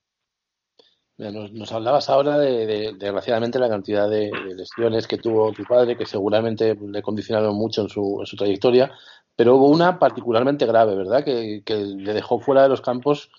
Nos, 1.18 1.72
hablabas 1.72 2.08
ahora 2.10 2.38
de, 2.38 2.94
desgraciadamente, 2.96 3.58
la 3.58 3.68
cantidad 3.68 4.08
de, 4.08 4.30
lesiones 4.54 5.08
que 5.08 5.18
tuvo 5.18 5.52
tu 5.52 5.64
padre, 5.64 5.96
que 5.96 6.06
seguramente 6.06 6.76
le 6.80 7.02
condicionaron 7.02 7.56
mucho 7.56 7.82
en 7.82 7.88
su, 7.88 8.18
en 8.20 8.26
su 8.26 8.36
trayectoria, 8.36 8.92
pero 9.34 9.56
hubo 9.56 9.68
una 9.68 9.98
particularmente 9.98 10.64
grave, 10.64 10.94
¿verdad? 10.94 11.24
Que, 11.24 11.62
que 11.64 11.74
le 11.74 12.14
dejó 12.14 12.38
fuera 12.38 12.62
de 12.62 12.68
los 12.68 12.80
campos 12.80 13.32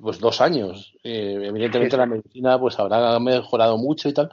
pues 0.00 0.18
dos 0.18 0.40
años. 0.40 0.94
Eh, 1.04 1.38
evidentemente 1.42 1.96
la 1.96 2.06
medicina 2.06 2.58
pues 2.58 2.78
habrá 2.78 3.18
mejorado 3.18 3.78
mucho 3.78 4.08
y 4.08 4.12
tal, 4.12 4.30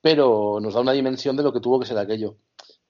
pero 0.00 0.58
nos 0.60 0.74
da 0.74 0.80
una 0.80 0.92
dimensión 0.92 1.36
de 1.36 1.42
lo 1.42 1.52
que 1.52 1.60
tuvo 1.60 1.78
que 1.80 1.86
ser 1.86 1.98
aquello. 1.98 2.36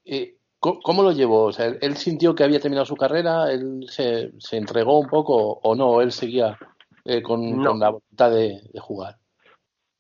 Eh, 0.05 0.37
¿Cómo 0.59 1.03
lo 1.03 1.13
llevó? 1.13 1.45
O 1.45 1.53
sea, 1.53 1.67
¿Él 1.81 1.97
sintió 1.97 2.35
que 2.35 2.45
había 2.45 2.61
terminado 2.61 2.85
su 2.85 2.97
carrera? 2.97 3.51
¿Él 3.51 3.87
se, 3.89 4.33
se 4.39 4.59
entregó 4.59 5.01
un 5.01 5.09
poco 5.09 5.59
o 5.63 5.75
no? 5.75 6.03
¿Él 6.03 6.13
seguía 6.13 6.59
eh, 7.07 7.23
con, 7.23 7.63
la 7.63 7.89
voluntad 7.89 8.31
de, 8.31 8.61
jugar? 8.79 9.17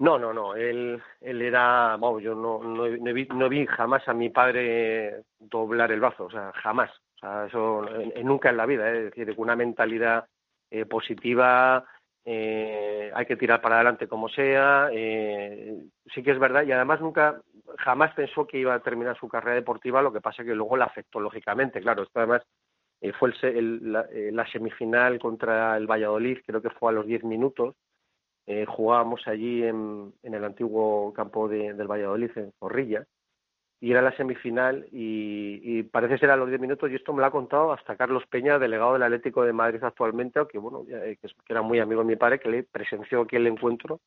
No, 0.01 0.19
no, 0.19 0.35
no. 0.35 0.55
Él, 0.55 1.03
él 1.23 1.43
era, 1.43 1.97
bueno, 1.97 2.21
yo 2.21 2.35
no, 2.35 2.63
no, 2.63 2.85
vi, 3.15 3.27
no 3.35 3.49
vi 3.49 3.67
jamás 3.67 4.07
a 4.07 4.13
mi 4.13 4.29
padre 4.29 5.23
doblar 5.39 5.93
el 5.93 6.01
brazo, 6.01 6.25
o 6.27 6.31
sea, 6.31 6.53
jamás. 6.63 6.91
O 7.17 7.19
sea, 7.21 7.47
eso 7.47 7.83
nunca 8.23 8.51
en 8.51 8.57
la 8.59 8.67
vida, 8.67 8.91
¿eh? 8.91 8.99
es 8.99 9.15
decir, 9.15 9.35
con 9.35 9.45
una 9.45 9.57
mentalidad 9.57 10.27
eh, 10.71 10.85
positiva, 10.85 11.87
eh, 12.33 13.11
hay 13.12 13.26
que 13.26 13.35
tirar 13.35 13.61
para 13.61 13.74
adelante 13.76 14.07
como 14.07 14.28
sea. 14.28 14.89
Eh, 14.93 15.83
sí 16.14 16.22
que 16.22 16.31
es 16.31 16.39
verdad, 16.39 16.62
y 16.62 16.70
además 16.70 17.01
nunca, 17.01 17.43
jamás 17.78 18.14
pensó 18.14 18.47
que 18.47 18.59
iba 18.59 18.72
a 18.72 18.83
terminar 18.83 19.18
su 19.18 19.28
carrera 19.28 19.57
deportiva, 19.57 20.01
lo 20.01 20.12
que 20.12 20.20
pasa 20.20 20.45
que 20.45 20.55
luego 20.55 20.76
la 20.76 20.85
afectó 20.85 21.18
lógicamente, 21.18 21.81
claro. 21.81 22.05
Esto 22.05 22.20
además 22.20 22.43
eh, 23.01 23.12
fue 23.18 23.33
el, 23.43 23.93
la, 23.93 24.03
eh, 24.12 24.31
la, 24.33 24.49
semifinal 24.49 25.18
contra 25.18 25.76
el 25.76 25.89
Valladolid, 25.89 26.39
creo 26.47 26.62
que 26.62 26.70
fue 26.70 26.93
a 26.93 26.95
los 26.95 27.07
10 27.07 27.24
minutos, 27.24 27.74
eh, 28.47 28.64
jugábamos 28.64 29.26
allí 29.26 29.64
en, 29.64 30.14
en, 30.22 30.35
el 30.35 30.45
antiguo 30.45 31.12
campo 31.12 31.49
de, 31.49 31.74
del 31.74 31.89
Valladolid, 31.89 32.31
en 32.37 32.53
Zorrilla, 32.61 33.05
y 33.81 33.91
era 33.91 34.03
la 34.03 34.14
semifinal 34.16 34.87
y, 34.93 35.83
parece 35.85 36.18
ser 36.18 36.31
a 36.31 36.37
los 36.37 36.49
10 36.49 36.61
minutos, 36.61 36.91
y 36.91 36.95
esto 36.95 37.12
me 37.12 37.20
lo 37.20 37.26
ha 37.26 37.31
contado 37.31 37.72
hasta 37.72 37.97
Carlos 37.97 38.24
Peña, 38.28 38.59
delegado 38.59 38.93
del 38.93 39.03
Atlético 39.03 39.43
de 39.43 39.55
Madrid 39.55 39.83
actualmente, 39.83 40.41
que 40.51 40.59
bueno, 40.59 40.85
que, 40.87 41.16
que 41.16 41.33
era 41.49 41.62
muy 41.62 41.81
amigo 41.81 42.03
de 42.03 42.09
mi 42.09 42.16
padre, 42.16 42.39
que 42.39 42.51
le 42.51 42.62
presenció 42.64 43.22
aquel 43.22 43.47
encuentro 43.47 44.01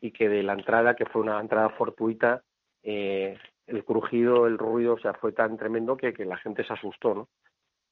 y 0.00 0.12
que 0.12 0.28
de 0.28 0.44
la 0.44 0.52
entrada, 0.52 0.94
que 0.94 1.06
fue 1.06 1.22
una 1.22 1.40
entrada 1.40 1.70
fortuita, 1.70 2.42
eh, 2.84 3.36
el 3.66 3.84
crujido, 3.84 4.46
el 4.46 4.56
ruido, 4.56 4.94
o 4.94 4.98
sea, 4.98 5.14
fue 5.14 5.32
tan 5.32 5.56
tremendo 5.58 5.96
que, 5.96 6.14
que 6.14 6.24
la 6.24 6.36
gente 6.36 6.64
se 6.64 6.72
asustó, 6.72 7.14
¿no? 7.14 7.28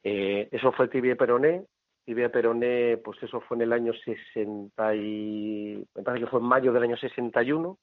Eh, 0.05 0.49
eso 0.53 0.71
fue 0.71 0.87
Tibia 0.87 1.17
Peroné, 1.17 1.67
Tibia 2.05 2.31
Peroné, 2.31 2.99
pues 2.99 3.21
eso 3.23 3.41
fue 3.41 3.57
en 3.57 3.63
el 3.63 3.73
año 3.73 3.93
60 3.93 4.95
y 4.95 5.85
me 5.97 6.03
parece 6.05 6.25
que 6.25 6.31
fue 6.31 6.39
en 6.39 6.47
mayo 6.47 6.73
del 6.73 6.85
año 6.85 6.97
61 6.97 7.77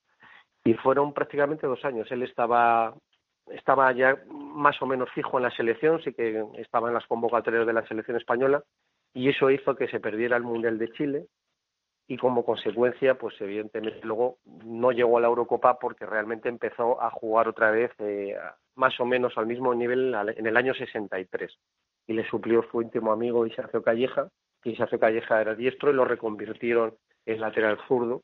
y 0.63 0.73
fueron 0.75 1.13
prácticamente 1.13 1.67
dos 1.67 1.83
años. 1.83 2.09
Él 2.09 2.23
estaba 2.23 2.95
estaba 3.47 3.91
ya 3.91 4.17
más 4.29 4.81
o 4.81 4.85
menos 4.85 5.09
fijo 5.11 5.37
en 5.37 5.43
la 5.43 5.51
selección, 5.51 6.01
sí 6.03 6.13
que 6.13 6.43
estaba 6.57 6.87
en 6.87 6.93
las 6.93 7.05
convocatorias 7.07 7.65
de 7.65 7.73
la 7.73 7.85
selección 7.87 8.17
española 8.17 8.63
y 9.13 9.29
eso 9.29 9.49
hizo 9.49 9.75
que 9.75 9.87
se 9.87 9.99
perdiera 9.99 10.37
el 10.37 10.43
Mundial 10.43 10.77
de 10.77 10.91
Chile 10.91 11.27
y 12.07 12.17
como 12.17 12.43
consecuencia, 12.43 13.15
pues 13.15 13.39
evidentemente 13.39 14.01
luego 14.03 14.37
no 14.43 14.91
llegó 14.91 15.17
a 15.17 15.21
la 15.21 15.27
Eurocopa 15.27 15.79
porque 15.79 16.05
realmente 16.05 16.49
empezó 16.49 17.01
a 17.01 17.09
jugar 17.11 17.47
otra 17.47 17.71
vez 17.71 17.91
eh, 17.99 18.35
más 18.75 18.99
o 18.99 19.05
menos 19.05 19.37
al 19.37 19.47
mismo 19.47 19.73
nivel 19.73 20.13
en 20.35 20.47
el 20.47 20.57
año 20.57 20.73
63 20.73 21.57
y 22.07 22.13
le 22.13 22.27
suplió 22.29 22.63
su 22.69 22.81
íntimo 22.81 23.11
amigo 23.11 23.45
Isarcio 23.45 23.81
Calleja, 23.81 24.29
que 24.61 24.71
Isarcio 24.71 24.99
Calleja 24.99 25.39
era 25.39 25.55
diestro 25.55 25.91
y 25.91 25.93
lo 25.93 26.05
reconvirtieron 26.05 26.95
en 27.25 27.39
lateral 27.39 27.77
zurdo 27.87 28.23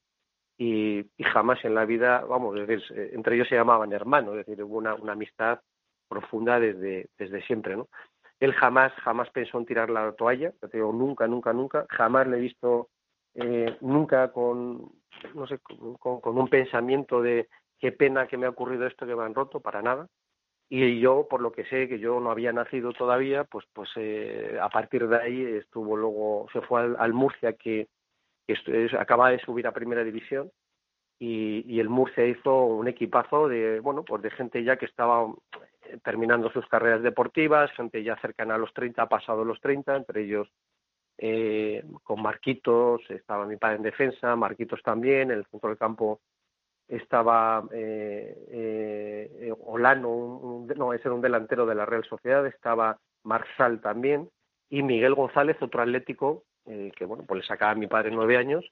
y, 0.61 1.05
jamás 1.23 1.63
en 1.63 1.73
la 1.73 1.85
vida, 1.85 2.25
vamos, 2.25 2.59
es 2.59 2.67
decir, 2.67 2.97
eh, 2.97 3.11
entre 3.13 3.35
ellos 3.35 3.47
se 3.47 3.55
llamaban 3.55 3.93
hermanos, 3.93 4.37
es 4.37 4.45
decir, 4.45 4.61
hubo 4.61 4.77
una, 4.77 4.93
una 4.93 5.13
amistad 5.13 5.61
profunda 6.09 6.59
desde, 6.59 7.07
desde 7.17 7.41
siempre, 7.43 7.77
¿no? 7.77 7.87
Él 8.41 8.53
jamás, 8.53 8.91
jamás 8.95 9.29
pensó 9.29 9.57
en 9.57 9.65
tirar 9.65 9.89
la 9.89 10.11
toalla, 10.11 10.53
nunca, 10.73 11.27
nunca, 11.27 11.53
nunca, 11.53 11.85
jamás 11.89 12.27
le 12.27 12.37
he 12.37 12.41
visto 12.41 12.89
eh, 13.35 13.77
nunca 13.79 14.33
con, 14.33 14.91
no 15.33 15.47
sé, 15.47 15.59
con, 15.99 16.37
un 16.37 16.47
pensamiento 16.49 17.21
de 17.21 17.47
qué 17.79 17.93
pena 17.93 18.27
que 18.27 18.37
me 18.37 18.45
ha 18.45 18.49
ocurrido 18.49 18.85
esto 18.85 19.07
que 19.07 19.15
me 19.15 19.23
han 19.23 19.35
roto, 19.35 19.61
para 19.61 19.81
nada 19.81 20.07
y 20.69 20.99
yo 20.99 21.27
por 21.27 21.41
lo 21.41 21.51
que 21.51 21.65
sé 21.65 21.87
que 21.87 21.97
yo 21.97 22.19
no 22.19 22.29
había 22.29 22.53
nacido 22.53 22.93
todavía 22.93 23.43
pues 23.43 23.65
pues 23.73 23.89
eh, 23.95 24.59
a 24.61 24.69
partir 24.69 25.07
de 25.07 25.17
ahí 25.17 25.41
estuvo 25.41 25.97
luego 25.97 26.45
se 26.53 26.61
fue 26.61 26.95
al, 26.95 27.13
Murcia 27.13 27.53
que 27.53 27.87
es, 28.53 28.93
acaba 28.93 29.29
de 29.31 29.39
subir 29.39 29.67
a 29.67 29.71
primera 29.71 30.03
división 30.03 30.51
y, 31.19 31.65
y, 31.67 31.79
el 31.79 31.89
Murcia 31.89 32.25
hizo 32.25 32.63
un 32.65 32.87
equipazo 32.87 33.47
de 33.47 33.79
bueno 33.79 34.03
pues 34.03 34.21
de 34.21 34.31
gente 34.31 34.63
ya 34.63 34.77
que 34.77 34.85
estaba 34.85 35.27
eh, 35.83 35.97
terminando 36.03 36.49
sus 36.51 36.65
carreras 36.67 37.03
deportivas 37.03 37.71
gente 37.71 38.03
ya 38.03 38.15
cercana 38.17 38.55
a 38.55 38.57
los 38.57 38.73
30 38.73 39.07
pasado 39.09 39.43
los 39.43 39.59
30 39.61 39.97
entre 39.97 40.23
ellos 40.23 40.47
eh, 41.17 41.83
con 42.03 42.21
Marquitos 42.21 43.01
estaba 43.09 43.45
mi 43.45 43.57
padre 43.57 43.77
en 43.77 43.83
defensa 43.83 44.35
Marquitos 44.35 44.81
también 44.81 45.31
en 45.31 45.39
el 45.39 45.45
centro 45.47 45.69
del 45.69 45.77
campo 45.77 46.21
estaba 46.89 47.63
eh, 47.71 49.53
Olano, 49.65 50.09
un, 50.09 50.67
no, 50.75 50.91
ese 50.93 51.07
era 51.07 51.13
un 51.13 51.21
delantero 51.21 51.67
de 51.67 51.75
la 51.75 51.85
Real 51.85 52.03
Sociedad, 52.03 52.45
estaba 52.47 52.99
Marsal 53.23 53.79
también, 53.79 54.29
y 54.69 54.83
Miguel 54.83 55.15
González, 55.15 55.57
otro 55.61 55.81
atlético, 55.81 56.43
eh, 56.65 56.91
que 56.95 57.05
bueno, 57.05 57.23
pues 57.27 57.41
le 57.41 57.47
sacaba 57.47 57.71
a 57.71 57.75
mi 57.75 57.87
padre 57.87 58.11
nueve 58.11 58.37
años, 58.37 58.65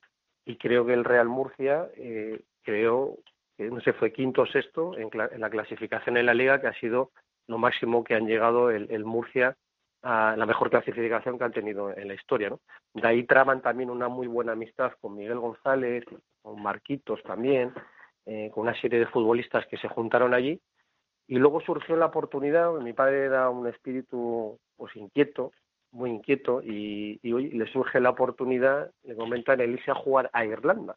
y 0.46 0.58
creo 0.58 0.86
que 0.86 0.94
el 0.94 1.04
Real 1.04 1.28
Murcia, 1.28 1.90
eh, 1.96 2.42
creo 2.64 3.18
que 3.58 3.70
no 3.70 3.82
sé, 3.82 3.94
fue 3.94 4.14
quinto 4.14 4.44
o 4.44 4.46
sexto 4.46 4.98
en, 4.98 5.10
en, 5.32 5.42
la 5.42 5.50
clasificación 5.50 6.18
en 6.18 6.26
la 6.26 6.34
liga, 6.34 6.62
que 6.62 6.68
ha 6.68 6.80
sido 6.80 7.12
lo 7.48 7.58
máximo 7.58 8.04
que 8.04 8.16
han 8.16 8.28
llegado 8.28 8.70
el, 8.70 8.88
el 8.92 9.04
Murcia 9.04 9.58
a 10.04 10.36
la 10.38 10.46
mejor 10.46 10.70
clasificación 10.70 11.38
que 11.38 11.44
han 11.44 11.52
tenido 11.52 11.96
en 11.96 12.08
la 12.08 12.14
historia. 12.14 12.50
¿no? 12.50 12.60
De 12.94 13.08
ahí 13.08 13.24
traman 13.24 13.62
también 13.62 13.90
una 13.90 14.08
muy 14.08 14.28
buena 14.28 14.52
amistad 14.54 14.94
con 15.02 15.16
Miguel 15.16 15.40
González, 15.40 16.06
con 16.42 16.62
Marquitos 16.62 17.22
también, 17.24 17.74
eh, 18.26 18.52
con 18.54 18.68
una 18.68 18.80
serie 18.80 19.00
de 19.00 19.08
futbolistas 19.08 19.66
que 19.68 19.78
se 19.78 19.88
juntaron 19.88 20.34
allí 20.34 20.62
y 21.28 21.36
luego 21.36 21.60
surgió 21.62 21.98
la 21.98 22.06
oportunidad, 22.06 22.72
mi 22.76 22.94
padre 22.94 23.26
era 23.26 23.50
un 23.50 23.68
espíritu 23.68 24.58
pues 24.78 24.96
inquieto, 24.96 25.52
muy 25.92 26.12
inquieto 26.12 26.62
y, 26.64 27.20
y 27.22 27.34
hoy 27.34 27.50
le 27.50 27.66
surge 27.68 28.00
la 28.00 28.12
oportunidad, 28.12 28.92
le 29.04 29.16
comentan 29.16 29.62
el 29.62 29.72
irse 29.72 29.92
a 29.92 29.96
jugar 29.96 30.30
a 30.34 30.46
Irlanda. 30.46 30.96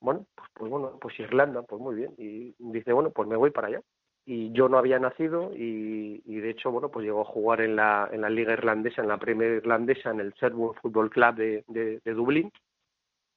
Bueno, 0.00 0.26
pues, 0.34 0.48
pues 0.54 0.70
bueno, 0.70 0.98
pues 1.00 1.18
Irlanda, 1.18 1.62
pues 1.62 1.80
muy 1.80 1.94
bien. 1.94 2.14
Y 2.18 2.54
dice, 2.58 2.92
bueno, 2.92 3.10
pues 3.10 3.28
me 3.28 3.36
voy 3.36 3.50
para 3.50 3.68
allá 3.68 3.80
y 4.26 4.50
yo 4.52 4.68
no 4.68 4.78
había 4.78 4.98
nacido 4.98 5.52
y, 5.54 6.20
de 6.26 6.50
hecho 6.50 6.72
bueno 6.72 6.90
pues 6.90 7.04
llegó 7.06 7.20
a 7.20 7.24
jugar 7.24 7.60
en 7.60 7.76
la 7.76 8.08
en 8.12 8.22
la 8.22 8.28
liga 8.28 8.52
irlandesa 8.52 9.00
en 9.00 9.08
la 9.08 9.18
Premier 9.18 9.52
irlandesa 9.52 10.10
en 10.10 10.18
el 10.18 10.32
Sherwood 10.32 10.74
Football 10.82 11.10
Club 11.10 11.34
de, 11.36 11.64
de, 11.68 12.00
de 12.04 12.12
Dublín 12.12 12.50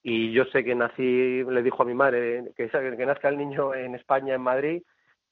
y 0.02 0.32
yo 0.32 0.46
sé 0.46 0.64
que 0.64 0.76
nací, 0.76 1.44
le 1.44 1.62
dijo 1.62 1.84
a 1.84 1.86
mi 1.86 1.94
madre 1.94 2.52
que, 2.56 2.70
que 2.70 3.06
nazca 3.06 3.30
el 3.30 3.38
niño 3.38 3.74
en 3.74 3.96
España, 3.96 4.36
en 4.36 4.42
Madrid, 4.42 4.84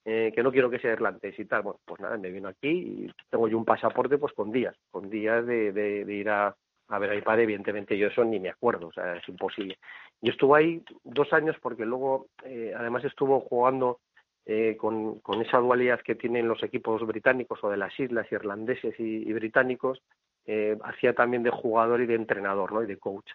eh, 0.10 0.32
que 0.34 0.42
no 0.42 0.54
quiero 0.54 0.70
que 0.70 0.80
sea 0.80 0.94
irlandés 0.94 1.38
y 1.38 1.44
tal. 1.44 1.64
Bueno, 1.64 1.82
pues 1.84 2.00
nada, 2.00 2.18
me 2.18 2.32
vino 2.32 2.48
aquí 2.48 2.70
y 2.70 3.12
tengo 3.30 3.50
yo 3.50 3.58
un 3.58 3.66
pasaporte 3.66 4.18
pues 4.18 4.32
con 4.32 4.54
días, 4.54 4.74
con 4.90 5.10
días 5.10 5.46
de, 5.46 6.06
ir 6.08 6.30
a, 6.30 6.56
a 6.88 7.00
ver 7.00 7.12
a 7.12 7.16
mi 7.16 7.22
padre, 7.22 7.44
evidentemente 7.44 7.98
yo 7.98 8.08
eso 8.08 8.24
ni 8.24 8.40
me 8.40 8.48
acuerdo, 8.50 8.88
o 8.88 8.94
sea, 8.94 9.18
es 9.18 9.28
imposible. 9.28 9.78
Yo 10.22 10.32
estuve 10.32 10.60
ahí 10.60 10.84
dos 11.04 11.34
años 11.34 11.58
porque 11.62 11.86
luego, 11.86 12.28
eh, 12.46 12.74
además 12.74 13.04
estuvo 13.04 13.42
jugando 13.42 14.00
eh, 14.46 14.78
con, 14.78 15.20
con 15.20 15.42
esa 15.42 15.58
dualidad 15.58 16.00
que 16.00 16.16
tienen 16.16 16.48
los 16.48 16.64
equipos 16.64 17.06
británicos 17.06 17.62
o 17.62 17.70
de 17.70 17.76
las 17.76 18.00
islas 18.00 18.32
irlandeses 18.32 18.98
y, 18.98 19.34
británicos, 19.34 20.02
eh, 20.46 20.78
hacía 20.86 21.16
también 21.16 21.44
de 21.44 21.52
jugador 21.52 22.00
y 22.00 22.06
de 22.06 22.16
entrenador, 22.16 22.72
¿no? 22.72 22.82
Y 22.82 22.88
de 22.88 22.98
coach 22.98 23.30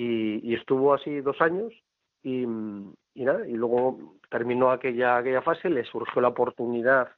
y 0.00 0.54
estuvo 0.54 0.94
así 0.94 1.20
dos 1.22 1.40
años 1.40 1.74
y, 2.22 2.42
y, 3.14 3.24
nada, 3.24 3.46
y 3.46 3.52
luego 3.52 4.16
terminó 4.30 4.70
aquella, 4.70 5.16
aquella 5.16 5.42
fase, 5.42 5.70
le 5.70 5.84
surgió 5.84 6.20
la 6.20 6.28
oportunidad 6.28 7.08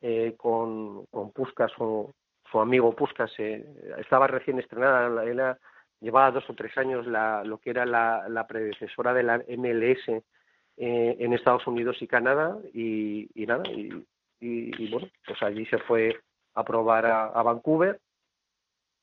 eh, 0.00 0.34
con, 0.36 1.06
con 1.06 1.32
Puskas, 1.32 1.72
su, 1.72 2.12
amigo 2.54 2.94
Puskas, 2.94 3.32
eh, 3.38 3.64
estaba 3.98 4.26
recién 4.26 4.58
estrenada, 4.58 5.24
era, 5.24 5.58
llevaba 6.00 6.30
dos 6.30 6.48
o 6.50 6.54
tres 6.54 6.76
años 6.76 7.06
la, 7.06 7.44
lo 7.44 7.58
que 7.58 7.70
era 7.70 7.86
la, 7.86 8.28
la 8.28 8.46
predecesora 8.46 9.14
de 9.14 9.22
la 9.22 9.38
MLS 9.38 10.08
eh, 10.08 11.16
en 11.18 11.32
Estados 11.32 11.66
Unidos 11.66 11.96
y 12.00 12.06
Canadá, 12.06 12.58
y, 12.74 13.28
y 13.34 13.46
nada, 13.46 13.62
y, 13.68 14.04
y, 14.40 14.90
bueno, 14.90 15.08
pues 15.26 15.40
allí 15.42 15.64
se 15.66 15.78
fue 15.78 16.20
a 16.54 16.64
probar 16.64 17.06
a 17.06 17.42
Vancouver 17.42 18.00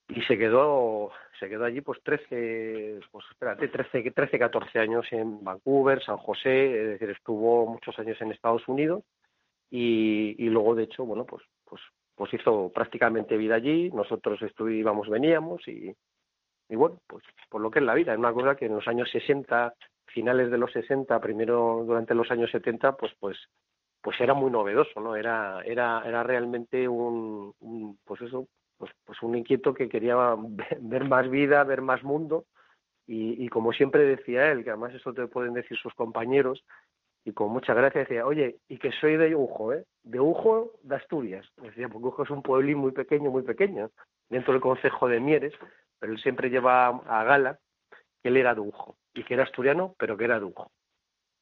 y 0.09 0.21
se 0.23 0.37
quedó 0.37 1.11
se 1.39 1.47
quedó 1.47 1.65
allí 1.65 1.81
pues 1.81 2.01
13 2.03 2.99
pues 3.11 3.25
espérate 3.31 3.67
13 3.67 4.11
13 4.11 4.39
14 4.39 4.79
años 4.79 5.05
en 5.11 5.43
Vancouver 5.43 6.03
San 6.03 6.17
José 6.17 6.81
es 6.81 6.87
decir 6.89 7.11
estuvo 7.11 7.65
muchos 7.67 7.97
años 7.99 8.19
en 8.21 8.31
Estados 8.31 8.67
Unidos 8.67 9.03
y, 9.69 10.35
y 10.37 10.49
luego 10.49 10.75
de 10.75 10.83
hecho 10.83 11.05
bueno 11.05 11.25
pues 11.25 11.43
pues 11.65 11.81
pues 12.19 12.33
hizo 12.33 12.69
prácticamente 12.75 13.37
vida 13.37 13.55
allí. 13.55 13.89
Nosotros 13.91 14.41
estuvimos 14.41 15.07
veníamos 15.07 15.65
y 15.69 15.95
y 16.67 16.75
bueno 16.75 16.99
pues 17.07 17.23
por 17.49 17.61
lo 17.61 17.71
que 17.71 17.79
es 17.79 17.85
la 17.85 17.93
vida. 17.93 18.11
Es 18.11 18.19
una 18.19 18.33
cosa 18.33 18.55
que 18.55 18.65
en 18.65 18.75
los 18.75 18.87
años 18.89 19.09
60 19.09 19.73
finales 20.07 20.51
de 20.51 20.57
los 20.57 20.69
60 20.73 21.17
primero 21.21 21.85
durante 21.87 22.13
los 22.13 22.29
años 22.29 22.51
70 22.51 22.97
pues 22.97 23.13
pues 23.21 23.37
pues 24.01 24.19
era 24.19 24.33
muy 24.33 24.51
novedoso 24.51 24.99
no 24.99 25.15
era 25.15 25.61
era 25.63 26.03
era 26.05 26.23
realmente 26.23 26.87
un, 26.87 27.53
un 27.59 27.97
pues 28.03 28.21
eso 28.21 28.47
pues, 28.79 28.91
pues 29.05 29.21
un 29.21 29.35
inquieto 29.35 29.75
que 29.75 29.89
quería 29.89 30.15
ver 30.79 31.07
más 31.07 31.29
vida, 31.29 31.63
ver 31.63 31.81
más 31.83 32.03
mundo 32.03 32.45
y, 33.05 33.43
y, 33.43 33.49
como 33.49 33.73
siempre 33.73 34.03
decía 34.03 34.51
él, 34.51 34.63
que 34.63 34.69
además 34.69 34.93
eso 34.93 35.13
te 35.13 35.27
pueden 35.27 35.53
decir 35.53 35.77
sus 35.77 35.93
compañeros, 35.95 36.63
y 37.25 37.33
con 37.33 37.51
mucha 37.51 37.73
gracia 37.73 38.01
decía, 38.01 38.25
oye, 38.25 38.57
y 38.67 38.77
que 38.77 38.91
soy 38.91 39.17
de 39.17 39.35
Ujo, 39.35 39.73
¿eh? 39.73 39.85
De 40.03 40.19
Ujo 40.19 40.73
de 40.83 40.95
Asturias. 40.95 41.45
Decía, 41.57 41.89
porque 41.89 42.07
Ujo 42.07 42.23
es 42.23 42.29
un 42.29 42.41
pueblín 42.41 42.77
muy 42.77 42.91
pequeño, 42.91 43.29
muy 43.29 43.43
pequeño, 43.43 43.89
dentro 44.29 44.53
del 44.53 44.61
concejo 44.61 45.07
de 45.07 45.19
Mieres, 45.19 45.53
pero 45.99 46.13
él 46.13 46.19
siempre 46.19 46.49
lleva 46.49 46.87
a 46.87 47.23
gala 47.23 47.59
que 48.21 48.29
él 48.29 48.37
era 48.37 48.53
de 48.53 48.61
Ujo, 48.61 48.95
y 49.13 49.23
que 49.23 49.33
era 49.33 49.43
asturiano, 49.43 49.95
pero 49.97 50.17
que 50.17 50.25
era 50.25 50.39
de 50.39 50.45
Ujo. 50.45 50.71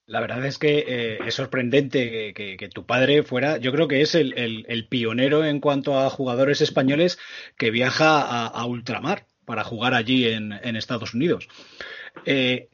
La 0.08 0.22
verdad 0.22 0.46
es 0.46 0.58
que 0.58 0.86
eh, 0.88 1.20
es 1.28 1.36
sorprendente 1.36 2.34
que, 2.34 2.70
tu 2.74 2.86
padre 2.86 3.24
fuera, 3.24 3.58
yo 3.58 3.74
creo 3.74 3.90
que 3.90 4.00
es 4.00 4.16
el, 4.16 4.88
pionero 4.90 5.44
en 5.44 5.60
cuanto 5.60 6.00
a 6.00 6.10
jugadores 6.10 6.62
españoles 6.62 7.20
que 7.58 7.72
viaja 7.72 8.48
a, 8.48 8.66
ultramar 8.66 9.26
para 9.44 9.66
jugar 9.66 9.94
allí 9.94 10.26
en, 10.26 10.54
Estados 10.78 11.14
Unidos. 11.14 11.50
Eh, 12.26 12.70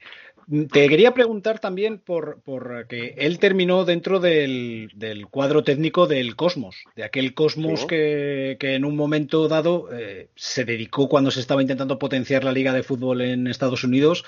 te 0.71 0.89
quería 0.89 1.13
preguntar 1.13 1.59
también 1.59 1.99
por, 1.99 2.41
que 2.87 3.15
él 3.17 3.39
terminó 3.39 3.85
dentro 3.85 4.19
del, 4.19 4.89
cuadro 5.29 5.63
técnico 5.63 6.07
del 6.07 6.35
Cosmos, 6.35 6.83
de 6.95 7.03
aquel 7.03 7.33
Cosmos 7.33 7.85
que, 7.85 8.57
en 8.59 8.85
un 8.85 8.95
momento 8.95 9.47
dado 9.47 9.89
eh, 9.93 10.29
se 10.35 10.65
dedicó 10.65 11.09
cuando 11.09 11.31
se 11.31 11.39
estaba 11.39 11.61
intentando 11.61 11.99
potenciar 11.99 12.43
la 12.43 12.51
liga 12.51 12.73
de 12.73 12.83
fútbol 12.83 13.21
en 13.21 13.47
Estados 13.47 13.83
Unidos 13.83 14.25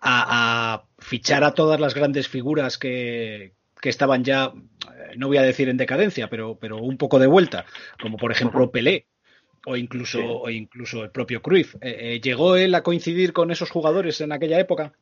a, 0.00 0.84
fichar 0.98 1.44
a 1.44 1.54
todas 1.54 1.80
las 1.80 1.94
grandes 1.94 2.28
figuras 2.28 2.78
que, 2.78 3.52
estaban 3.82 4.24
ya, 4.24 4.46
eh, 4.46 5.14
no 5.16 5.28
voy 5.28 5.36
a 5.36 5.42
decir 5.42 5.68
en 5.68 5.76
decadencia, 5.76 6.28
pero, 6.28 6.58
pero 6.60 6.78
un 6.78 6.96
poco 6.96 7.20
de 7.20 7.28
vuelta, 7.28 7.66
como 8.02 8.16
por 8.16 8.32
ejemplo 8.32 8.72
Pelé, 8.72 9.06
o 9.64 9.76
incluso, 9.76 10.18
o 10.20 10.50
incluso 10.50 11.04
el 11.04 11.10
propio 11.10 11.40
Cruyff. 11.40 11.76
Eh, 11.80 12.20
¿Llegó 12.20 12.56
él 12.56 12.74
a 12.74 12.82
coincidir 12.82 13.32
con 13.32 13.52
esos 13.52 13.70
jugadores 13.70 14.20
en 14.20 14.32
aquella 14.32 14.58
época? 14.58 14.92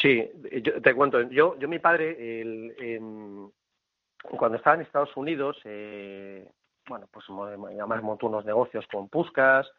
Sí, 0.00 0.30
yo, 0.62 0.80
te 0.80 0.94
cuento. 0.94 1.22
Yo, 1.30 1.58
yo 1.58 1.68
mi 1.68 1.78
padre, 1.78 2.40
el, 2.40 3.50
cuando 4.22 4.56
estaba 4.56 4.76
en 4.76 4.82
Estados 4.82 5.16
Unidos, 5.16 5.58
eh, 5.64 6.48
bueno, 6.88 7.06
pues 7.10 7.26
además 7.28 8.02
montó 8.02 8.26
unos 8.26 8.44
negocios 8.44 8.86
con 8.86 9.08
Puscas 9.08 9.70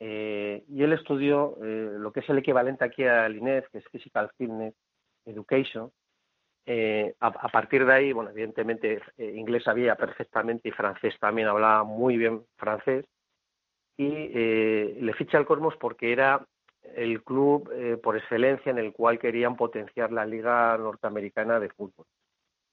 eh, 0.00 0.64
y 0.68 0.82
él 0.82 0.92
estudió 0.92 1.56
eh, 1.62 1.90
lo 1.98 2.12
que 2.12 2.20
es 2.20 2.28
el 2.28 2.38
equivalente 2.38 2.84
aquí 2.84 3.04
al 3.04 3.36
INEF, 3.36 3.68
que 3.70 3.78
es 3.78 3.88
Physical 3.88 4.30
Fitness 4.36 4.74
Education. 5.24 5.90
Eh, 6.66 7.14
a, 7.20 7.28
a, 7.28 7.48
partir 7.48 7.84
de 7.84 7.92
ahí, 7.92 8.12
bueno, 8.12 8.30
evidentemente 8.30 9.00
eh, 9.16 9.32
inglés 9.34 9.64
sabía 9.64 9.96
perfectamente 9.96 10.68
y 10.68 10.72
francés 10.72 11.14
también 11.18 11.48
hablaba 11.48 11.82
muy 11.82 12.16
bien 12.16 12.44
francés 12.56 13.04
y 13.96 14.08
le 14.08 15.12
ficha 15.12 15.38
al 15.38 15.46
Cosmos 15.46 15.76
porque 15.78 16.12
era 16.12 16.44
el 16.82 17.22
club 17.22 17.70
eh, 17.72 17.96
por 17.96 18.16
excelencia 18.16 18.70
en 18.70 18.78
el 18.78 18.92
cual 18.92 19.18
querían 19.18 19.56
potenciar 19.56 20.12
la 20.12 20.26
liga 20.26 20.76
norteamericana 20.78 21.60
de 21.60 21.70
fútbol. 21.70 22.06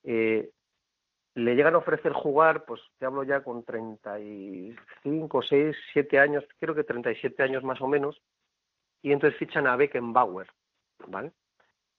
Eh, 0.04 0.50
le 1.36 1.56
llegan 1.56 1.76
a 1.76 1.80
ofrecer 1.80 2.12
jugar, 2.12 2.66
pues 2.66 2.82
te 2.98 3.06
hablo 3.06 3.24
ya 3.24 3.44
con 3.44 3.64
35, 3.64 5.42
6, 5.42 5.76
7 5.94 6.20
años, 6.20 6.44
creo 6.60 6.76
que 6.76 6.84
37 6.84 7.44
años 7.44 7.64
más 7.64 7.80
o 7.82 7.88
menos, 7.88 8.22
y 9.02 9.12
entonces 9.12 9.40
fichan 9.40 9.68
a 9.68 9.76
Beckenbauer, 9.76 10.48
¿vale? 11.08 11.32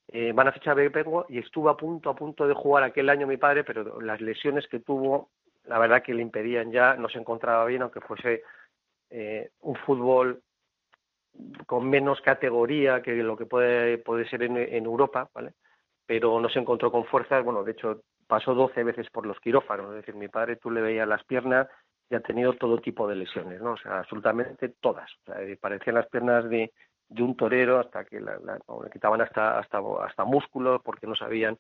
Eh, 0.09 0.33
van 0.35 0.49
a 0.49 0.53
fichar 0.53 0.73
a 0.73 0.83
Beckenbauer 0.83 1.27
y 1.29 1.39
estuvo 1.39 1.71
a 1.71 1.77
punto, 1.77 2.11
a 2.11 2.17
punto 2.17 2.47
de 2.47 2.55
jugar 2.55 2.83
aquel 2.83 3.09
año 3.09 3.27
mi 3.27 3.37
padre, 3.37 3.65
pero 3.65 4.01
las 4.01 4.21
lesiones 4.21 4.67
que 4.67 4.81
tuvo, 4.81 5.31
la 5.65 5.79
verdad 5.79 6.03
que 6.03 6.13
le 6.13 6.23
impedían 6.23 6.73
ya, 6.73 6.97
no 6.97 7.09
se 7.09 7.19
encontraba 7.19 7.65
bien, 7.67 7.83
aunque 7.83 8.01
fuese 8.01 8.43
un 9.61 9.75
fútbol 9.75 10.41
con 11.67 11.89
menos 11.89 12.21
categoría 12.21 13.03
que 13.03 13.15
lo 13.15 13.37
que 13.37 13.47
puede, 13.47 13.99
puede 13.99 14.29
ser 14.29 14.43
en, 14.43 14.85
Europa, 14.85 15.29
¿vale? 15.35 15.53
Pero 16.07 16.41
no 16.41 16.49
se 16.49 16.59
encontró 16.59 16.91
con 16.91 17.05
fuerzas, 17.05 17.45
bueno, 17.45 17.63
de 17.63 17.73
hecho 17.73 18.03
pasó 18.27 18.55
12 18.55 18.85
veces 18.85 19.11
por 19.11 19.27
los 19.27 19.41
quirófanos, 19.41 19.91
es 19.91 19.97
decir, 19.97 20.15
mi 20.15 20.29
padre 20.29 20.57
tú 20.57 20.71
le 20.71 20.81
veías 20.81 21.09
las 21.09 21.25
piernas 21.25 21.69
y 22.09 22.15
ha 22.15 22.21
tenido 22.21 22.55
todo 22.55 22.79
tipo 22.79 23.07
de 23.09 23.17
lesiones, 23.17 23.61
¿no? 23.61 23.73
O 23.73 23.77
sea, 23.77 24.01
absolutamente 24.01 24.69
todas. 24.81 25.11
O 25.23 25.33
sea, 25.33 25.37
parecían 25.61 25.95
las 25.95 26.09
piernas 26.09 26.49
de, 26.49 26.73
de 27.09 27.23
un 27.23 27.37
torero 27.37 27.79
hasta 27.79 28.05
que 28.05 28.21
la, 28.21 28.37
le 28.39 28.91
quitaban 28.93 29.21
hasta, 29.21 29.59
hasta, 29.59 29.81
hasta 30.05 30.25
músculos 30.25 30.81
porque 30.83 31.07
no 31.07 31.15
sabían 31.15 31.59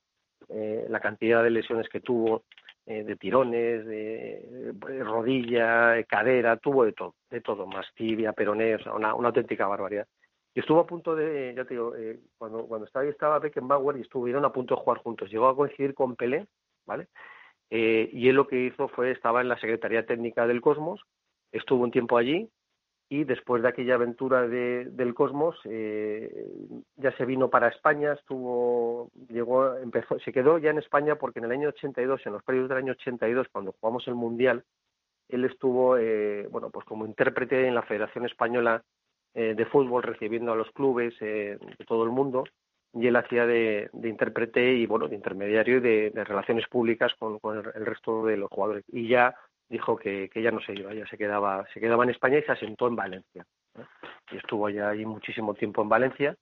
eh, 0.48 0.86
la 0.88 1.00
cantidad 1.00 1.42
de 1.42 1.50
lesiones 1.50 1.88
que 1.88 2.00
tuvo 2.00 2.44
eh, 2.86 3.04
de 3.04 3.16
tirones, 3.16 3.86
de, 3.86 4.74
rodilla, 5.04 5.90
de 5.90 6.04
cadera, 6.04 6.56
tuvo 6.56 6.84
de 6.84 6.92
todo, 6.92 7.14
de 7.30 7.40
todo, 7.40 7.66
más 7.66 7.86
tibia, 7.94 8.32
peroné, 8.32 8.76
una, 8.94 9.10
auténtica 9.10 9.66
barbaridad. 9.66 10.06
Y 10.54 10.60
estuvo 10.60 10.80
a 10.80 10.86
punto 10.86 11.14
de, 11.14 11.54
ya 11.56 11.64
te 11.64 11.74
digo, 11.74 11.94
eh, 11.94 12.18
cuando, 12.36 12.66
cuando 12.66 12.86
estaba 12.86 13.04
ahí 13.04 13.10
estaba 13.10 13.38
Beckenbauer 13.38 13.96
y 13.96 14.00
estuvieron 14.00 14.44
a 14.44 14.52
punto 14.52 14.74
de 14.74 14.80
jugar 14.80 14.98
juntos. 14.98 15.30
Llegó 15.30 15.48
a 15.48 15.54
coincidir 15.54 15.94
con 15.94 16.16
Pelé, 16.16 16.46
¿vale? 16.86 17.06
Eh, 17.70 18.10
y 18.12 18.28
él 18.28 18.34
lo 18.34 18.48
que 18.48 18.64
hizo 18.64 18.88
fue, 18.88 19.12
estaba 19.12 19.40
en 19.40 19.48
la 19.48 19.58
Secretaría 19.58 20.04
Técnica 20.04 20.46
del 20.46 20.60
Cosmos, 20.60 21.00
estuvo 21.52 21.84
un 21.84 21.92
tiempo 21.92 22.18
allí, 22.18 22.50
y 23.12 23.24
después 23.24 23.60
de 23.60 23.68
aquella 23.68 23.96
aventura 23.96 24.46
de, 24.46 24.84
del 24.84 25.14
Cosmos 25.14 25.58
eh, 25.64 26.46
ya 26.96 27.10
se 27.16 27.24
vino 27.24 27.50
para 27.50 27.66
España, 27.66 28.12
estuvo, 28.12 29.10
llegó, 29.28 29.76
empezó, 29.76 30.20
se 30.20 30.32
quedó 30.32 30.58
ya 30.58 30.70
en 30.70 30.78
España 30.78 31.16
porque 31.16 31.40
en 31.40 31.46
el 31.46 31.50
año 31.50 31.70
82, 31.70 32.24
en 32.24 32.32
los 32.32 32.44
periodos 32.44 32.68
del 32.68 32.78
año 32.78 32.92
82, 32.92 33.48
cuando 33.50 33.74
jugamos 33.80 34.06
el 34.06 34.14
Mundial, 34.14 34.62
él 35.28 35.44
estuvo, 35.44 35.98
eh, 35.98 36.46
bueno, 36.52 36.70
pues 36.70 36.86
como 36.86 37.04
intérprete 37.04 37.66
en 37.66 37.74
la 37.74 37.82
Federación 37.82 38.26
Española 38.26 38.84
eh, 39.34 39.54
de 39.56 39.66
Fútbol, 39.66 40.04
recibiendo 40.04 40.52
a 40.52 40.56
los 40.56 40.70
clubes 40.70 41.18
de 41.18 41.58
todo 41.88 42.04
el 42.04 42.10
mundo, 42.10 42.44
y 42.92 43.08
él 43.08 43.16
hacía 43.16 43.44
de, 43.44 43.90
intérprete 43.92 44.72
y, 44.72 44.86
bueno, 44.86 45.08
de 45.08 45.16
intermediario 45.16 45.78
y 45.78 45.80
de, 45.80 46.24
relaciones 46.24 46.68
públicas 46.68 47.12
con, 47.18 47.40
con 47.40 47.58
el 47.58 47.86
resto 47.86 48.24
de 48.24 48.36
los 48.36 48.50
jugadores. 48.50 48.84
Y 48.88 49.08
ya 49.08 49.34
dijo 49.70 49.96
que, 49.96 50.28
que 50.28 50.42
ya 50.42 50.50
no 50.50 50.60
se 50.60 50.74
iba, 50.74 50.92
ya 50.92 51.06
se 51.06 51.16
quedaba, 51.16 51.66
se 51.72 51.80
quedaba 51.80 52.04
en 52.04 52.10
España 52.10 52.38
y 52.38 52.42
se 52.42 52.52
asentó 52.52 52.88
en 52.88 52.96
Valencia. 52.96 53.46
Y 54.32 54.36
estuvo 54.36 54.66
allá 54.66 54.90
ahí 54.90 55.06
muchísimo 55.06 55.54
tiempo 55.54 55.80
en 55.80 55.88
Valencia, 55.88 56.36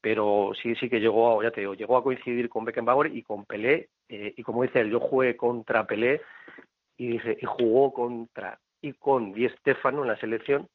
pero 0.00 0.52
sí, 0.60 0.74
sí 0.76 0.88
que 0.88 0.98
llegó, 0.98 1.42
ya 1.42 1.50
te 1.50 1.60
digo, 1.60 1.74
llegó 1.74 1.98
a 1.98 2.02
coincidir 2.02 2.48
con 2.48 2.64
Beckenbauer 2.64 3.14
y 3.14 3.22
con 3.22 3.44
Pelé, 3.44 3.90
eh, 4.08 4.32
y 4.36 4.42
como 4.42 4.62
dice 4.62 4.80
él, 4.80 4.90
yo 4.90 4.98
jugué 4.98 5.36
contra 5.36 5.86
Pelé 5.86 6.22
y 6.96 7.08
dice, 7.08 7.36
y 7.40 7.46
jugó 7.46 7.92
contra 7.92 8.58
y 8.80 8.94
con 8.94 9.32
Di 9.32 9.46
Stefano 9.50 10.02
en 10.02 10.08
la 10.08 10.16
selección, 10.16 10.66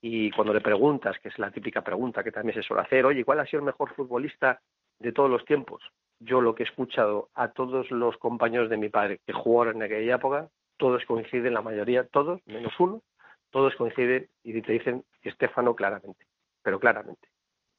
y 0.00 0.30
cuando 0.30 0.52
le 0.52 0.60
preguntas, 0.60 1.18
que 1.18 1.28
es 1.30 1.38
la 1.38 1.50
típica 1.50 1.82
pregunta 1.82 2.22
que 2.22 2.30
también 2.30 2.54
se 2.54 2.62
suele 2.62 2.82
hacer, 2.82 3.04
oye, 3.06 3.24
¿cuál 3.24 3.40
ha 3.40 3.46
sido 3.46 3.60
el 3.60 3.66
mejor 3.66 3.92
futbolista 3.94 4.60
de 5.00 5.12
todos 5.12 5.30
los 5.30 5.44
tiempos? 5.44 5.82
Yo 6.20 6.40
lo 6.40 6.54
que 6.54 6.62
he 6.62 6.66
escuchado 6.66 7.30
a 7.34 7.48
todos 7.48 7.90
los 7.90 8.16
compañeros 8.18 8.70
de 8.70 8.76
mi 8.76 8.88
padre 8.88 9.18
que 9.26 9.32
jugaron 9.32 9.76
en 9.76 9.82
aquella 9.84 10.16
época, 10.16 10.48
todos 10.76 11.04
coinciden, 11.04 11.54
la 11.54 11.62
mayoría, 11.62 12.04
todos, 12.04 12.40
menos 12.46 12.72
uno, 12.78 13.02
todos 13.50 13.74
coinciden 13.76 14.28
y 14.42 14.60
te 14.60 14.72
dicen 14.72 15.04
Estefano 15.22 15.74
claramente, 15.74 16.26
pero 16.62 16.78
claramente. 16.80 17.28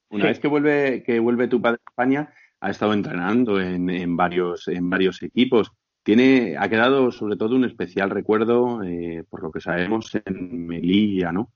Una 0.08 0.26
vez 0.26 0.38
que 0.38 0.48
vuelve, 0.48 1.02
que 1.02 1.18
vuelve 1.18 1.48
tu 1.48 1.60
padre 1.60 1.80
a 1.84 1.90
España, 1.90 2.32
ha 2.60 2.70
estado 2.70 2.92
entrenando 2.92 3.60
en, 3.60 3.90
en, 3.90 4.16
varios, 4.16 4.68
en 4.68 4.88
varios 4.88 5.22
equipos. 5.22 5.72
Tiene, 6.02 6.56
ha 6.58 6.68
quedado 6.68 7.10
sobre 7.10 7.36
todo 7.36 7.56
un 7.56 7.64
especial 7.64 8.10
recuerdo, 8.10 8.82
eh, 8.84 9.24
por 9.28 9.42
lo 9.42 9.50
que 9.50 9.60
sabemos, 9.60 10.14
en 10.24 10.66
Melilla, 10.66 11.32
¿no? 11.32 11.50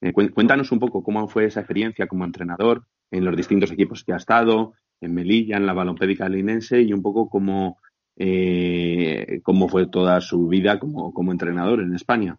Eh, 0.00 0.12
cuéntanos 0.12 0.70
un 0.70 0.78
poco 0.78 1.02
cómo 1.02 1.26
fue 1.26 1.46
esa 1.46 1.60
experiencia 1.60 2.06
como 2.06 2.24
entrenador 2.24 2.84
en 3.10 3.24
los 3.24 3.36
distintos 3.36 3.72
equipos 3.72 4.04
que 4.04 4.12
ha 4.12 4.16
estado, 4.16 4.74
en 5.00 5.14
Melilla, 5.14 5.56
en 5.56 5.66
la 5.66 5.72
Balompédica 5.72 6.28
Linense, 6.28 6.80
y 6.80 6.92
un 6.92 7.02
poco 7.02 7.28
cómo, 7.28 7.78
eh, 8.18 9.40
cómo 9.42 9.68
fue 9.68 9.86
toda 9.86 10.20
su 10.20 10.48
vida 10.48 10.78
como, 10.78 11.12
como 11.14 11.32
entrenador 11.32 11.80
en 11.80 11.94
España. 11.94 12.36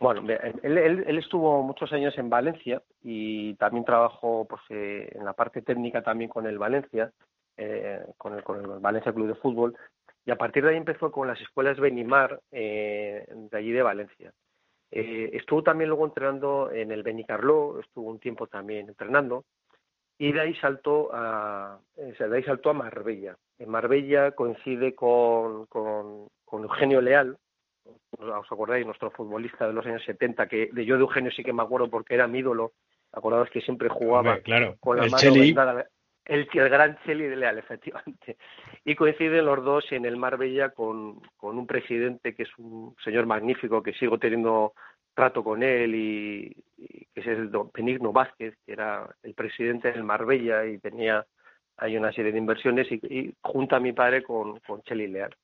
Bueno, 0.00 0.22
él, 0.62 0.78
él, 0.78 1.18
estuvo 1.18 1.62
muchos 1.62 1.92
años 1.92 2.16
en 2.18 2.28
Valencia 2.28 2.82
y 3.02 3.54
también 3.54 3.84
trabajó 3.84 4.46
pues, 4.48 4.60
eh, 4.70 5.10
en 5.14 5.24
la 5.24 5.32
parte 5.32 5.62
técnica 5.62 6.02
también 6.02 6.28
con 6.28 6.46
el 6.46 6.58
Valencia, 6.58 7.12
eh, 7.56 8.00
con, 8.18 8.34
el, 8.34 8.42
con 8.42 8.58
el 8.58 8.80
Valencia 8.80 9.12
Club 9.12 9.28
de 9.28 9.34
Fútbol, 9.36 9.76
y 10.24 10.30
a 10.30 10.36
partir 10.36 10.64
de 10.64 10.70
ahí 10.70 10.76
empezó 10.76 11.10
con 11.10 11.28
las 11.28 11.40
escuelas 11.40 11.78
Benimar 11.78 12.40
eh, 12.50 13.26
de 13.28 13.58
allí 13.58 13.72
de 13.72 13.82
Valencia. 13.82 14.32
Eh, 14.90 15.30
estuvo 15.32 15.62
también 15.62 15.88
luego 15.88 16.04
entrenando 16.04 16.70
en 16.70 16.92
el 16.92 17.02
Benicarló, 17.02 17.80
estuvo 17.80 18.10
un 18.10 18.20
tiempo 18.20 18.46
también 18.46 18.88
entrenando, 18.88 19.44
y 20.18 20.32
de 20.32 20.40
ahí 20.40 20.54
saltó 20.56 21.10
a, 21.12 21.80
eh, 21.96 22.14
de 22.18 22.36
ahí 22.36 22.44
saltó 22.44 22.70
a 22.70 22.74
Marbella. 22.74 23.36
En 23.58 23.70
Marbella 23.70 24.32
coincide 24.32 24.94
con, 24.94 25.66
con, 25.66 26.28
Eugenio 26.52 27.00
Leal, 27.00 27.36
os 28.18 28.52
acordáis, 28.52 28.84
nuestro 28.84 29.10
futbolista 29.10 29.66
de 29.66 29.72
los 29.72 29.86
años 29.86 30.02
70, 30.04 30.46
que 30.48 30.70
de 30.72 30.84
yo 30.84 30.96
de 30.96 31.02
Eugenio 31.02 31.30
sí 31.30 31.42
que 31.42 31.52
me 31.52 31.62
acuerdo 31.62 31.88
porque 31.88 32.14
era 32.14 32.26
mi 32.26 32.40
ídolo, 32.40 32.72
acordados 33.12 33.50
que 33.50 33.60
siempre 33.60 33.88
jugaba 33.88 34.40
con 34.80 34.96
la 34.96 35.06
mano 35.06 35.32
vendada, 35.32 35.86
el, 36.24 36.48
el, 36.52 36.68
gran 36.68 36.98
Cheli 37.04 37.24
de 37.24 37.36
Leal, 37.36 37.58
efectivamente. 37.58 38.36
Y 38.84 38.94
coinciden 38.94 39.46
los 39.46 39.64
dos 39.64 39.90
en 39.92 40.04
el 40.04 40.16
Marbella 40.16 40.70
con, 40.70 41.20
con 41.36 41.58
un 41.58 41.66
presidente 41.66 42.34
que 42.34 42.44
es 42.44 42.50
un 42.58 42.94
señor 43.02 43.26
magnífico, 43.26 43.82
que 43.82 43.94
sigo 43.94 44.18
teniendo 44.18 44.74
trato 45.14 45.44
con 45.44 45.62
él 45.62 45.94
y, 45.94 46.56
que 47.14 47.20
es 47.20 47.26
el 47.26 47.50
don 47.50 47.70
Benigno 47.72 48.12
Vázquez, 48.12 48.54
que 48.64 48.72
era 48.72 49.08
el 49.22 49.34
presidente 49.34 49.92
del 49.92 50.04
Marbella 50.04 50.64
y 50.64 50.78
tenía 50.78 51.26
ahí 51.76 51.96
una 51.96 52.12
serie 52.12 52.32
de 52.32 52.38
inversiones 52.38 52.90
y, 52.90 53.34
junta 53.40 53.76
a 53.76 53.80
mi 53.80 53.92
padre 53.92 54.22
con, 54.22 54.60
con 54.60 54.82
Leal. 54.90 55.34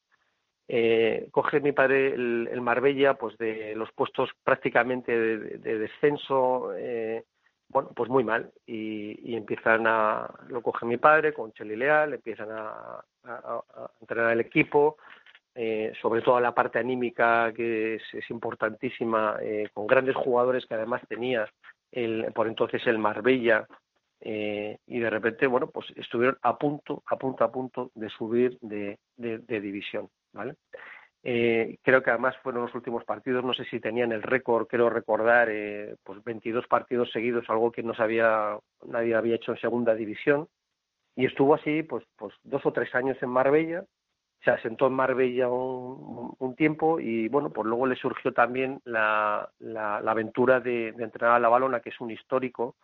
Eh, 0.71 1.29
coge 1.31 1.61
mi 1.61 1.73
padre 1.73 2.13
el, 2.13 2.61
Marbella 2.61 3.15
pues 3.15 3.39
de 3.39 3.75
los 3.75 3.91
puestos 3.93 4.29
prácticamente 4.45 5.19
de, 5.19 5.79
descenso 5.79 6.75
eh, 6.77 7.25
bueno, 7.69 7.91
pues 7.95 8.11
muy 8.11 8.23
mal. 8.23 8.53
Y, 8.67 9.35
empiezan 9.35 9.87
a, 9.87 10.29
lo 10.49 10.63
coge 10.63 10.85
mi 10.87 10.99
padre 10.99 11.33
con 11.33 11.53
Cheli 11.53 11.77
Leal, 11.77 12.15
empiezan 12.15 12.49
a, 12.51 13.03
entrenar 14.01 14.33
el 14.33 14.41
equipo, 14.41 14.97
eh, 15.55 15.93
sobre 16.01 16.23
todo 16.23 16.41
la 16.41 16.55
parte 16.55 16.79
anímica 16.79 17.53
que 17.55 17.97
es, 17.97 18.31
importantísima, 18.31 19.39
con 19.75 19.87
grandes 19.87 20.17
jugadores 20.17 20.65
que 20.67 20.75
además 20.75 21.03
tenía 21.09 21.47
el, 21.93 22.33
por 22.35 22.47
entonces 22.47 22.87
el 22.87 22.99
Marbella, 22.99 23.67
eh, 24.21 24.79
y 24.87 24.99
de 24.99 25.11
repente, 25.11 25.47
bueno, 25.47 25.69
pues 25.69 25.87
estuvieron 25.97 26.39
a 26.43 26.59
punto, 26.59 27.03
a 27.07 27.17
punto, 27.17 27.45
a 27.45 27.53
punto 27.53 27.91
de 27.95 28.09
subir 28.11 28.59
de, 28.61 28.99
de 29.17 29.61
división, 29.61 30.09
¿vale? 30.33 30.55
Eh, 31.25 31.79
creo 31.83 32.03
que 32.03 32.11
además 32.11 32.37
fueron 32.43 32.63
los 32.63 32.75
últimos 32.75 33.05
partidos, 33.05 33.45
no 33.45 33.53
sé 33.53 33.65
si 33.65 33.81
tenían 33.81 34.13
el 34.13 34.23
récord, 34.23 34.69
quiero 34.69 34.89
recordar, 34.89 35.49
eh, 35.51 35.97
pues 36.05 36.23
22 36.23 36.67
partidos 36.69 37.11
seguidos, 37.11 37.45
algo 37.49 37.73
que 37.73 37.83
no 37.83 37.95
sabía, 37.95 38.57
nadie 38.87 39.15
había 39.15 39.35
hecho 39.37 39.53
en 39.53 39.61
segunda 39.61 39.95
división. 39.95 40.49
Y 41.17 41.27
estuvo 41.27 41.55
así, 41.55 41.83
pues, 41.83 42.05
pues 42.17 42.35
dos 42.45 42.65
o 42.65 42.73
tres 42.73 42.95
años 42.95 43.17
en 43.21 43.31
Marbella, 43.31 43.85
se 44.45 44.53
asentó 44.53 44.87
en 44.87 44.93
Marbella 44.93 45.49
un, 45.51 46.55
tiempo 46.57 46.99
y 46.99 47.29
bueno, 47.29 47.51
pues 47.51 47.67
luego 47.67 47.87
le 47.87 47.95
surgió 47.95 48.33
también 48.33 48.81
la, 48.85 49.49
la, 49.59 49.99
aventura 49.99 50.61
de, 50.61 50.89
entrenar 50.89 51.37
a 51.37 51.39
la 51.39 51.49
balona, 51.49 51.81
que 51.81 51.91
es 51.91 52.01
un 52.01 52.11
histórico 52.11 52.77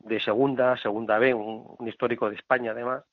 de 0.00 0.20
segunda, 0.20 0.76
segunda 0.76 1.18
B, 1.18 1.34
un, 1.34 1.88
histórico 1.88 2.30
de 2.30 2.36
España 2.36 2.72
además, 2.72 3.04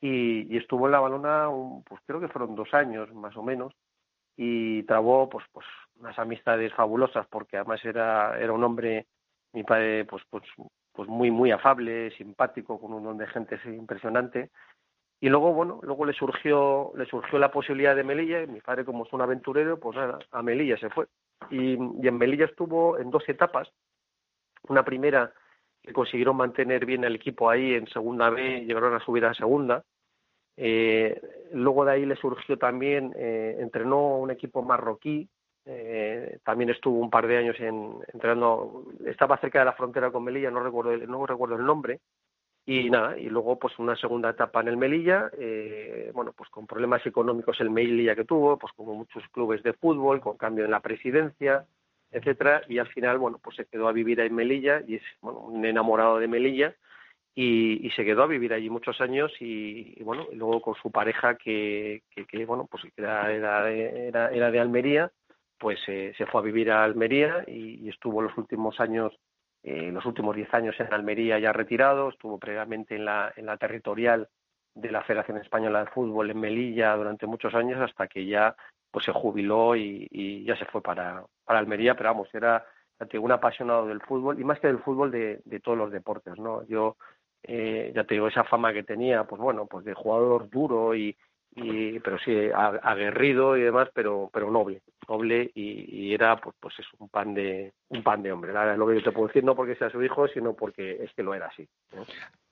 y, 0.00 0.56
estuvo 0.56 0.86
en 0.86 0.92
la 0.92 1.00
balona, 1.00 1.48
pues 1.88 2.00
creo 2.06 2.20
que 2.20 2.28
fueron 2.28 2.54
dos 2.54 2.72
años 2.74 3.12
más 3.14 3.36
o 3.36 3.42
menos, 3.42 3.74
y 4.36 4.82
trabó 4.84 5.28
pues 5.28 5.44
pues 5.52 5.66
unas 6.00 6.18
amistades 6.18 6.72
fabulosas 6.74 7.26
porque 7.28 7.56
además 7.56 7.84
era 7.84 8.38
era 8.38 8.52
un 8.52 8.64
hombre 8.64 9.06
mi 9.52 9.62
padre 9.62 10.04
pues 10.04 10.22
pues 10.28 10.42
pues 10.92 11.08
muy 11.08 11.30
muy 11.30 11.50
afable 11.50 12.10
simpático 12.16 12.80
con 12.80 12.92
un 12.92 13.04
montón 13.04 13.18
de 13.18 13.26
gente 13.28 13.60
impresionante. 13.66 14.50
Y 15.20 15.28
luego 15.28 15.52
bueno 15.52 15.80
luego 15.82 16.04
le 16.04 16.12
surgió 16.12 16.92
le 16.96 17.06
surgió 17.06 17.38
la 17.38 17.52
posibilidad 17.52 17.94
de 17.94 18.04
Melilla 18.04 18.42
y 18.42 18.48
mi 18.48 18.60
padre 18.60 18.84
como 18.84 19.04
es 19.04 19.12
un 19.12 19.22
aventurero 19.22 19.78
pues 19.78 19.96
nada 19.96 20.18
a 20.32 20.42
Melilla 20.42 20.76
se 20.78 20.90
fue. 20.90 21.06
Y, 21.50 21.74
y 21.74 22.08
en 22.08 22.18
Melilla 22.18 22.46
estuvo 22.46 22.98
en 22.98 23.10
dos 23.10 23.28
etapas. 23.28 23.70
Una 24.68 24.84
primera 24.84 25.32
que 25.84 25.92
consiguieron 25.92 26.36
mantener 26.36 26.86
bien 26.86 27.04
el 27.04 27.16
equipo 27.16 27.50
ahí 27.50 27.74
en 27.74 27.86
segunda 27.88 28.30
B 28.30 28.64
llegaron 28.64 28.94
a 28.94 29.04
subir 29.04 29.24
a 29.26 29.34
segunda. 29.34 29.84
Eh, 30.56 31.20
luego 31.52 31.84
de 31.84 31.92
ahí 31.92 32.06
le 32.06 32.16
surgió 32.16 32.56
también, 32.56 33.12
eh, 33.16 33.56
entrenó 33.60 34.18
un 34.18 34.30
equipo 34.30 34.62
marroquí, 34.62 35.28
eh, 35.66 36.38
también 36.44 36.70
estuvo 36.70 36.98
un 37.00 37.10
par 37.10 37.26
de 37.26 37.36
años 37.36 37.56
en, 37.58 37.96
entrenando, 38.12 38.84
estaba 39.06 39.36
cerca 39.38 39.58
de 39.58 39.64
la 39.66 39.72
frontera 39.72 40.10
con 40.10 40.24
Melilla, 40.24 40.50
no 40.50 40.62
recuerdo, 40.62 40.92
el, 40.92 41.10
no 41.10 41.26
recuerdo 41.26 41.56
el 41.56 41.66
nombre, 41.66 42.00
y 42.66 42.88
nada, 42.88 43.18
y 43.18 43.28
luego 43.28 43.58
pues 43.58 43.78
una 43.78 43.96
segunda 43.96 44.30
etapa 44.30 44.60
en 44.60 44.68
el 44.68 44.76
Melilla, 44.76 45.30
eh, 45.36 46.10
bueno, 46.14 46.32
pues 46.32 46.48
con 46.50 46.66
problemas 46.66 47.04
económicos 47.04 47.60
el 47.60 47.70
Melilla 47.70 48.14
que 48.14 48.24
tuvo, 48.24 48.58
pues 48.58 48.72
como 48.74 48.94
muchos 48.94 49.22
clubes 49.32 49.62
de 49.62 49.74
fútbol, 49.74 50.20
con 50.20 50.36
cambio 50.36 50.64
en 50.64 50.70
la 50.70 50.80
presidencia, 50.80 51.66
etcétera, 52.14 52.62
y 52.68 52.78
al 52.78 52.88
final, 52.88 53.18
bueno, 53.18 53.38
pues 53.42 53.56
se 53.56 53.66
quedó 53.66 53.88
a 53.88 53.92
vivir 53.92 54.20
en 54.20 54.34
Melilla 54.34 54.82
y 54.86 54.96
es, 54.96 55.02
bueno, 55.20 55.40
un 55.40 55.64
enamorado 55.64 56.18
de 56.18 56.28
Melilla, 56.28 56.74
y, 57.34 57.90
se 57.96 58.04
quedó 58.04 58.22
a 58.22 58.28
vivir 58.28 58.52
allí 58.52 58.70
muchos 58.70 59.00
años 59.00 59.32
y, 59.40 60.00
bueno 60.04 60.26
y 60.30 60.36
luego 60.36 60.62
con 60.62 60.74
su 60.76 60.90
pareja 60.90 61.36
que, 61.36 62.02
que, 62.10 62.46
bueno 62.46 62.68
pues 62.70 62.84
era, 62.96 63.32
era, 63.32 64.30
era, 64.30 64.50
de 64.50 64.60
Almería 64.60 65.10
pues 65.58 65.80
eh, 65.88 66.12
se 66.16 66.26
fue 66.26 66.40
a 66.40 66.44
vivir 66.44 66.70
a 66.70 66.84
Almería 66.84 67.44
y, 67.46 67.88
estuvo 67.88 68.22
los 68.22 68.36
últimos 68.38 68.78
años 68.78 69.12
eh, 69.64 69.90
los 69.90 70.06
últimos 70.06 70.36
diez 70.36 70.52
años 70.54 70.76
en 70.78 70.92
Almería 70.94 71.38
ya 71.40 71.52
retirado 71.52 72.08
estuvo 72.08 72.38
previamente 72.38 72.94
en 72.94 73.04
la 73.04 73.32
en 73.36 73.46
la 73.46 73.56
territorial 73.56 74.28
de 74.74 74.92
la 74.92 75.02
Federación 75.02 75.38
Española 75.38 75.80
de 75.80 75.90
Fútbol 75.90 76.30
en 76.30 76.38
Melilla 76.38 76.94
durante 76.94 77.26
muchos 77.26 77.54
años 77.54 77.80
hasta 77.80 78.06
que 78.06 78.26
ya 78.26 78.54
pues 78.94 79.04
se 79.04 79.12
jubiló 79.12 79.74
y, 79.74 80.44
ya 80.46 80.56
se 80.56 80.66
fue 80.66 80.80
para, 80.80 81.24
para 81.44 81.58
Almería 81.58 81.96
pero 81.96 82.10
vamos 82.10 82.32
era 82.32 82.64
un 83.20 83.32
apasionado 83.32 83.86
del 83.86 84.00
fútbol 84.00 84.40
y 84.40 84.44
más 84.44 84.60
que 84.60 84.68
del 84.68 84.78
fútbol 84.78 85.10
de, 85.10 85.42
de 85.44 85.58
todos 85.58 85.76
los 85.76 85.90
deportes 85.90 86.38
no 86.38 86.64
yo 86.68 86.96
eh, 87.46 87.92
ya 87.94 88.04
te 88.04 88.14
digo, 88.14 88.28
esa 88.28 88.44
fama 88.44 88.72
que 88.72 88.82
tenía, 88.82 89.24
pues 89.24 89.40
bueno, 89.40 89.66
pues 89.66 89.84
de 89.84 89.92
jugador 89.92 90.48
duro 90.48 90.94
y, 90.94 91.16
y 91.56 92.00
pero 92.00 92.18
sí, 92.18 92.34
aguerrido 92.54 93.56
y 93.56 93.62
demás, 93.62 93.88
pero, 93.94 94.30
pero 94.32 94.50
noble, 94.50 94.82
noble 95.08 95.50
y, 95.54 96.12
era 96.12 96.36
pues, 96.36 96.54
pues 96.58 96.74
es 96.78 96.86
un 96.98 97.08
pan 97.08 97.34
de, 97.34 97.72
un 97.88 98.02
pan 98.02 98.22
de 98.22 98.32
hombre. 98.32 98.52
Nada, 98.52 98.76
lo 98.76 98.86
que 98.86 98.96
yo 98.96 99.02
te 99.02 99.12
puedo 99.12 99.28
decir 99.28 99.44
no 99.44 99.54
porque 99.54 99.76
sea 99.76 99.90
su 99.90 100.02
hijo, 100.02 100.26
sino 100.28 100.54
porque 100.54 101.02
es 101.02 101.12
que 101.14 101.22
lo 101.22 101.34
era 101.34 101.46
así. 101.46 101.68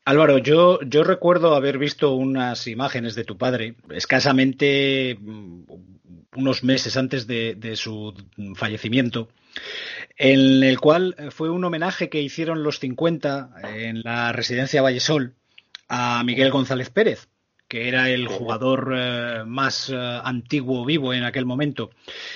Álvaro, 0.04 0.38
yo, 0.38 0.80
yo 0.82 1.04
recuerdo 1.04 1.54
haber 1.54 1.78
visto 1.78 2.14
unas 2.14 2.66
imágenes 2.66 3.14
de 3.14 3.24
tu 3.24 3.38
padre, 3.38 3.76
escasamente 3.90 5.16
mm, 5.20 5.64
unos 6.36 6.64
meses 6.64 6.96
antes 6.96 7.26
de, 7.26 7.54
de 7.54 7.76
su 7.76 8.14
fallecimiento, 8.54 9.28
en 10.16 10.62
el 10.62 10.80
cual 10.80 11.16
fue 11.30 11.50
un 11.50 11.64
homenaje 11.64 12.08
que 12.08 12.20
hicieron 12.20 12.62
los 12.62 12.78
50 12.78 13.50
en 13.74 14.02
la 14.02 14.32
residencia 14.32 14.82
Vallesol 14.82 15.34
a 15.88 16.22
Miguel 16.24 16.50
González 16.50 16.90
Pérez, 16.90 17.28
que 17.72 17.88
era 17.88 18.10
el 18.10 18.28
jugador 18.28 18.92
eh, 18.94 19.44
más 19.46 19.88
eh, 19.88 19.96
antiguo 19.96 20.84
vivo 20.84 21.14
en 21.14 21.24
aquel 21.24 21.46
momento. 21.46 21.88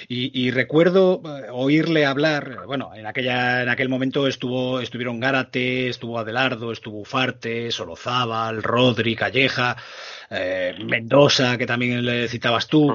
Y, 0.08 0.50
recuerdo 0.50 1.20
eh, 1.26 1.48
oírle 1.52 2.06
hablar, 2.06 2.64
bueno, 2.66 2.92
en 2.94 3.04
aquella, 3.04 3.62
en 3.62 3.68
aquel 3.68 3.90
momento 3.90 4.26
estuvo, 4.26 4.80
estuvieron 4.80 5.20
Gárate, 5.20 5.90
estuvo 5.90 6.18
Adelardo, 6.18 6.72
estuvo 6.72 7.00
Ufarte, 7.00 7.70
Solozábal, 7.70 8.62
Rodri, 8.62 9.14
Calleja, 9.14 9.76
Mendoza, 10.30 11.58
que 11.58 11.66
también 11.66 12.06
le 12.06 12.28
citabas 12.28 12.66
tú, 12.66 12.94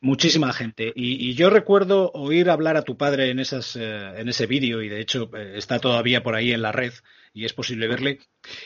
muchísima 0.00 0.50
gente. 0.54 0.90
Y, 0.96 1.34
yo 1.34 1.50
recuerdo 1.50 2.10
oír 2.14 2.48
hablar 2.48 2.78
a 2.78 2.84
tu 2.84 2.96
padre 2.96 3.28
en 3.28 3.38
esas, 3.38 3.76
en 3.76 4.30
ese 4.30 4.46
vídeo, 4.46 4.80
y 4.80 4.88
de 4.88 5.00
hecho 5.02 5.30
está 5.36 5.78
todavía 5.78 6.22
por 6.22 6.36
ahí 6.36 6.52
en 6.52 6.62
la 6.62 6.72
red, 6.72 6.94
y 7.34 7.44
es 7.44 7.52
posible 7.52 7.86
verle, 7.86 8.20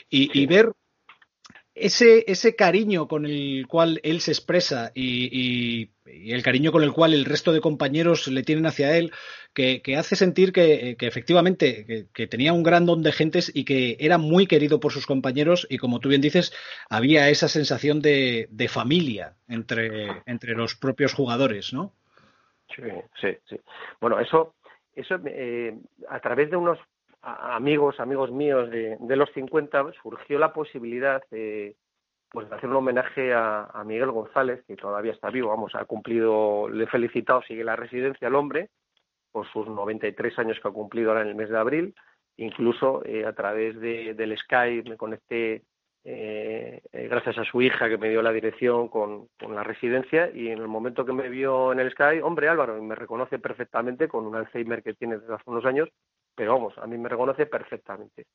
y 0.09 0.47
ver 0.47 0.71
ese, 1.77 2.25
ese 2.27 2.57
cariño 2.57 3.07
con 3.07 3.27
el 3.27 3.67
cual 3.69 4.01
él 4.03 4.21
se 4.21 4.33
expresa 4.33 4.91
y, 4.95 5.91
el 6.07 6.43
cariño 6.43 6.73
con 6.73 6.83
el 6.83 6.93
cual 6.93 7.13
el 7.13 7.25
resto 7.25 7.53
de 7.53 7.61
compañeros 7.61 8.29
le 8.29 8.43
tienen 8.43 8.67
hacia 8.67 8.97
él, 8.97 9.13
que, 9.53 9.83
hace 9.97 10.17
sentir 10.17 10.53
que, 10.53 10.97
efectivamente 10.99 12.09
que, 12.13 12.27
tenía 12.27 12.53
un 12.53 12.63
gran 12.63 12.87
don 12.87 13.03
de 13.03 13.13
gentes 13.13 13.51
y 13.55 13.65
que 13.65 13.97
era 14.01 14.17
muy 14.17 14.47
querido 14.47 14.81
por 14.81 14.93
sus 14.93 15.07
compañeros 15.07 15.67
y 15.69 15.79
como 15.79 16.01
tú 16.01 16.09
bien 16.09 16.23
dices, 16.23 16.55
había 16.89 17.29
esa 17.29 17.49
sensación 17.49 18.01
de, 18.01 18.49
familia 18.69 19.35
entre, 19.49 20.23
entre 20.27 20.55
los 20.55 20.75
propios 20.75 21.13
jugadores, 21.13 21.73
¿no? 21.73 21.93
Sí, 22.75 22.83
sí, 23.21 23.29
sí. 23.49 23.57
Bueno, 24.01 24.19
eso, 24.19 24.55
eso 24.95 25.17
eh, 25.27 25.77
a 26.09 26.21
través 26.21 26.51
de 26.51 26.57
unos 26.57 26.79
amigos, 27.27 27.99
amigos 27.99 28.31
míos 28.31 28.71
de, 28.71 29.17
los 29.17 29.31
50, 29.33 29.93
surgió 30.03 30.39
la 30.39 30.53
posibilidad 30.53 31.23
de, 31.31 31.75
pues, 32.31 32.49
de 32.49 32.55
hacer 32.55 32.71
un 32.71 32.77
homenaje 32.77 33.35
a, 33.35 33.83
Miguel 33.85 34.13
González, 34.13 34.65
que 34.67 34.77
todavía 34.77 35.13
está 35.13 35.31
vivo, 35.31 35.49
vamos, 35.49 35.75
ha 35.75 35.85
cumplido, 35.85 36.69
le 36.69 36.85
he 36.85 36.87
felicitado, 36.87 37.43
sigue 37.43 37.65
la 37.65 37.77
residencia 37.77 38.29
al 38.29 38.37
hombre, 38.37 38.71
por 39.33 39.47
sus 39.49 39.67
93 39.67 40.39
años 40.39 40.59
que 40.61 40.69
ha 40.69 40.73
cumplido 40.73 41.11
ahora 41.11 41.23
en 41.23 41.29
el 41.29 41.35
mes 41.35 41.51
de 41.51 41.59
abril, 41.59 41.95
incluso 42.37 43.05
eh, 43.05 43.27
a 43.27 43.33
través 43.33 43.79
de, 43.81 44.15
del 44.15 44.37
Skype 44.39 44.89
me 44.89 44.97
conecté 44.97 45.63
eh, 46.05 46.81
eh, 46.93 47.09
gracias 47.09 47.37
a 47.39 47.45
su 47.45 47.61
hija 47.61 47.89
que 47.89 47.99
me 47.99 48.09
dio 48.09 48.23
la 48.23 48.31
dirección 48.31 48.87
con, 48.87 49.27
con, 49.41 49.57
la 49.57 49.65
residencia 49.65 50.31
y 50.33 50.51
en 50.51 50.59
el 50.59 50.69
momento 50.69 51.05
que 51.05 51.13
me 51.13 51.29
vio 51.29 51.73
en 51.73 51.81
el 51.81 51.91
Skype, 51.91 52.23
hombre 52.23 52.49
Álvaro, 52.49 52.81
me 52.81 52.95
reconoce 52.95 53.41
perfectamente 53.41 54.07
con 54.07 54.25
un 54.25 54.37
Alzheimer 54.37 54.85
que 54.85 54.95
tiene 54.95 55.19
desde 55.19 55.35
hace 55.35 55.51
unos 55.51 55.65
años, 55.65 55.89
pero 56.37 56.53
vamos, 56.53 56.79
a 56.79 56.87
mí 56.87 56.99
me 56.99 57.09
reconoce 57.09 57.47
perfectamente. 57.47 58.27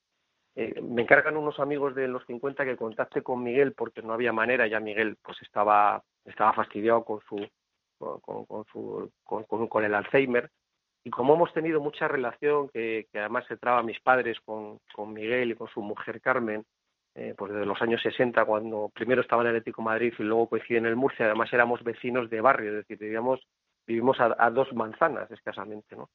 Eh, 0.56 0.82
me 0.82 1.04
encargan 1.04 1.38
unos 1.38 1.60
amigos 1.60 1.96
de 1.96 2.10
los 2.10 2.26
50 2.26 2.66
que 2.66 2.76
contacte 2.76 3.22
con 3.22 3.42
Miguel 3.42 3.74
porque 3.74 4.02
no 4.02 4.14
había 4.14 4.34
manera, 4.34 4.68
ya 4.68 4.82
Miguel 4.82 5.16
pues 5.22 5.42
estaba, 5.42 6.04
estaba 6.26 6.52
fastidiado 6.54 7.06
con 7.06 7.22
su, 7.22 7.48
con, 7.98 8.46
con 8.46 8.66
su, 8.66 9.12
con, 9.24 9.46
con, 9.46 9.86
el 9.86 9.94
Alzheimer. 9.94 10.50
Y 11.04 11.10
como 11.10 11.36
hemos 11.36 11.54
tenido 11.54 11.80
mucha 11.80 12.08
relación, 12.08 12.70
que, 12.70 13.08
que 13.12 13.20
además 13.20 13.46
se 13.48 13.58
traba 13.58 13.82
mis 13.82 14.00
padres 14.02 14.40
con, 14.42 14.80
Miguel 15.08 15.52
y 15.52 15.56
con 15.56 15.68
su 15.70 15.82
mujer 15.82 16.20
Carmen, 16.22 16.66
eh, 17.16 17.34
pues 17.38 17.52
desde 17.52 17.66
los 17.66 17.82
años 17.82 18.02
60, 18.02 18.44
cuando 18.46 18.90
primero 18.94 19.22
estaba 19.22 19.44
en 19.44 19.50
el 19.50 19.56
Atlético 19.56 19.82
Madrid 19.82 20.14
y 20.18 20.24
luego 20.24 20.50
coincidí 20.50 20.78
en 20.78 20.86
el 20.86 20.96
Murcia, 20.96 21.26
además 21.26 21.52
éramos 21.54 21.84
vecinos 21.84 22.30
de 22.30 22.42
barrio, 22.42 22.72
es 22.72 22.76
decir, 22.78 22.98
vivíamos, 22.98 23.42
vivimos 23.88 24.20
a, 24.20 24.36
a 24.38 24.50
dos 24.50 24.72
manzanas 24.74 25.30
escasamente, 25.32 25.96
¿no? 25.96 26.10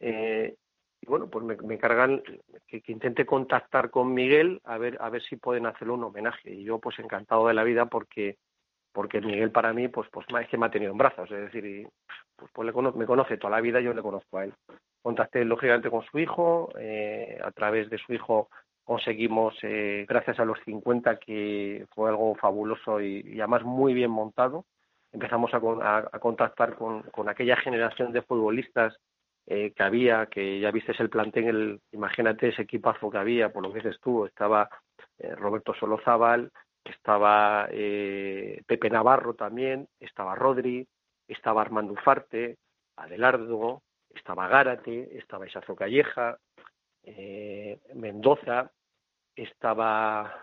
Eh, 0.00 0.56
y 1.04 1.10
bueno, 1.10 1.28
pues 1.28 1.44
me, 1.44 1.54
me 1.56 1.74
encargan 1.74 2.22
que, 2.66 2.82
intente 2.86 3.26
contactar 3.26 3.90
con 3.90 4.14
Miguel 4.14 4.62
a 4.64 4.78
ver 4.78 4.96
a 5.00 5.10
ver 5.10 5.22
si 5.22 5.36
pueden 5.36 5.66
hacerle 5.66 5.92
un 5.92 6.04
homenaje. 6.04 6.50
Y 6.50 6.64
yo 6.64 6.78
pues 6.78 6.98
encantado 6.98 7.46
de 7.46 7.52
la 7.52 7.62
vida 7.62 7.86
porque 7.86 8.38
porque 8.90 9.20
Miguel 9.20 9.50
para 9.50 9.74
mí 9.74 9.88
pues 9.88 10.08
pues 10.10 10.26
es 10.40 10.48
que 10.48 10.56
me 10.56 10.66
ha 10.66 10.70
tenido 10.70 10.92
en 10.92 10.98
brazos. 10.98 11.30
Es 11.30 11.40
decir 11.40 11.66
y, 11.66 11.86
pues, 12.36 12.50
pues 12.54 12.66
le 12.66 12.92
me 12.92 13.06
conoce 13.06 13.36
toda 13.36 13.50
la 13.50 13.60
vida 13.60 13.82
yo 13.82 13.92
le 13.92 14.00
conozco 14.00 14.38
a 14.38 14.44
él. 14.44 14.54
Contacté 15.02 15.44
lógicamente 15.44 15.90
con 15.90 16.02
su 16.04 16.18
hijo 16.18 16.70
eh, 16.78 17.38
a 17.44 17.50
través 17.50 17.90
de 17.90 17.98
su 17.98 18.14
hijo 18.14 18.48
conseguimos, 18.82 19.54
eh, 19.62 20.06
gracias 20.08 20.38
a 20.38 20.44
los 20.44 20.58
50, 20.64 21.16
que 21.16 21.86
fue 21.94 22.10
algo 22.10 22.34
fabuloso 22.34 23.00
y, 23.00 23.40
además 23.40 23.62
muy 23.64 23.94
bien 23.94 24.10
montado, 24.10 24.66
empezamos 25.10 25.52
a, 25.54 25.60
contactar 26.20 26.74
con, 26.76 27.02
con, 27.04 27.30
aquella 27.30 27.56
generación 27.56 28.12
de 28.12 28.20
futbolistas 28.20 28.94
eh, 29.46 29.72
que 29.72 29.82
había, 29.82 30.26
que 30.26 30.60
ya 30.60 30.70
viste 30.70 30.92
el 30.98 31.10
plantel, 31.10 31.44
el, 31.44 31.80
imagínate 31.92 32.48
ese 32.48 32.62
equipazo 32.62 33.10
que 33.10 33.18
había, 33.18 33.52
por 33.52 33.62
lo 33.62 33.72
que 33.72 33.80
dices 33.80 34.00
tú, 34.00 34.24
estaba 34.24 34.68
eh, 35.18 35.34
Roberto 35.34 35.74
Solozábal, 35.74 36.50
estaba 36.82 37.68
eh, 37.70 38.62
Pepe 38.66 38.90
Navarro 38.90 39.34
también, 39.34 39.88
estaba 40.00 40.34
Rodri, 40.34 40.86
estaba 41.28 41.62
Armando 41.62 41.92
Ufarte, 41.92 42.56
Adelardo, 42.96 43.82
estaba 44.14 44.48
Gárate, 44.48 45.16
estaba 45.18 45.46
Isazo 45.46 45.74
Calleja, 45.74 46.38
eh, 47.02 47.78
Mendoza, 47.94 48.70
estaba 49.36 50.40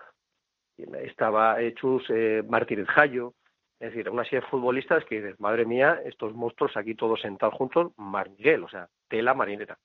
estaba 0.77 1.57
Martínez 2.47 2.87
Jayo, 2.87 3.35
es 3.81 3.89
decir, 3.89 4.07
una 4.11 4.23
serie 4.23 4.41
de 4.41 4.47
futbolistas 4.47 5.03
que 5.05 5.15
dices, 5.15 5.39
madre 5.39 5.65
mía, 5.65 5.99
estos 6.05 6.35
monstruos 6.35 6.77
aquí 6.77 6.93
todos 6.93 7.19
sentados 7.19 7.55
juntos, 7.55 7.91
Mar 7.97 8.29
Miguel, 8.29 8.63
o 8.63 8.69
sea, 8.69 8.87
tela 9.09 9.33
marinera. 9.33 9.75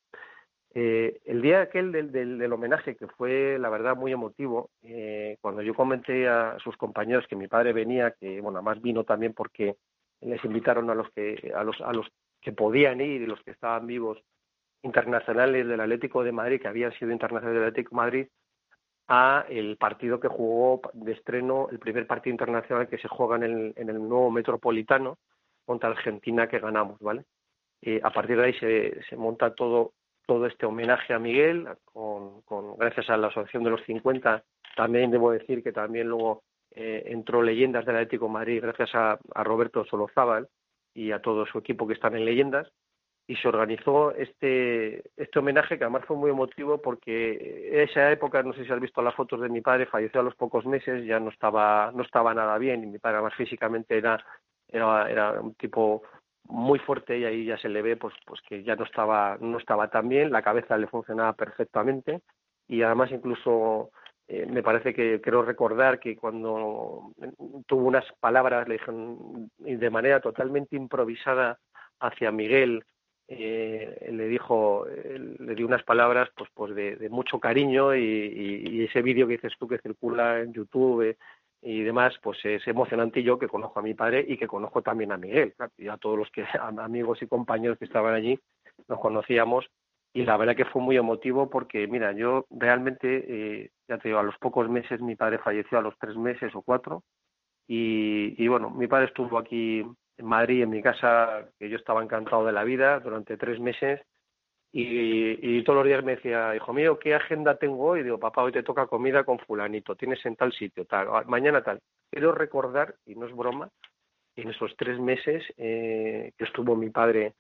Eh, 0.74 1.18
el 1.24 1.40
día 1.40 1.62
aquel 1.62 1.92
del, 1.92 2.12
del, 2.12 2.52
homenaje, 2.52 2.94
que 2.94 3.06
fue 3.06 3.58
la 3.58 3.70
verdad 3.70 3.96
muy 3.96 4.12
emotivo, 4.12 4.68
eh, 4.82 5.38
cuando 5.40 5.62
yo 5.62 5.72
comenté 5.72 6.28
a 6.28 6.58
sus 6.62 6.76
compañeros 6.76 7.26
que 7.26 7.36
mi 7.36 7.48
padre 7.48 7.72
venía, 7.72 8.10
que 8.10 8.42
bueno, 8.42 8.58
además 8.58 8.82
vino 8.82 9.04
también 9.04 9.32
porque 9.32 9.76
les 10.20 10.44
invitaron 10.44 10.90
a 10.90 10.94
los 10.94 11.10
que 11.12 11.50
a 11.56 11.64
los 11.64 11.80
a 11.80 11.94
los 11.94 12.06
que 12.42 12.52
podían 12.52 13.00
ir 13.00 13.22
y 13.22 13.26
los 13.26 13.40
que 13.42 13.52
estaban 13.52 13.86
vivos 13.86 14.22
internacionales 14.82 15.66
del 15.66 15.80
Atlético 15.80 16.22
de 16.22 16.32
Madrid, 16.32 16.60
que 16.60 16.68
habían 16.68 16.92
sido 16.98 17.10
internacionales 17.10 17.58
del 17.58 17.68
Atlético 17.68 17.96
de 17.96 17.96
Madrid, 17.96 18.26
a 19.08 19.44
el 19.48 19.76
partido 19.76 20.18
que 20.18 20.28
jugó 20.28 20.80
de 20.92 21.12
estreno, 21.12 21.68
el 21.70 21.78
primer 21.78 22.06
partido 22.06 22.32
internacional 22.32 22.88
que 22.88 22.98
se 22.98 23.08
juega 23.08 23.36
en 23.36 23.42
el, 23.44 23.72
en 23.76 23.88
el 23.88 23.98
nuevo 23.98 24.30
Metropolitano 24.30 25.18
contra 25.64 25.90
Argentina 25.90 26.48
que 26.48 26.58
ganamos, 26.58 26.98
¿vale? 27.00 27.24
Y 27.80 27.98
a 28.04 28.10
partir 28.10 28.36
de 28.36 28.44
ahí 28.44 28.54
se, 28.54 29.02
se 29.08 29.16
monta 29.16 29.54
todo 29.54 29.92
todo 30.26 30.46
este 30.46 30.66
homenaje 30.66 31.14
a 31.14 31.20
Miguel, 31.20 31.68
con, 31.84 32.42
con, 32.42 32.76
gracias 32.76 33.08
a 33.10 33.16
la 33.16 33.28
Asociación 33.28 33.62
de 33.62 33.70
los 33.70 33.82
50, 33.84 34.42
también 34.74 35.10
debo 35.10 35.30
decir 35.30 35.62
que 35.62 35.72
también 35.72 36.08
luego 36.08 36.42
eh, 36.72 37.04
entró 37.06 37.42
Leyendas 37.42 37.86
del 37.86 37.96
Atlético 37.96 38.26
de 38.26 38.32
Madrid 38.32 38.60
gracias 38.60 38.94
a, 38.94 39.18
a 39.34 39.44
Roberto 39.44 39.84
Solozábal 39.84 40.48
y 40.92 41.12
a 41.12 41.22
todo 41.22 41.46
su 41.46 41.58
equipo 41.58 41.86
que 41.86 41.94
están 41.94 42.16
en 42.16 42.24
Leyendas, 42.24 42.70
y 43.28 43.34
se 43.36 43.48
organizó 43.48 44.12
este, 44.12 45.02
este 45.16 45.38
homenaje 45.38 45.78
que 45.78 45.84
además 45.84 46.04
fue 46.06 46.16
muy 46.16 46.30
emotivo 46.30 46.80
porque 46.80 47.82
esa 47.82 48.10
época, 48.12 48.42
no 48.42 48.52
sé 48.52 48.64
si 48.64 48.72
has 48.72 48.80
visto 48.80 49.02
las 49.02 49.14
fotos 49.14 49.40
de 49.40 49.48
mi 49.48 49.60
padre, 49.60 49.86
falleció 49.86 50.20
a 50.20 50.24
los 50.24 50.36
pocos 50.36 50.64
meses, 50.64 51.04
ya 51.04 51.18
no 51.18 51.30
estaba, 51.30 51.90
no 51.92 52.02
estaba 52.02 52.34
nada 52.34 52.56
bien 52.58 52.84
y 52.84 52.86
mi 52.86 52.98
padre 52.98 53.16
además 53.16 53.34
físicamente 53.34 53.98
era, 53.98 54.24
era, 54.68 55.10
era 55.10 55.32
un 55.40 55.54
tipo 55.54 56.02
muy 56.44 56.78
fuerte 56.78 57.18
y 57.18 57.24
ahí 57.24 57.44
ya 57.46 57.58
se 57.58 57.68
le 57.68 57.82
ve 57.82 57.96
pues, 57.96 58.14
pues 58.24 58.40
que 58.42 58.62
ya 58.62 58.76
no 58.76 58.84
estaba, 58.84 59.36
no 59.40 59.58
estaba 59.58 59.88
tan 59.88 60.08
bien, 60.08 60.30
la 60.30 60.42
cabeza 60.42 60.78
le 60.78 60.86
funcionaba 60.86 61.32
perfectamente 61.32 62.20
y 62.68 62.82
además 62.82 63.10
incluso 63.10 63.90
eh, 64.28 64.46
me 64.46 64.62
parece 64.62 64.94
que 64.94 65.20
quiero 65.20 65.42
recordar 65.42 65.98
que 65.98 66.16
cuando 66.16 67.12
tuvo 67.66 67.86
unas 67.86 68.04
palabras 68.20 68.68
le 68.68 68.74
dijeron 68.74 69.50
de 69.58 69.90
manera 69.90 70.20
totalmente 70.20 70.76
improvisada 70.76 71.58
hacia 71.98 72.30
Miguel 72.30 72.84
eh, 73.28 74.08
le 74.12 74.28
dijo, 74.28 74.86
le 74.86 75.54
dio 75.54 75.66
unas 75.66 75.82
palabras 75.82 76.28
pues, 76.36 76.48
pues 76.54 76.74
de, 76.74 77.08
mucho 77.10 77.40
cariño 77.40 77.94
y, 77.94 78.84
ese 78.84 79.02
vídeo 79.02 79.26
que 79.26 79.34
dices 79.34 79.54
tú 79.58 79.66
que 79.66 79.78
circula 79.78 80.40
en 80.40 80.52
YouTube 80.52 81.02
eh, 81.02 81.16
y 81.62 81.82
demás, 81.82 82.14
pues 82.22 82.38
es 82.44 82.66
emocionante 82.68 83.20
y 83.20 83.24
yo 83.24 83.38
que 83.38 83.48
conozco 83.48 83.80
a 83.80 83.82
mi 83.82 83.94
padre 83.94 84.24
y 84.26 84.36
que 84.36 84.46
conozco 84.46 84.82
también 84.82 85.10
a 85.10 85.16
Miguel 85.16 85.54
y 85.76 85.88
a 85.88 85.96
todos 85.96 86.18
los 86.18 86.30
que 86.30 86.44
amigos 86.78 87.20
y 87.22 87.26
compañeros 87.26 87.78
que 87.78 87.86
estaban 87.86 88.14
allí 88.14 88.38
nos 88.88 89.00
conocíamos 89.00 89.66
y 90.12 90.24
la 90.24 90.36
verdad 90.36 90.54
que 90.54 90.64
fue 90.64 90.80
muy 90.80 90.96
emotivo 90.96 91.50
porque 91.50 91.88
mira 91.88 92.12
yo 92.12 92.46
realmente 92.50 93.24
eh, 93.28 93.70
ya 93.88 93.98
te 93.98 94.08
digo 94.08 94.20
a 94.20 94.22
los 94.22 94.38
pocos 94.38 94.68
meses 94.68 95.00
mi 95.00 95.16
padre 95.16 95.38
falleció 95.38 95.78
a 95.78 95.82
los 95.82 95.98
tres 95.98 96.16
meses 96.16 96.54
o 96.54 96.62
cuatro 96.62 97.02
y, 97.66 98.34
y 98.42 98.48
bueno 98.48 98.70
mi 98.70 98.86
padre 98.86 99.06
estuvo 99.06 99.38
aquí 99.38 99.84
en 100.18 100.26
Madrid, 100.26 100.62
en 100.62 100.70
mi 100.70 100.82
casa, 100.82 101.48
que 101.58 101.68
yo 101.68 101.76
estaba 101.76 102.02
encantado 102.02 102.44
de 102.44 102.52
la 102.52 102.64
vida 102.64 103.00
durante 103.00 103.36
tres 103.36 103.60
meses. 103.60 104.00
Y, 104.72 105.62
todos 105.62 105.78
los 105.78 105.86
días 105.86 106.04
me 106.04 106.16
decía, 106.16 106.54
hijo 106.54 106.72
mío, 106.74 106.98
¿qué 106.98 107.14
agenda 107.14 107.56
tengo 107.56 107.82
hoy? 107.82 108.00
Y 108.00 108.02
digo, 108.02 108.18
papá, 108.18 108.42
hoy 108.42 108.52
te 108.52 108.62
toca 108.62 108.86
comida 108.86 109.24
con 109.24 109.38
fulanito, 109.38 109.96
tienes 109.96 110.24
en 110.26 110.36
tal 110.36 110.52
sitio, 110.52 110.84
tal, 110.84 111.08
ah, 111.10 111.24
mañana 111.26 111.62
tal. 111.62 111.80
Quiero 112.10 112.32
recordar, 112.32 112.94
y 113.06 113.14
no 113.14 113.26
es 113.26 113.34
broma, 113.34 113.70
en 114.34 114.50
esos 114.50 114.76
tres 114.76 114.98
meses 115.00 115.44
eh, 115.56 116.32
que 116.36 116.44
estuvo 116.44 116.76
mi 116.76 116.90
padre 116.90 117.34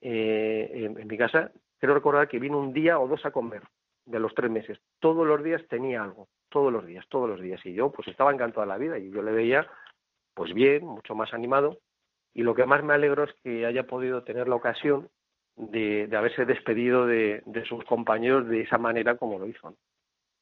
eh, 0.00 0.70
en, 0.72 1.00
en, 1.00 1.08
mi 1.08 1.18
casa, 1.18 1.50
quiero 1.80 1.94
recordar 1.94 2.28
que 2.28 2.38
vino 2.38 2.58
un 2.58 2.72
día 2.72 3.00
o 3.00 3.08
dos 3.08 3.26
a 3.26 3.32
comer 3.32 3.62
de 4.04 4.20
los 4.20 4.32
tres 4.34 4.50
meses. 4.50 4.78
Todos 5.00 5.26
los 5.26 5.42
días 5.42 5.66
tenía 5.68 6.04
algo, 6.04 6.28
todos 6.48 6.72
los 6.72 6.86
días, 6.86 7.04
todos 7.08 7.28
los 7.28 7.40
días. 7.40 7.60
Y 7.66 7.74
yo 7.74 7.90
pues 7.90 8.06
estaba 8.06 8.32
encantado 8.32 8.60
de 8.60 8.68
la 8.68 8.78
vida 8.78 8.96
y 8.96 9.10
yo 9.10 9.22
le 9.22 9.32
veía 9.32 9.66
pues 10.34 10.54
bien, 10.54 10.84
mucho 10.86 11.16
más 11.16 11.34
animado 11.34 11.78
y 12.36 12.42
lo 12.42 12.54
que 12.54 12.66
más 12.66 12.84
me 12.84 12.92
alegro 12.92 13.24
es 13.24 13.32
que 13.42 13.64
haya 13.64 13.86
podido 13.86 14.22
tener 14.22 14.46
la 14.46 14.56
ocasión 14.56 15.08
de, 15.56 16.06
haberse 16.14 16.44
despedido 16.44 17.06
de, 17.06 17.42
sus 17.66 17.82
compañeros 17.86 18.46
de 18.46 18.60
esa 18.60 18.76
manera 18.76 19.16
como 19.16 19.38
lo 19.38 19.46
hizo. 19.46 19.74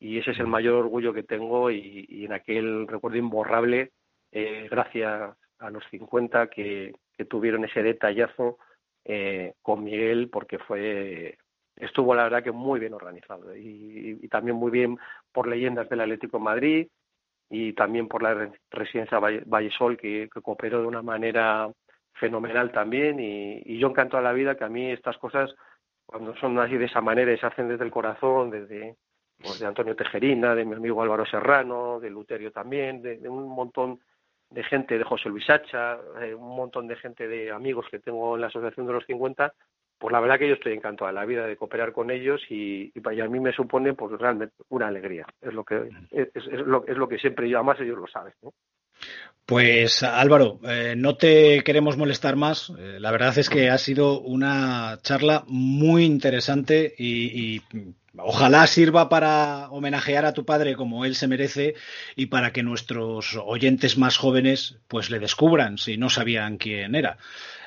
Y 0.01 0.19
ese 0.19 0.33
es 0.33 0.41
el 0.41 0.49
mayor 0.49 0.75
orgullo 0.75 1.15
que 1.15 1.23
tengo 1.23 1.71
y, 1.71 2.25
en 2.25 2.33
aquel 2.33 2.89
recuerdo 2.89 3.19
imborrable, 3.19 3.93
eh, 4.33 4.67
gracias 4.69 5.37
a 5.61 5.71
los 5.71 5.85
50 5.93 6.49
que, 6.49 6.93
tuvieron 7.29 7.65
ese 7.65 7.85
detallazo 7.85 8.59
eh, 9.05 9.55
con 9.63 9.85
Miguel, 9.85 10.31
porque 10.31 10.59
fue 10.59 11.39
estuvo 11.77 12.13
la 12.13 12.25
verdad 12.25 12.43
que 12.43 12.51
muy 12.51 12.81
bien 12.81 12.93
organizado 12.93 13.57
y, 13.57 14.27
también 14.29 14.57
muy 14.57 14.73
bien 14.73 14.99
por 15.31 15.47
leyendas 15.47 15.89
del 15.89 16.01
Atlético 16.01 16.39
de 16.39 16.45
Madrid 16.45 16.89
y 17.51 17.73
también 17.75 18.09
por 18.09 18.21
la 18.21 18.51
residencia 18.73 19.21
Vallesol 19.21 19.97
que, 19.97 20.29
que 20.33 20.41
cooperó 20.41 20.81
de 20.81 20.89
una 20.89 21.03
manera 21.03 21.71
fenomenal 22.15 22.73
también 22.73 23.19
y, 23.21 23.79
yo 23.79 23.89
encanto 23.89 24.17
a 24.17 24.23
la 24.23 24.33
vida 24.33 24.57
que 24.57 24.65
a 24.65 24.69
mí 24.69 24.91
estas 24.91 25.19
cosas 25.19 25.55
cuando 26.07 26.35
son 26.37 26.59
así 26.59 26.77
de 26.77 26.87
esa 26.87 27.01
manera 27.01 27.33
y 27.33 27.39
se 27.39 27.47
hacen 27.47 27.69
desde 27.69 27.85
el 27.85 27.91
corazón, 27.91 28.51
desde 28.51 28.97
pues, 29.39 29.59
de 29.59 29.67
Antonio 29.67 29.97
Tejerina, 29.97 30.55
de 30.55 30.65
mi 30.65 30.75
amigo 30.75 31.03
Álvaro 31.03 31.27
Serrano, 31.27 31.99
de 31.99 32.11
Luterio 32.11 32.53
también, 32.53 33.03
de, 33.03 33.29
un 33.29 33.49
montón 33.49 34.01
de 34.51 34.63
gente, 34.63 34.99
de 34.99 35.05
José 35.05 35.29
Luis 35.29 35.49
Hacha, 35.49 35.99
eh, 36.21 36.35
un 36.35 36.55
montón 36.57 36.87
de 36.87 36.97
gente 36.97 37.27
de 37.27 37.51
amigos 37.51 37.87
que 37.91 37.99
tengo 37.99 38.35
en 38.35 38.43
la 38.43 38.47
Asociación 38.49 38.87
de 38.87 38.93
los 38.93 39.07
50, 39.07 39.53
pues 39.99 40.13
la 40.13 40.21
verdad 40.21 40.39
que 40.39 40.49
yo 40.49 40.55
estoy 40.55 40.75
encantado 40.75 41.09
de 41.09 41.15
la 41.15 41.25
vida 41.25 41.47
de 41.47 41.57
cooperar 41.57 41.93
con 41.93 42.11
ellos 42.11 42.41
y, 42.51 42.93
y, 42.95 43.21
a 43.21 43.29
mí 43.29 43.41
me 43.41 43.53
supone 43.53 43.95
pues 43.95 44.13
realmente 44.21 44.55
una 44.69 44.89
alegría. 44.89 45.27
Es 45.41 45.55
lo 45.55 45.65
que 45.65 45.89
es, 46.11 46.29
es, 46.35 46.47
lo, 46.61 46.87
es 46.87 46.97
lo 46.97 47.09
que 47.09 47.19
siempre 47.19 47.49
yo, 47.49 47.59
además 47.59 47.81
ellos 47.81 47.99
lo 47.99 48.07
saben. 48.07 48.35
¿no? 48.43 48.53
Pues 49.47 50.03
Álvaro, 50.03 50.59
eh, 50.65 50.95
no 50.97 51.17
te 51.17 51.63
queremos 51.65 51.99
molestar 51.99 52.35
más. 52.35 52.73
Eh, 52.79 52.97
la 52.99 53.11
verdad 53.11 53.37
es 53.37 53.51
que 53.51 53.69
ha 53.69 53.77
sido 53.77 54.21
una 54.21 54.99
charla 55.03 55.45
muy 55.47 56.05
interesante 56.05 56.95
y, 56.97 57.61
ojalá 58.17 58.67
sirva 58.67 59.09
para 59.09 59.69
homenajear 59.71 60.25
a 60.25 60.33
tu 60.33 60.47
padre 60.47 60.77
como 60.77 61.05
él 61.05 61.15
se 61.15 61.27
merece 61.27 61.75
y 62.17 62.27
para 62.27 62.53
que 62.53 62.63
nuestros 62.63 63.37
oyentes 63.45 63.99
más 63.99 64.17
jóvenes 64.17 64.77
pues 64.89 65.11
le 65.11 65.19
descubran 65.19 65.79
si 65.79 65.99
no 65.99 66.09
sabían 66.09 66.57
quién 66.57 66.95
era. 66.95 67.19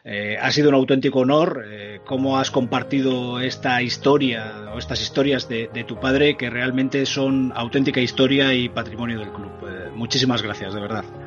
Eh, 0.03 0.37
ha 0.41 0.49
sido 0.51 0.69
un 0.69 0.75
auténtico 0.75 1.19
honor 1.19 1.65
cómo 2.05 2.39
has 2.39 2.49
compartido 2.49 3.39
esta 3.39 3.81
historia 3.83 4.71
o 4.73 4.79
estas 4.79 5.01
historias 5.01 5.47
de, 5.47 5.67
tu 5.87 5.99
padre 5.99 6.37
que 6.37 6.49
realmente 6.49 7.05
son 7.05 7.51
auténtica 7.55 7.99
historia 7.99 8.53
y 8.53 8.69
patrimonio 8.69 9.19
del 9.19 9.29
club. 9.31 9.51
Muchísimas 9.93 10.41
gracias, 10.41 10.73
de 10.73 10.81
verdad. 10.81 11.26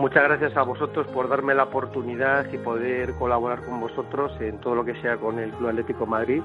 Muchas 0.00 0.22
gracias 0.22 0.56
a 0.56 0.62
vosotros 0.62 1.06
por 1.08 1.28
darme 1.28 1.54
la 1.54 1.64
oportunidad 1.64 2.50
y 2.50 2.56
poder 2.56 3.12
colaborar 3.16 3.60
con 3.60 3.80
vosotros 3.80 4.32
en 4.40 4.58
todo 4.58 4.74
lo 4.74 4.82
que 4.82 4.94
sea 5.02 5.18
con 5.18 5.38
el 5.38 5.50
Club 5.50 5.68
Atlético 5.68 6.06
Madrid, 6.06 6.42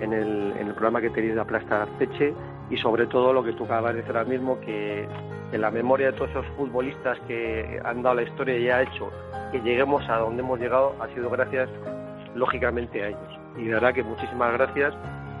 en 0.00 0.12
el, 0.12 0.52
en 0.58 0.66
el 0.66 0.72
programa 0.72 1.00
que 1.00 1.10
tenéis 1.10 1.36
de 1.36 1.40
Aplasta 1.40 1.82
Arteche 1.82 2.34
y 2.68 2.76
sobre 2.76 3.06
todo 3.06 3.32
lo 3.32 3.44
que 3.44 3.52
tú 3.52 3.66
acabas 3.66 3.94
de 3.94 4.00
decir 4.00 4.16
ahora 4.16 4.28
mismo, 4.28 4.60
que 4.60 5.06
en 5.52 5.60
la 5.60 5.70
memoria 5.70 6.10
de 6.10 6.14
todos 6.14 6.30
esos 6.30 6.46
futbolistas 6.56 7.20
que 7.28 7.80
han 7.84 8.02
dado 8.02 8.16
la 8.16 8.22
historia 8.22 8.58
y 8.58 8.68
ha 8.68 8.82
hecho 8.82 9.12
que 9.52 9.60
lleguemos 9.60 10.02
a 10.08 10.16
donde 10.16 10.42
hemos 10.42 10.58
llegado 10.58 10.96
ha 11.00 11.06
sido 11.14 11.30
gracias, 11.30 11.70
lógicamente, 12.34 13.04
a 13.04 13.08
ellos. 13.10 13.38
Y 13.56 13.66
de 13.66 13.74
verdad 13.74 13.94
que 13.94 14.02
muchísimas 14.02 14.52
gracias 14.54 14.92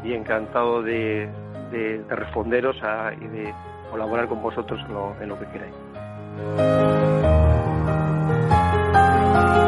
y 0.04 0.12
encantado 0.12 0.80
de, 0.80 1.28
de, 1.72 2.04
responderos 2.08 2.76
y 3.20 3.26
de 3.26 3.52
colaborar 3.90 4.28
con 4.28 4.40
vosotros 4.40 4.80
en 5.20 5.28
lo 5.28 5.36
que 5.40 5.46
queráis. 5.46 7.47
Thank 9.38 9.62
you. 9.62 9.67